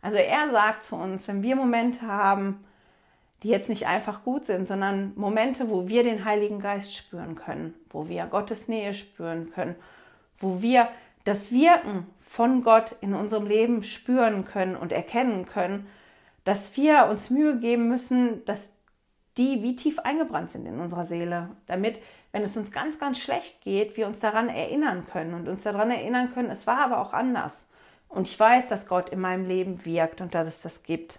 Also 0.00 0.18
er 0.18 0.50
sagt 0.50 0.84
zu 0.84 0.96
uns, 0.96 1.26
wenn 1.28 1.42
wir 1.42 1.56
Momente 1.56 2.06
haben, 2.06 2.64
die 3.42 3.48
jetzt 3.48 3.68
nicht 3.68 3.86
einfach 3.86 4.24
gut 4.24 4.46
sind, 4.46 4.66
sondern 4.66 5.12
Momente, 5.16 5.68
wo 5.68 5.88
wir 5.88 6.02
den 6.02 6.24
Heiligen 6.24 6.60
Geist 6.60 6.94
spüren 6.94 7.34
können, 7.34 7.74
wo 7.90 8.08
wir 8.08 8.24
Gottes 8.26 8.68
Nähe 8.68 8.94
spüren 8.94 9.50
können, 9.50 9.76
wo 10.38 10.62
wir 10.62 10.88
das 11.24 11.52
Wirken 11.52 12.06
von 12.20 12.62
Gott 12.62 12.96
in 13.00 13.14
unserem 13.14 13.46
Leben 13.46 13.84
spüren 13.84 14.44
können 14.44 14.76
und 14.76 14.92
erkennen 14.92 15.46
können, 15.46 15.86
dass 16.44 16.76
wir 16.76 17.06
uns 17.06 17.30
Mühe 17.30 17.58
geben 17.58 17.88
müssen, 17.88 18.44
dass 18.44 18.73
die 19.36 19.62
wie 19.62 19.76
tief 19.76 19.98
eingebrannt 19.98 20.52
sind 20.52 20.66
in 20.66 20.80
unserer 20.80 21.06
Seele, 21.06 21.50
damit, 21.66 22.00
wenn 22.32 22.42
es 22.42 22.56
uns 22.56 22.70
ganz, 22.70 22.98
ganz 22.98 23.18
schlecht 23.18 23.62
geht, 23.62 23.96
wir 23.96 24.06
uns 24.06 24.20
daran 24.20 24.48
erinnern 24.48 25.06
können 25.06 25.34
und 25.34 25.48
uns 25.48 25.62
daran 25.62 25.90
erinnern 25.90 26.32
können, 26.32 26.50
es 26.50 26.66
war 26.66 26.78
aber 26.78 27.00
auch 27.00 27.12
anders. 27.12 27.70
Und 28.08 28.28
ich 28.28 28.38
weiß, 28.38 28.68
dass 28.68 28.86
Gott 28.86 29.10
in 29.10 29.20
meinem 29.20 29.44
Leben 29.44 29.84
wirkt 29.84 30.20
und 30.20 30.34
dass 30.34 30.46
es 30.46 30.62
das 30.62 30.82
gibt. 30.84 31.18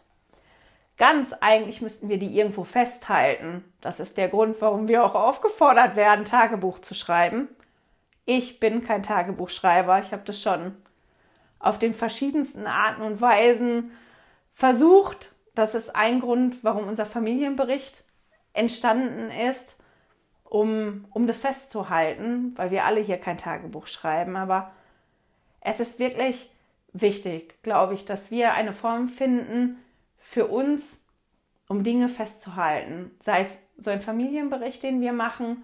Ganz 0.97 1.33
eigentlich 1.33 1.81
müssten 1.81 2.07
wir 2.07 2.17
die 2.17 2.37
irgendwo 2.37 2.63
festhalten. 2.63 3.65
Das 3.81 3.99
ist 3.99 4.17
der 4.17 4.29
Grund, 4.29 4.61
warum 4.61 4.87
wir 4.87 5.03
auch 5.03 5.13
aufgefordert 5.13 5.97
werden, 5.97 6.23
Tagebuch 6.23 6.79
zu 6.79 6.95
schreiben. 6.95 7.49
Ich 8.23 8.61
bin 8.61 8.83
kein 8.83 9.03
Tagebuchschreiber. 9.03 9.99
Ich 9.99 10.13
habe 10.13 10.23
das 10.25 10.41
schon 10.41 10.73
auf 11.59 11.79
den 11.79 11.93
verschiedensten 11.93 12.65
Arten 12.65 13.01
und 13.01 13.19
Weisen 13.19 13.91
versucht. 14.53 15.34
Das 15.55 15.73
ist 15.73 15.95
ein 15.95 16.19
Grund, 16.19 16.63
warum 16.63 16.87
unser 16.87 17.05
Familienbericht 17.05 18.03
entstanden 18.53 19.31
ist, 19.31 19.79
um, 20.43 21.05
um 21.11 21.27
das 21.27 21.39
festzuhalten, 21.39 22.53
weil 22.55 22.71
wir 22.71 22.85
alle 22.85 23.01
hier 23.01 23.17
kein 23.17 23.37
Tagebuch 23.37 23.87
schreiben. 23.87 24.35
Aber 24.35 24.71
es 25.61 25.79
ist 25.79 25.97
wirklich 25.97 26.51
wichtig, 26.93 27.61
glaube 27.63 27.93
ich, 27.93 28.05
dass 28.05 28.31
wir 28.31 28.53
eine 28.53 28.73
Form 28.73 29.07
finden 29.07 29.77
für 30.17 30.47
uns, 30.47 31.01
um 31.67 31.83
Dinge 31.83 32.09
festzuhalten. 32.09 33.11
Sei 33.19 33.41
es 33.41 33.59
so 33.77 33.89
ein 33.89 34.01
Familienbericht, 34.01 34.83
den 34.83 35.01
wir 35.01 35.13
machen, 35.13 35.63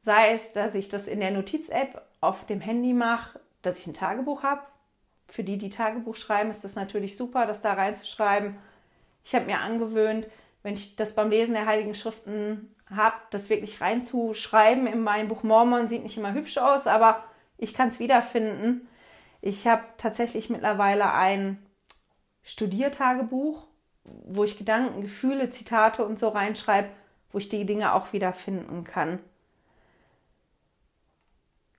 sei 0.00 0.32
es, 0.32 0.52
dass 0.52 0.74
ich 0.74 0.88
das 0.88 1.08
in 1.08 1.20
der 1.20 1.30
Notiz-App 1.30 2.02
auf 2.20 2.46
dem 2.46 2.60
Handy 2.60 2.92
mache, 2.92 3.40
dass 3.62 3.78
ich 3.78 3.86
ein 3.86 3.94
Tagebuch 3.94 4.42
habe. 4.42 4.62
Für 5.28 5.44
die, 5.44 5.58
die 5.58 5.70
Tagebuch 5.70 6.16
schreiben, 6.16 6.50
ist 6.50 6.64
das 6.64 6.74
natürlich 6.74 7.16
super, 7.16 7.46
das 7.46 7.62
da 7.62 7.72
reinzuschreiben. 7.72 8.56
Ich 9.30 9.34
habe 9.36 9.46
mir 9.46 9.60
angewöhnt, 9.60 10.26
wenn 10.64 10.72
ich 10.72 10.96
das 10.96 11.14
beim 11.14 11.30
Lesen 11.30 11.54
der 11.54 11.66
Heiligen 11.66 11.94
Schriften 11.94 12.74
habe, 12.92 13.14
das 13.30 13.48
wirklich 13.48 13.80
reinzuschreiben 13.80 14.88
in 14.88 15.04
mein 15.04 15.28
Buch 15.28 15.44
Mormon, 15.44 15.86
sieht 15.86 16.02
nicht 16.02 16.16
immer 16.16 16.32
hübsch 16.32 16.58
aus, 16.58 16.88
aber 16.88 17.22
ich 17.56 17.72
kann 17.72 17.90
es 17.90 18.00
wiederfinden. 18.00 18.88
Ich 19.40 19.68
habe 19.68 19.84
tatsächlich 19.98 20.50
mittlerweile 20.50 21.12
ein 21.12 21.64
Studiertagebuch, 22.42 23.68
wo 24.02 24.42
ich 24.42 24.58
Gedanken, 24.58 25.02
Gefühle, 25.02 25.48
Zitate 25.50 26.04
und 26.04 26.18
so 26.18 26.30
reinschreibe, 26.30 26.88
wo 27.30 27.38
ich 27.38 27.48
die 27.48 27.64
Dinge 27.64 27.94
auch 27.94 28.12
wiederfinden 28.12 28.82
kann. 28.82 29.20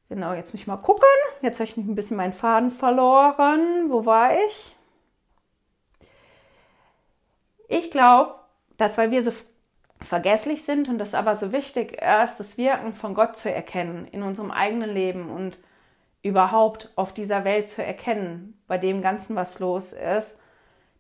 Genau, 0.07 0.31
jetzt 0.31 0.53
muss 0.53 0.61
ich 0.61 0.67
mal 0.67 0.77
gucken. 0.77 1.03
Jetzt 1.41 1.59
habe 1.59 1.65
ich 1.65 1.75
ein 1.75 1.95
bisschen 1.95 2.15
meinen 2.15 2.31
Faden 2.31 2.71
verloren. 2.71 3.89
Wo 3.89 4.05
war 4.05 4.37
ich? 4.37 4.77
Ich 7.71 7.89
glaube, 7.89 8.35
dass 8.75 8.97
weil 8.97 9.11
wir 9.11 9.23
so 9.23 9.31
vergesslich 10.01 10.65
sind 10.65 10.89
und 10.89 10.97
das 10.97 11.13
aber 11.13 11.37
so 11.37 11.53
wichtig 11.53 11.93
ist, 11.93 12.37
das 12.37 12.57
Wirken 12.57 12.93
von 12.93 13.13
Gott 13.13 13.37
zu 13.37 13.49
erkennen 13.49 14.09
in 14.11 14.23
unserem 14.23 14.51
eigenen 14.51 14.89
Leben 14.93 15.29
und 15.29 15.57
überhaupt 16.21 16.91
auf 16.97 17.13
dieser 17.13 17.45
Welt 17.45 17.69
zu 17.69 17.81
erkennen, 17.81 18.61
bei 18.67 18.77
dem 18.77 19.01
Ganzen, 19.01 19.37
was 19.37 19.59
los 19.59 19.93
ist, 19.93 20.37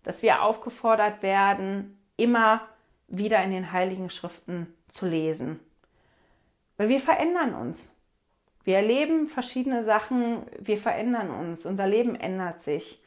dass 0.03 0.21
wir 0.23 0.43
aufgefordert 0.43 1.21
werden, 1.21 1.99
immer 2.15 2.61
wieder 3.09 3.43
in 3.43 3.51
den 3.51 3.73
heiligen 3.73 4.09
Schriften 4.09 4.73
zu 4.87 5.05
lesen. 5.05 5.59
Weil 6.77 6.87
wir 6.87 7.01
verändern 7.01 7.53
uns. 7.53 7.89
Wir 8.63 8.77
erleben 8.77 9.27
verschiedene 9.27 9.83
Sachen, 9.83 10.43
wir 10.57 10.77
verändern 10.77 11.31
uns, 11.31 11.65
unser 11.65 11.87
Leben 11.87 12.15
ändert 12.15 12.61
sich. 12.61 13.01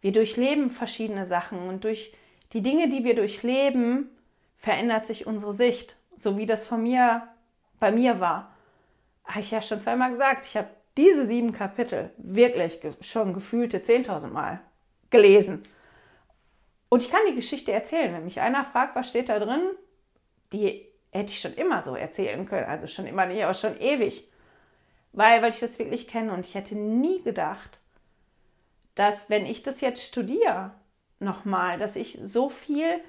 Wir 0.00 0.12
durchleben 0.12 0.70
verschiedene 0.70 1.26
Sachen 1.26 1.68
und 1.68 1.84
durch 1.84 2.14
die 2.54 2.62
Dinge, 2.62 2.88
die 2.88 3.04
wir 3.04 3.14
durchleben, 3.14 4.08
verändert 4.56 5.06
sich 5.06 5.26
unsere 5.26 5.52
Sicht, 5.52 5.96
so 6.16 6.38
wie 6.38 6.46
das 6.46 6.64
von 6.64 6.82
mir 6.82 7.28
bei 7.80 7.90
mir 7.90 8.20
war. 8.20 8.54
Habe 9.24 9.40
ich 9.40 9.50
ja 9.50 9.60
schon 9.60 9.80
zweimal 9.80 10.10
gesagt, 10.12 10.46
ich 10.46 10.56
habe 10.56 10.68
diese 10.96 11.26
sieben 11.26 11.52
Kapitel 11.52 12.10
wirklich 12.16 12.80
schon 13.00 13.34
gefühlte 13.34 13.78
10.000 13.78 14.28
Mal 14.28 14.60
gelesen. 15.10 15.64
Und 16.88 17.02
ich 17.02 17.10
kann 17.10 17.20
die 17.28 17.34
Geschichte 17.34 17.72
erzählen. 17.72 18.14
Wenn 18.14 18.24
mich 18.24 18.40
einer 18.40 18.64
fragt, 18.64 18.94
was 18.94 19.08
steht 19.08 19.28
da 19.28 19.40
drin, 19.40 19.62
die 20.52 20.86
hätte 21.10 21.32
ich 21.32 21.40
schon 21.40 21.54
immer 21.54 21.82
so 21.82 21.96
erzählen 21.96 22.46
können. 22.46 22.66
Also 22.66 22.86
schon 22.86 23.06
immer 23.06 23.26
nicht, 23.26 23.42
aber 23.42 23.54
schon 23.54 23.80
ewig. 23.80 24.28
Weil, 25.12 25.42
weil 25.42 25.50
ich 25.50 25.60
das 25.60 25.78
wirklich 25.78 26.06
kenne 26.06 26.32
und 26.32 26.46
ich 26.46 26.54
hätte 26.54 26.76
nie 26.76 27.22
gedacht, 27.22 27.80
dass 28.94 29.28
wenn 29.28 29.44
ich 29.46 29.64
das 29.64 29.80
jetzt 29.80 30.02
studiere, 30.02 30.72
nochmal, 31.18 31.78
dass 31.78 31.96
ich 31.96 32.18
so 32.22 32.48
viel 32.50 33.00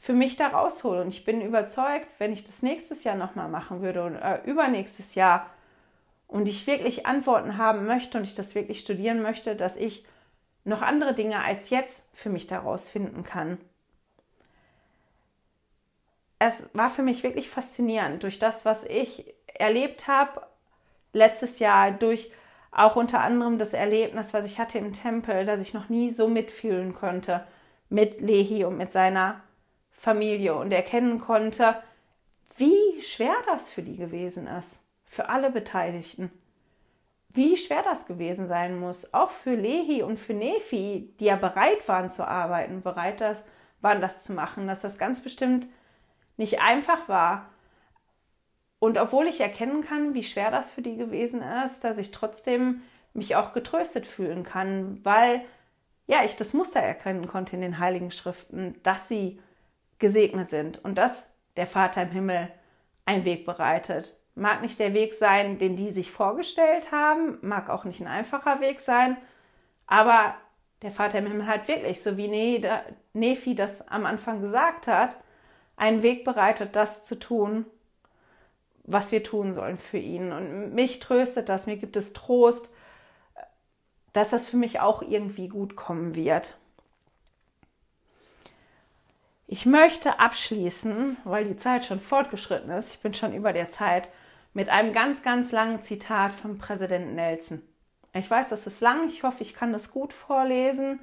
für 0.00 0.12
mich 0.12 0.36
da 0.36 0.48
raushole. 0.48 1.02
Und 1.02 1.08
ich 1.08 1.24
bin 1.24 1.40
überzeugt, 1.40 2.08
wenn 2.18 2.32
ich 2.32 2.44
das 2.44 2.62
nächstes 2.62 3.04
Jahr 3.04 3.16
nochmal 3.16 3.48
machen 3.48 3.82
würde 3.82 4.04
und 4.04 4.16
äh, 4.16 4.40
übernächstes 4.44 5.14
Jahr 5.14 5.50
und 6.28 6.46
ich 6.46 6.66
wirklich 6.66 7.06
Antworten 7.06 7.56
haben 7.58 7.86
möchte 7.86 8.18
und 8.18 8.24
ich 8.24 8.34
das 8.34 8.54
wirklich 8.54 8.80
studieren 8.80 9.22
möchte, 9.22 9.56
dass 9.56 9.76
ich 9.76 10.04
noch 10.64 10.82
andere 10.82 11.14
Dinge 11.14 11.42
als 11.42 11.70
jetzt 11.70 12.06
für 12.12 12.28
mich 12.28 12.46
daraus 12.46 12.88
finden 12.88 13.24
kann. 13.24 13.58
Es 16.38 16.68
war 16.72 16.90
für 16.90 17.02
mich 17.02 17.24
wirklich 17.24 17.50
faszinierend 17.50 18.22
durch 18.22 18.38
das, 18.38 18.64
was 18.64 18.84
ich 18.84 19.34
erlebt 19.46 20.06
habe 20.06 20.42
letztes 21.12 21.58
Jahr, 21.58 21.90
durch 21.90 22.30
auch 22.70 22.96
unter 22.96 23.20
anderem 23.20 23.58
das 23.58 23.72
Erlebnis, 23.72 24.34
was 24.34 24.44
ich 24.44 24.58
hatte 24.58 24.78
im 24.78 24.92
Tempel, 24.92 25.44
dass 25.44 25.60
ich 25.60 25.74
noch 25.74 25.88
nie 25.88 26.10
so 26.10 26.28
mitfühlen 26.28 26.92
konnte 26.92 27.44
mit 27.88 28.20
Lehi 28.20 28.64
und 28.64 28.76
mit 28.76 28.92
seiner 28.92 29.40
Familie 29.90 30.54
und 30.54 30.72
erkennen 30.72 31.20
konnte, 31.20 31.76
wie 32.56 33.02
schwer 33.02 33.34
das 33.46 33.70
für 33.70 33.82
die 33.82 33.96
gewesen 33.96 34.46
ist, 34.46 34.82
für 35.06 35.28
alle 35.28 35.50
Beteiligten. 35.50 36.30
Wie 37.30 37.56
schwer 37.56 37.82
das 37.82 38.06
gewesen 38.06 38.48
sein 38.48 38.78
muss, 38.80 39.12
auch 39.14 39.30
für 39.30 39.54
Lehi 39.54 40.02
und 40.02 40.18
für 40.18 40.34
Nephi, 40.34 41.14
die 41.20 41.26
ja 41.26 41.36
bereit 41.36 41.86
waren 41.86 42.10
zu 42.10 42.26
arbeiten, 42.26 42.82
bereit 42.82 43.22
waren, 43.80 44.00
das 44.00 44.24
zu 44.24 44.32
machen, 44.32 44.66
dass 44.66 44.80
das 44.80 44.98
ganz 44.98 45.22
bestimmt 45.22 45.66
nicht 46.36 46.60
einfach 46.60 47.08
war. 47.08 47.46
Und 48.78 48.98
obwohl 48.98 49.26
ich 49.26 49.40
erkennen 49.40 49.82
kann, 49.82 50.14
wie 50.14 50.22
schwer 50.22 50.50
das 50.50 50.70
für 50.70 50.82
die 50.82 50.96
gewesen 50.96 51.42
ist, 51.64 51.82
dass 51.82 51.98
ich 51.98 52.10
trotzdem 52.10 52.82
mich 53.12 53.36
auch 53.36 53.52
getröstet 53.52 54.06
fühlen 54.06 54.44
kann, 54.44 55.00
weil 55.04 55.42
ja, 56.06 56.24
ich 56.24 56.36
das 56.36 56.54
Muster 56.54 56.80
erkennen 56.80 57.26
konnte 57.26 57.56
in 57.56 57.62
den 57.62 57.78
Heiligen 57.78 58.10
Schriften, 58.10 58.80
dass 58.82 59.08
sie 59.08 59.40
gesegnet 59.98 60.48
sind 60.48 60.82
und 60.84 60.96
dass 60.96 61.34
der 61.56 61.66
Vater 61.66 62.02
im 62.02 62.10
Himmel 62.10 62.48
einen 63.04 63.24
Weg 63.24 63.44
bereitet. 63.44 64.16
Mag 64.34 64.62
nicht 64.62 64.78
der 64.78 64.94
Weg 64.94 65.14
sein, 65.14 65.58
den 65.58 65.76
die 65.76 65.90
sich 65.90 66.12
vorgestellt 66.12 66.92
haben, 66.92 67.38
mag 67.42 67.68
auch 67.68 67.84
nicht 67.84 68.00
ein 68.00 68.06
einfacher 68.06 68.60
Weg 68.60 68.80
sein, 68.80 69.16
aber 69.86 70.34
der 70.82 70.92
Vater 70.92 71.18
im 71.18 71.26
Himmel 71.26 71.46
hat 71.46 71.66
wirklich, 71.66 72.02
so 72.02 72.16
wie 72.16 72.62
Nephi 73.12 73.54
das 73.54 73.86
am 73.88 74.06
Anfang 74.06 74.40
gesagt 74.40 74.86
hat, 74.86 75.16
einen 75.76 76.02
Weg 76.02 76.24
bereitet, 76.24 76.76
das 76.76 77.04
zu 77.04 77.18
tun, 77.18 77.66
was 78.88 79.12
wir 79.12 79.22
tun 79.22 79.54
sollen 79.54 79.78
für 79.78 79.98
ihn. 79.98 80.32
Und 80.32 80.74
mich 80.74 80.98
tröstet 80.98 81.48
das, 81.48 81.66
mir 81.66 81.76
gibt 81.76 81.96
es 81.96 82.12
Trost, 82.12 82.70
dass 84.12 84.30
das 84.30 84.46
für 84.46 84.56
mich 84.56 84.80
auch 84.80 85.02
irgendwie 85.02 85.48
gut 85.48 85.76
kommen 85.76 86.14
wird. 86.14 86.56
Ich 89.46 89.64
möchte 89.64 90.18
abschließen, 90.18 91.16
weil 91.24 91.44
die 91.44 91.56
Zeit 91.56 91.84
schon 91.84 92.00
fortgeschritten 92.00 92.70
ist, 92.70 92.94
ich 92.94 93.00
bin 93.00 93.14
schon 93.14 93.32
über 93.32 93.52
der 93.52 93.70
Zeit, 93.70 94.08
mit 94.52 94.68
einem 94.68 94.92
ganz, 94.92 95.22
ganz 95.22 95.52
langen 95.52 95.82
Zitat 95.82 96.34
vom 96.34 96.58
Präsident 96.58 97.14
Nelson. 97.14 97.62
Ich 98.12 98.30
weiß, 98.30 98.48
das 98.48 98.66
ist 98.66 98.80
lang, 98.80 99.08
ich 99.08 99.22
hoffe, 99.22 99.42
ich 99.42 99.54
kann 99.54 99.72
das 99.72 99.90
gut 99.90 100.12
vorlesen. 100.12 101.00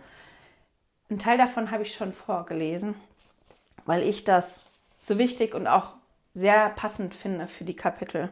Ein 1.10 1.20
Teil 1.20 1.38
davon 1.38 1.72
habe 1.72 1.84
ich 1.84 1.94
schon 1.94 2.14
vorgelesen, 2.14 2.96
weil 3.86 4.04
ich 4.04 4.24
das 4.24 4.64
so 5.00 5.18
wichtig 5.18 5.54
und 5.54 5.68
auch 5.68 5.95
sehr 6.36 6.70
passend 6.70 7.16
finde 7.16 7.48
für 7.48 7.64
die 7.64 7.76
Kapitel. 7.76 8.30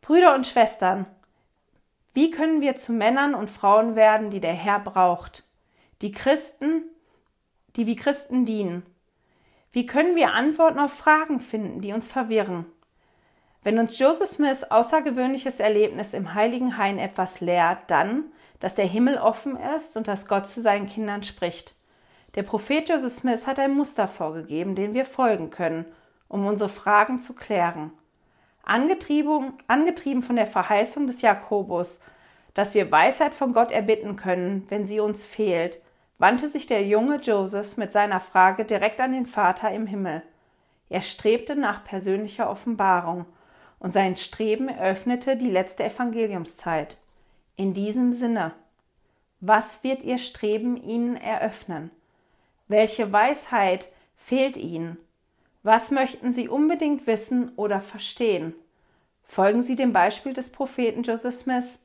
Brüder 0.00 0.36
und 0.36 0.46
Schwestern, 0.46 1.06
wie 2.14 2.30
können 2.30 2.60
wir 2.60 2.76
zu 2.76 2.92
Männern 2.92 3.34
und 3.34 3.50
Frauen 3.50 3.96
werden, 3.96 4.30
die 4.30 4.40
der 4.40 4.54
Herr 4.54 4.78
braucht, 4.78 5.42
die 6.00 6.12
Christen 6.12 6.84
die 7.78 7.86
wie 7.86 7.96
Christen 7.96 8.44
dienen? 8.44 8.84
Wie 9.70 9.86
können 9.86 10.16
wir 10.16 10.32
Antworten 10.32 10.80
auf 10.80 10.92
Fragen 10.92 11.38
finden, 11.38 11.80
die 11.80 11.92
uns 11.92 12.08
verwirren? 12.08 12.66
Wenn 13.62 13.78
uns 13.78 13.98
Joseph 13.98 14.30
Smiths 14.30 14.64
außergewöhnliches 14.64 15.60
Erlebnis 15.60 16.12
im 16.12 16.34
Heiligen 16.34 16.76
Hain 16.76 16.98
etwas 16.98 17.40
lehrt, 17.40 17.88
dann, 17.88 18.24
dass 18.58 18.74
der 18.74 18.86
Himmel 18.86 19.18
offen 19.18 19.56
ist 19.76 19.96
und 19.96 20.08
dass 20.08 20.26
Gott 20.26 20.48
zu 20.48 20.60
seinen 20.60 20.88
Kindern 20.88 21.22
spricht. 21.22 21.76
Der 22.38 22.44
Prophet 22.44 22.88
Joseph 22.88 23.14
Smith 23.14 23.48
hat 23.48 23.58
ein 23.58 23.74
Muster 23.74 24.06
vorgegeben, 24.06 24.76
dem 24.76 24.94
wir 24.94 25.06
folgen 25.06 25.50
können, 25.50 25.86
um 26.28 26.46
unsere 26.46 26.68
Fragen 26.68 27.18
zu 27.18 27.34
klären. 27.34 27.90
Angetrieben, 28.62 30.22
von 30.22 30.36
der 30.36 30.46
Verheißung 30.46 31.08
des 31.08 31.20
Jakobus, 31.20 31.98
dass 32.54 32.76
wir 32.76 32.92
Weisheit 32.92 33.34
von 33.34 33.52
Gott 33.52 33.72
erbitten 33.72 34.14
können, 34.14 34.66
wenn 34.68 34.86
sie 34.86 35.00
uns 35.00 35.24
fehlt, 35.24 35.80
wandte 36.18 36.48
sich 36.48 36.68
der 36.68 36.86
junge 36.86 37.16
Joseph 37.16 37.76
mit 37.76 37.90
seiner 37.90 38.20
Frage 38.20 38.64
direkt 38.64 39.00
an 39.00 39.14
den 39.14 39.26
Vater 39.26 39.72
im 39.72 39.88
Himmel. 39.88 40.22
Er 40.90 41.02
strebte 41.02 41.56
nach 41.56 41.82
persönlicher 41.82 42.48
Offenbarung, 42.48 43.26
und 43.80 43.92
sein 43.92 44.16
Streben 44.16 44.68
eröffnete 44.68 45.36
die 45.36 45.50
letzte 45.50 45.82
Evangeliumszeit. 45.82 46.98
In 47.56 47.74
diesem 47.74 48.12
Sinne, 48.12 48.52
was 49.40 49.82
wird 49.82 50.04
Ihr 50.04 50.18
Streben 50.18 50.76
Ihnen 50.76 51.16
eröffnen? 51.16 51.90
Welche 52.68 53.12
Weisheit 53.12 53.88
fehlt 54.16 54.56
Ihnen? 54.56 54.98
Was 55.62 55.90
möchten 55.90 56.32
Sie 56.32 56.48
unbedingt 56.48 57.06
wissen 57.06 57.52
oder 57.56 57.80
verstehen? 57.80 58.54
Folgen 59.24 59.62
Sie 59.62 59.74
dem 59.74 59.92
Beispiel 59.92 60.32
des 60.32 60.50
Propheten 60.50 61.02
Joseph 61.02 61.34
Smith 61.34 61.80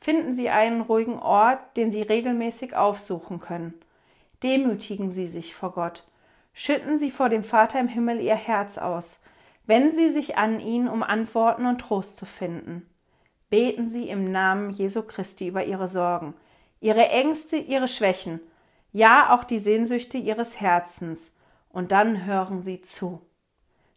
Finden 0.00 0.34
Sie 0.34 0.48
einen 0.48 0.80
ruhigen 0.80 1.18
Ort, 1.18 1.58
den 1.76 1.90
Sie 1.90 2.00
regelmäßig 2.00 2.74
aufsuchen 2.74 3.38
können. 3.38 3.74
Demütigen 4.42 5.12
Sie 5.12 5.28
sich 5.28 5.54
vor 5.54 5.72
Gott. 5.72 6.04
Schütten 6.54 6.96
Sie 6.96 7.10
vor 7.10 7.28
dem 7.28 7.44
Vater 7.44 7.78
im 7.78 7.88
Himmel 7.88 8.20
Ihr 8.20 8.34
Herz 8.34 8.78
aus. 8.78 9.20
Wenden 9.66 9.94
Sie 9.94 10.08
sich 10.08 10.38
an 10.38 10.58
ihn, 10.58 10.88
um 10.88 11.02
Antworten 11.02 11.66
und 11.66 11.82
Trost 11.82 12.16
zu 12.16 12.24
finden. 12.24 12.88
Beten 13.50 13.90
Sie 13.90 14.08
im 14.08 14.32
Namen 14.32 14.70
Jesu 14.70 15.02
Christi 15.02 15.48
über 15.48 15.64
Ihre 15.64 15.88
Sorgen, 15.88 16.34
Ihre 16.80 17.08
Ängste, 17.08 17.56
Ihre 17.56 17.88
Schwächen, 17.88 18.40
ja 18.92 19.34
auch 19.34 19.44
die 19.44 19.58
Sehnsüchte 19.58 20.18
Ihres 20.18 20.60
Herzens, 20.60 21.34
und 21.70 21.92
dann 21.92 22.24
hören 22.24 22.62
Sie 22.62 22.80
zu. 22.82 23.20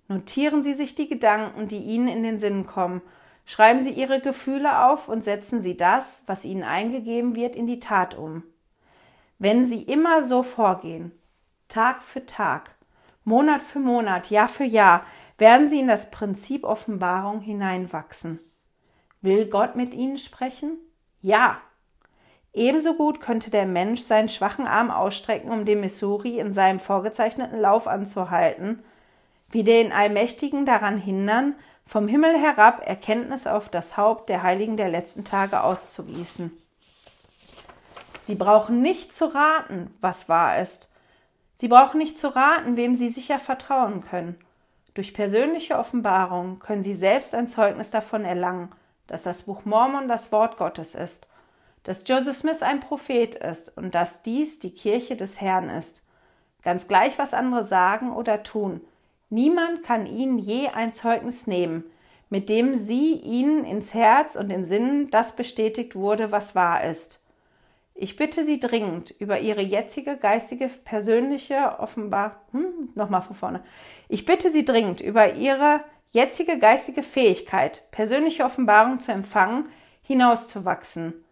Notieren 0.08 0.64
Sie 0.64 0.74
sich 0.74 0.96
die 0.96 1.08
Gedanken, 1.08 1.68
die 1.68 1.80
Ihnen 1.80 2.08
in 2.08 2.24
den 2.24 2.40
Sinn 2.40 2.68
kommen, 2.68 3.02
Schreiben 3.46 3.82
Sie 3.82 3.92
Ihre 3.92 4.22
Gefühle 4.22 4.86
auf 4.86 5.08
und 5.08 5.24
setzen 5.24 5.62
Sie 5.62 5.76
das, 5.76 6.24
was 6.28 6.46
Ihnen 6.46 6.64
eingegeben 6.64 7.36
wird, 7.36 7.56
in 7.56 7.68
die 7.68 7.80
Tat 7.80 8.16
um. 8.16 8.44
Wenn 9.38 9.66
Sie 9.66 9.82
immer 9.82 10.24
so 10.24 10.44
vorgehen, 10.44 11.12
Tag 11.68 12.04
für 12.04 12.26
Tag, 12.26 12.76
Monat 13.26 13.62
für 13.62 13.80
Monat, 13.80 14.30
Jahr 14.30 14.48
für 14.48 14.64
Jahr, 14.64 15.06
werden 15.38 15.70
Sie 15.70 15.80
in 15.80 15.88
das 15.88 16.10
Prinzip 16.12 16.64
Offenbarung 16.64 17.42
hineinwachsen. 17.42 18.40
Will 19.22 19.48
Gott 19.48 19.76
mit 19.76 19.94
Ihnen 19.94 20.18
sprechen? 20.18 20.78
Ja. 21.22 21.60
Ebenso 22.54 22.94
gut 22.94 23.20
könnte 23.20 23.50
der 23.50 23.66
Mensch 23.66 24.02
seinen 24.02 24.30
schwachen 24.30 24.68
Arm 24.68 24.92
ausstrecken, 24.92 25.52
um 25.52 25.66
den 25.66 25.80
Missouri 25.80 26.40
in 26.40 26.54
seinem 26.54 26.80
vorgezeichneten 26.80 27.60
Lauf 27.60 27.88
anzuhalten, 27.88 28.84
wie 29.50 29.64
den 29.64 29.92
Allmächtigen 29.92 30.66
daran 30.66 30.98
hindern, 30.98 31.56
vom 31.86 32.08
Himmel 32.08 32.38
herab 32.40 32.88
Erkenntnis 32.88 33.48
auf 33.48 33.70
das 33.70 33.98
Haupt 33.98 34.30
der 34.30 34.44
Heiligen 34.44 34.78
der 34.78 34.90
letzten 34.90 35.26
Tage 35.26 35.64
auszugießen. 35.64 36.52
Sie 38.22 38.36
brauchen 38.36 38.82
nicht 38.82 39.14
zu 39.14 39.26
raten, 39.26 39.94
was 40.00 40.30
wahr 40.30 40.62
ist. 40.62 40.90
Sie 41.56 41.68
brauchen 41.68 41.98
nicht 41.98 42.18
zu 42.18 42.34
raten, 42.34 42.78
wem 42.78 42.96
sie 42.96 43.10
sicher 43.10 43.40
vertrauen 43.40 44.02
können. 44.02 44.38
Durch 44.94 45.14
persönliche 45.14 45.78
Offenbarung 45.78 46.60
können 46.60 46.84
sie 46.84 46.96
selbst 46.96 47.34
ein 47.34 47.48
Zeugnis 47.48 47.90
davon 47.90 48.24
erlangen, 48.26 48.72
dass 49.08 49.24
das 49.24 49.44
Buch 49.44 49.66
Mormon 49.66 50.08
das 50.08 50.32
Wort 50.32 50.58
Gottes 50.58 50.96
ist, 50.96 51.28
dass 51.84 52.04
Joseph 52.08 52.38
Smith 52.38 52.62
ein 52.62 52.80
Prophet 52.80 53.36
ist 53.36 53.76
und 53.78 53.94
dass 53.94 54.24
dies 54.24 54.60
die 54.60 54.74
Kirche 54.74 55.16
des 55.16 55.42
Herrn 55.42 55.70
ist. 55.70 56.04
Ganz 56.64 56.88
gleich, 56.88 57.18
was 57.18 57.34
andere 57.34 57.64
sagen 57.64 58.14
oder 58.14 58.44
tun, 58.44 58.82
Niemand 59.34 59.82
kann 59.82 60.06
ihnen 60.06 60.38
je 60.38 60.68
ein 60.68 60.94
Zeugnis 60.94 61.48
nehmen, 61.48 61.86
mit 62.30 62.50
dem 62.50 62.78
sie 62.78 63.14
ihnen 63.14 63.66
ins 63.66 63.96
Herz 63.96 64.36
und 64.36 64.52
in 64.52 64.64
Sinnen 64.64 65.10
das 65.10 65.36
bestätigt 65.36 65.96
wurde, 65.96 66.32
was 66.32 66.54
wahr 66.54 66.84
ist. 66.84 67.20
Ich 67.96 68.16
bitte 68.16 68.46
Sie 68.46 68.60
dringend 68.60 69.10
über 69.10 69.40
Ihre 69.40 69.62
jetzige 69.62 70.18
geistige 70.18 70.68
persönliche 70.68 71.80
offenbar 71.80 72.42
hm, 72.52 72.90
nochmal 72.94 73.24
von 73.24 73.36
vorne. 73.36 73.64
Ich 74.08 74.26
bitte 74.26 74.52
Sie 74.52 74.66
dringend 74.66 75.02
über 75.02 75.34
Ihre 75.34 75.80
jetzige 76.12 76.60
geistige 76.60 77.02
Fähigkeit, 77.02 77.90
persönliche 77.90 78.46
Offenbarung 78.46 79.00
zu 79.00 79.12
empfangen, 79.12 79.66
hinauszuwachsen. 80.04 81.23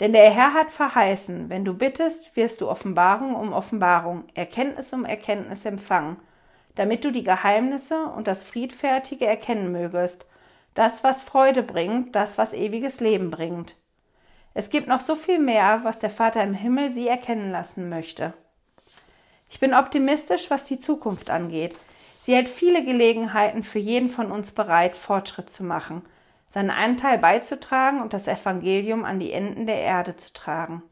Denn 0.00 0.12
der 0.12 0.30
Herr 0.30 0.52
hat 0.52 0.70
verheißen, 0.70 1.48
wenn 1.48 1.64
du 1.64 1.74
bittest, 1.74 2.36
wirst 2.36 2.60
du 2.60 2.68
Offenbarung 2.68 3.34
um 3.34 3.52
Offenbarung, 3.52 4.24
Erkenntnis 4.34 4.92
um 4.92 5.04
Erkenntnis 5.04 5.64
empfangen 5.64 6.18
damit 6.76 7.04
du 7.04 7.10
die 7.10 7.24
Geheimnisse 7.24 8.06
und 8.06 8.28
das 8.28 8.42
Friedfertige 8.44 9.26
erkennen 9.26 9.72
mögest, 9.72 10.26
das, 10.74 11.02
was 11.02 11.22
Freude 11.22 11.62
bringt, 11.62 12.14
das, 12.14 12.38
was 12.38 12.52
ewiges 12.52 13.00
Leben 13.00 13.30
bringt. 13.30 13.74
Es 14.54 14.70
gibt 14.70 14.86
noch 14.86 15.00
so 15.00 15.16
viel 15.16 15.38
mehr, 15.38 15.80
was 15.82 15.98
der 15.98 16.10
Vater 16.10 16.42
im 16.42 16.54
Himmel 16.54 16.92
sie 16.92 17.08
erkennen 17.08 17.50
lassen 17.50 17.88
möchte. 17.88 18.34
Ich 19.48 19.58
bin 19.58 19.74
optimistisch, 19.74 20.50
was 20.50 20.64
die 20.64 20.78
Zukunft 20.78 21.30
angeht. 21.30 21.74
Sie 22.22 22.34
hält 22.34 22.48
viele 22.48 22.84
Gelegenheiten 22.84 23.62
für 23.62 23.78
jeden 23.78 24.10
von 24.10 24.30
uns 24.30 24.50
bereit, 24.50 24.96
Fortschritt 24.96 25.48
zu 25.48 25.64
machen, 25.64 26.02
seinen 26.56 26.70
Anteil 26.70 27.18
beizutragen 27.18 28.00
und 28.00 28.14
das 28.14 28.26
Evangelium 28.26 29.04
an 29.04 29.20
die 29.20 29.30
Enden 29.30 29.66
der 29.66 29.78
Erde 29.78 30.16
zu 30.16 30.32
tragen. 30.32 30.82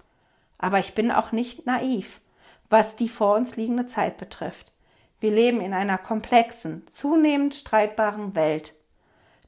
Aber 0.59 0.79
ich 0.79 0.95
bin 0.95 1.11
auch 1.11 1.33
nicht 1.33 1.65
naiv, 1.65 2.21
was 2.69 2.97
die 2.97 3.09
vor 3.09 3.35
uns 3.35 3.57
liegende 3.57 3.87
Zeit 3.87 4.19
betrifft. 4.19 4.73
Wir 5.21 5.31
leben 5.31 5.63
in 5.63 5.73
einer 5.73 5.97
komplexen, 5.97 6.87
zunehmend 6.91 7.55
streitbaren 7.55 8.35
Welt. 8.35 8.75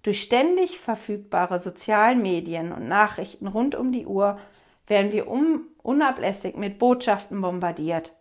Durch 0.05 0.23
ständig 0.23 0.79
verfügbare 0.79 1.61
sozialen 1.61 2.23
Medien 2.23 2.73
und 2.73 2.89
Nachrichten 2.89 3.47
rund 3.47 3.75
um 3.75 3.93
die 3.93 4.07
Uhr 4.07 4.39
werden 4.87 5.13
wir 5.13 5.29
um, 5.29 5.67
unablässig 5.83 6.57
mit 6.57 6.79
Botschaften 6.79 7.43
bombardiert. 7.43 8.15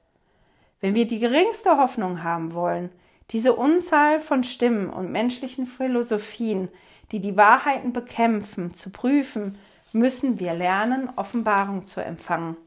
Wenn 0.82 0.96
wir 0.96 1.08
die 1.08 1.20
geringste 1.20 1.78
Hoffnung 1.78 2.24
haben 2.24 2.54
wollen, 2.54 2.90
diese 3.32 3.54
Unzahl 3.54 4.20
von 4.20 4.44
Stimmen 4.44 4.90
und 4.90 5.14
menschlichen 5.14 5.66
Philosophien, 5.66 6.68
die 7.12 7.20
die 7.20 7.38
Wahrheiten 7.38 7.94
bekämpfen, 7.94 8.74
zu 8.74 8.90
prüfen, 8.90 9.58
müssen 9.92 10.40
wir 10.40 10.54
lernen, 10.54 11.10
Offenbarung 11.16 11.86
zu 11.86 12.02
empfangen. 12.02 12.58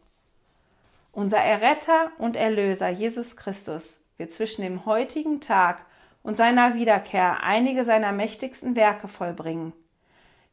Unser 1.13 1.39
Erretter 1.39 2.13
und 2.19 2.37
Erlöser 2.37 2.89
Jesus 2.89 3.37
Christus 3.37 4.01
wird 4.17 4.33
zwischen 4.33 4.63
dem 4.63 4.87
heutigen 4.87 5.41
Tag 5.41 5.85
und 6.23 6.37
seiner 6.37 6.75
Wiederkehr 6.75 7.43
einige 7.43 7.85
seiner 7.85 8.13
mächtigsten 8.13 8.77
Werke 8.77 9.09
vollbringen. 9.09 9.73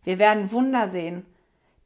Wir 0.04 0.20
werden 0.20 0.52
Wunder 0.52 0.90
sehen, 0.90 1.26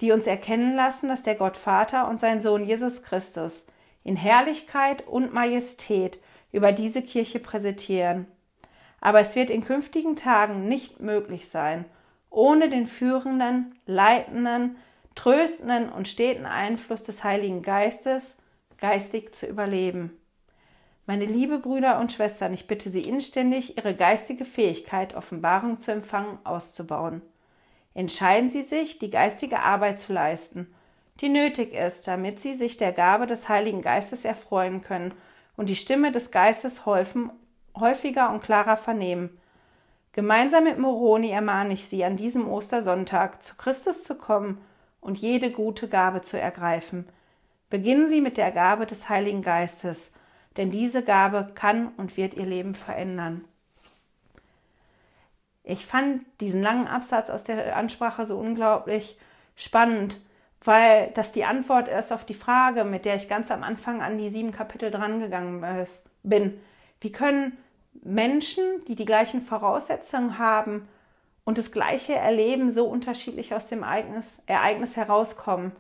die 0.01 0.11
uns 0.11 0.27
erkennen 0.27 0.75
lassen, 0.75 1.09
dass 1.09 1.23
der 1.23 1.35
Gott 1.35 1.57
Vater 1.57 2.07
und 2.07 2.19
sein 2.19 2.41
Sohn 2.41 2.65
Jesus 2.65 3.03
Christus 3.03 3.67
in 4.03 4.15
Herrlichkeit 4.15 5.05
und 5.07 5.33
Majestät 5.33 6.19
über 6.51 6.71
diese 6.71 7.01
Kirche 7.01 7.39
präsentieren. 7.39 8.27
Aber 9.01 9.19
es 9.19 9.35
wird 9.35 9.49
in 9.49 9.63
künftigen 9.63 10.15
Tagen 10.15 10.67
nicht 10.67 10.99
möglich 10.99 11.49
sein, 11.49 11.85
ohne 12.29 12.69
den 12.69 12.87
führenden, 12.87 13.75
leitenden, 13.85 14.77
tröstenden 15.15 15.89
und 15.89 16.07
steten 16.07 16.45
Einfluss 16.45 17.03
des 17.03 17.23
Heiligen 17.23 17.61
Geistes 17.61 18.37
geistig 18.77 19.33
zu 19.33 19.45
überleben. 19.45 20.11
Meine 21.05 21.25
liebe 21.25 21.57
Brüder 21.57 21.99
und 21.99 22.13
Schwestern, 22.13 22.53
ich 22.53 22.67
bitte 22.67 22.89
Sie 22.89 23.01
inständig, 23.01 23.77
Ihre 23.77 23.95
geistige 23.95 24.45
Fähigkeit, 24.45 25.15
Offenbarung 25.15 25.79
zu 25.79 25.91
empfangen, 25.91 26.37
auszubauen. 26.43 27.21
Entscheiden 27.95 28.49
Sie 28.51 28.63
sich, 28.63 28.99
die 28.99 29.09
geistige 29.09 29.61
Arbeit 29.61 29.99
zu 29.99 30.13
leisten, 30.13 30.73
die 31.19 31.29
nötig 31.29 31.73
ist, 31.73 32.07
damit 32.07 32.39
Sie 32.39 32.53
sich 32.53 32.77
der 32.77 32.91
Gabe 32.91 33.25
des 33.25 33.49
Heiligen 33.49 33.81
Geistes 33.81 34.23
erfreuen 34.23 34.83
können 34.83 35.13
und 35.57 35.69
die 35.69 35.75
Stimme 35.75 36.11
des 36.11 36.31
Geistes 36.31 36.85
häufen, 36.85 37.31
häufiger 37.77 38.31
und 38.31 38.41
klarer 38.41 38.77
vernehmen. 38.77 39.37
Gemeinsam 40.13 40.63
mit 40.63 40.79
Moroni 40.79 41.29
ermahne 41.29 41.73
ich 41.73 41.87
Sie, 41.87 42.03
an 42.03 42.17
diesem 42.17 42.47
Ostersonntag 42.47 43.41
zu 43.43 43.55
Christus 43.55 44.03
zu 44.03 44.15
kommen 44.15 44.59
und 45.01 45.17
jede 45.17 45.51
gute 45.51 45.87
Gabe 45.87 46.21
zu 46.21 46.39
ergreifen. 46.39 47.07
Beginnen 47.69 48.09
Sie 48.09 48.21
mit 48.21 48.37
der 48.37 48.51
Gabe 48.51 48.85
des 48.85 49.09
Heiligen 49.09 49.41
Geistes– 49.41 50.13
denn 50.59 50.71
diese 50.71 51.03
Gabe 51.03 51.51
kann 51.55 51.87
und 51.95 52.17
wird 52.17 52.33
ihr 52.33 52.45
Leben 52.45 52.75
verändern. 52.75 53.45
Ich 55.63 55.85
fand 55.85 56.25
diesen 56.41 56.61
langen 56.61 56.87
Absatz 56.87 57.29
aus 57.29 57.45
der 57.45 57.77
Ansprache 57.77 58.25
so 58.25 58.37
unglaublich 58.37 59.17
spannend, 59.55 60.19
weil 60.65 61.11
das 61.13 61.31
die 61.31 61.45
Antwort 61.45 61.87
ist 61.87 62.11
auf 62.11 62.25
die 62.25 62.33
Frage, 62.33 62.83
mit 62.83 63.05
der 63.05 63.15
ich 63.15 63.29
ganz 63.29 63.51
am 63.51 63.63
Anfang 63.63 64.01
an 64.01 64.17
die 64.17 64.29
sieben 64.29 64.51
Kapitel 64.51 64.91
drangegangen 64.91 65.63
bin. 66.23 66.59
Wie 67.01 67.11
können 67.11 67.57
Menschen, 67.93 68.63
die 68.87 68.95
die 68.95 69.05
gleichen 69.05 69.41
Voraussetzungen 69.41 70.37
haben 70.37 70.87
und 71.45 71.57
das 71.57 71.71
gleiche 71.71 72.15
erleben, 72.15 72.71
so 72.71 72.85
unterschiedlich 72.87 73.53
aus 73.53 73.67
dem 73.67 73.83
Ereignis, 73.83 74.41
Ereignis 74.45 74.95
herauskommen? 74.95 75.71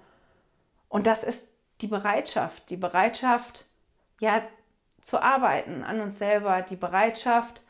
Und 0.87 1.07
das 1.07 1.23
ist 1.23 1.53
die 1.81 1.87
Bereitschaft, 1.87 2.69
die 2.69 2.77
Bereitschaft, 2.77 3.65
ja, 4.19 4.41
zu 5.01 5.21
arbeiten 5.21 5.83
an 5.83 6.01
uns 6.01 6.19
selber, 6.19 6.61
die 6.61 6.75
Bereitschaft, 6.75 7.61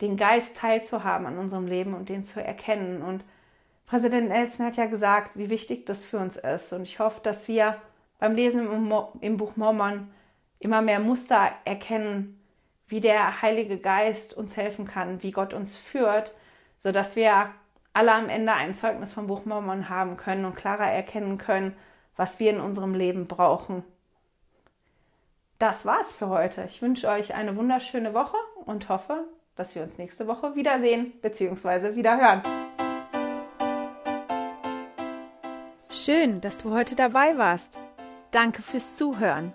den 0.00 0.16
Geist 0.16 0.56
teilzuhaben 0.56 1.26
an 1.26 1.38
unserem 1.38 1.66
Leben 1.66 1.94
und 1.94 2.08
den 2.08 2.24
zu 2.24 2.42
erkennen. 2.42 3.02
Und 3.02 3.24
Präsident 3.86 4.28
Nelson 4.28 4.66
hat 4.66 4.76
ja 4.76 4.86
gesagt, 4.86 5.32
wie 5.34 5.50
wichtig 5.50 5.86
das 5.86 6.04
für 6.04 6.18
uns 6.18 6.36
ist. 6.36 6.72
Und 6.72 6.82
ich 6.82 6.98
hoffe, 6.98 7.20
dass 7.22 7.48
wir 7.48 7.76
beim 8.18 8.34
Lesen 8.34 8.68
im, 9.20 9.36
Buch 9.36 9.56
Mormon 9.56 10.08
immer 10.58 10.82
mehr 10.82 11.00
Muster 11.00 11.50
erkennen, 11.64 12.40
wie 12.88 13.00
der 13.00 13.42
Heilige 13.42 13.78
Geist 13.78 14.36
uns 14.36 14.56
helfen 14.56 14.86
kann, 14.86 15.22
wie 15.22 15.32
Gott 15.32 15.54
uns 15.54 15.76
führt, 15.76 16.34
sodass 16.78 17.16
wir 17.16 17.50
alle 17.92 18.12
am 18.12 18.28
Ende 18.28 18.52
ein 18.52 18.74
Zeugnis 18.74 19.12
vom 19.12 19.26
Buch 19.26 19.44
Mormon 19.44 19.88
haben 19.88 20.16
können 20.16 20.44
und 20.44 20.56
klarer 20.56 20.90
erkennen 20.90 21.38
können, 21.38 21.76
was 22.16 22.40
wir 22.40 22.50
in 22.50 22.60
unserem 22.60 22.94
Leben 22.94 23.26
brauchen 23.26 23.84
das 25.64 25.86
war's 25.86 26.12
für 26.12 26.28
heute. 26.28 26.64
Ich 26.64 26.82
wünsche 26.82 27.08
euch 27.08 27.34
eine 27.34 27.56
wunderschöne 27.56 28.12
Woche 28.12 28.36
und 28.66 28.90
hoffe, 28.90 29.24
dass 29.56 29.74
wir 29.74 29.82
uns 29.82 29.96
nächste 29.96 30.26
Woche 30.26 30.54
wiedersehen 30.56 31.12
bzw. 31.22 31.94
wieder 31.94 32.18
hören. 32.18 32.42
Schön, 35.88 36.42
dass 36.42 36.58
du 36.58 36.72
heute 36.72 36.96
dabei 36.96 37.38
warst. 37.38 37.78
Danke 38.30 38.60
fürs 38.60 38.94
Zuhören. 38.94 39.54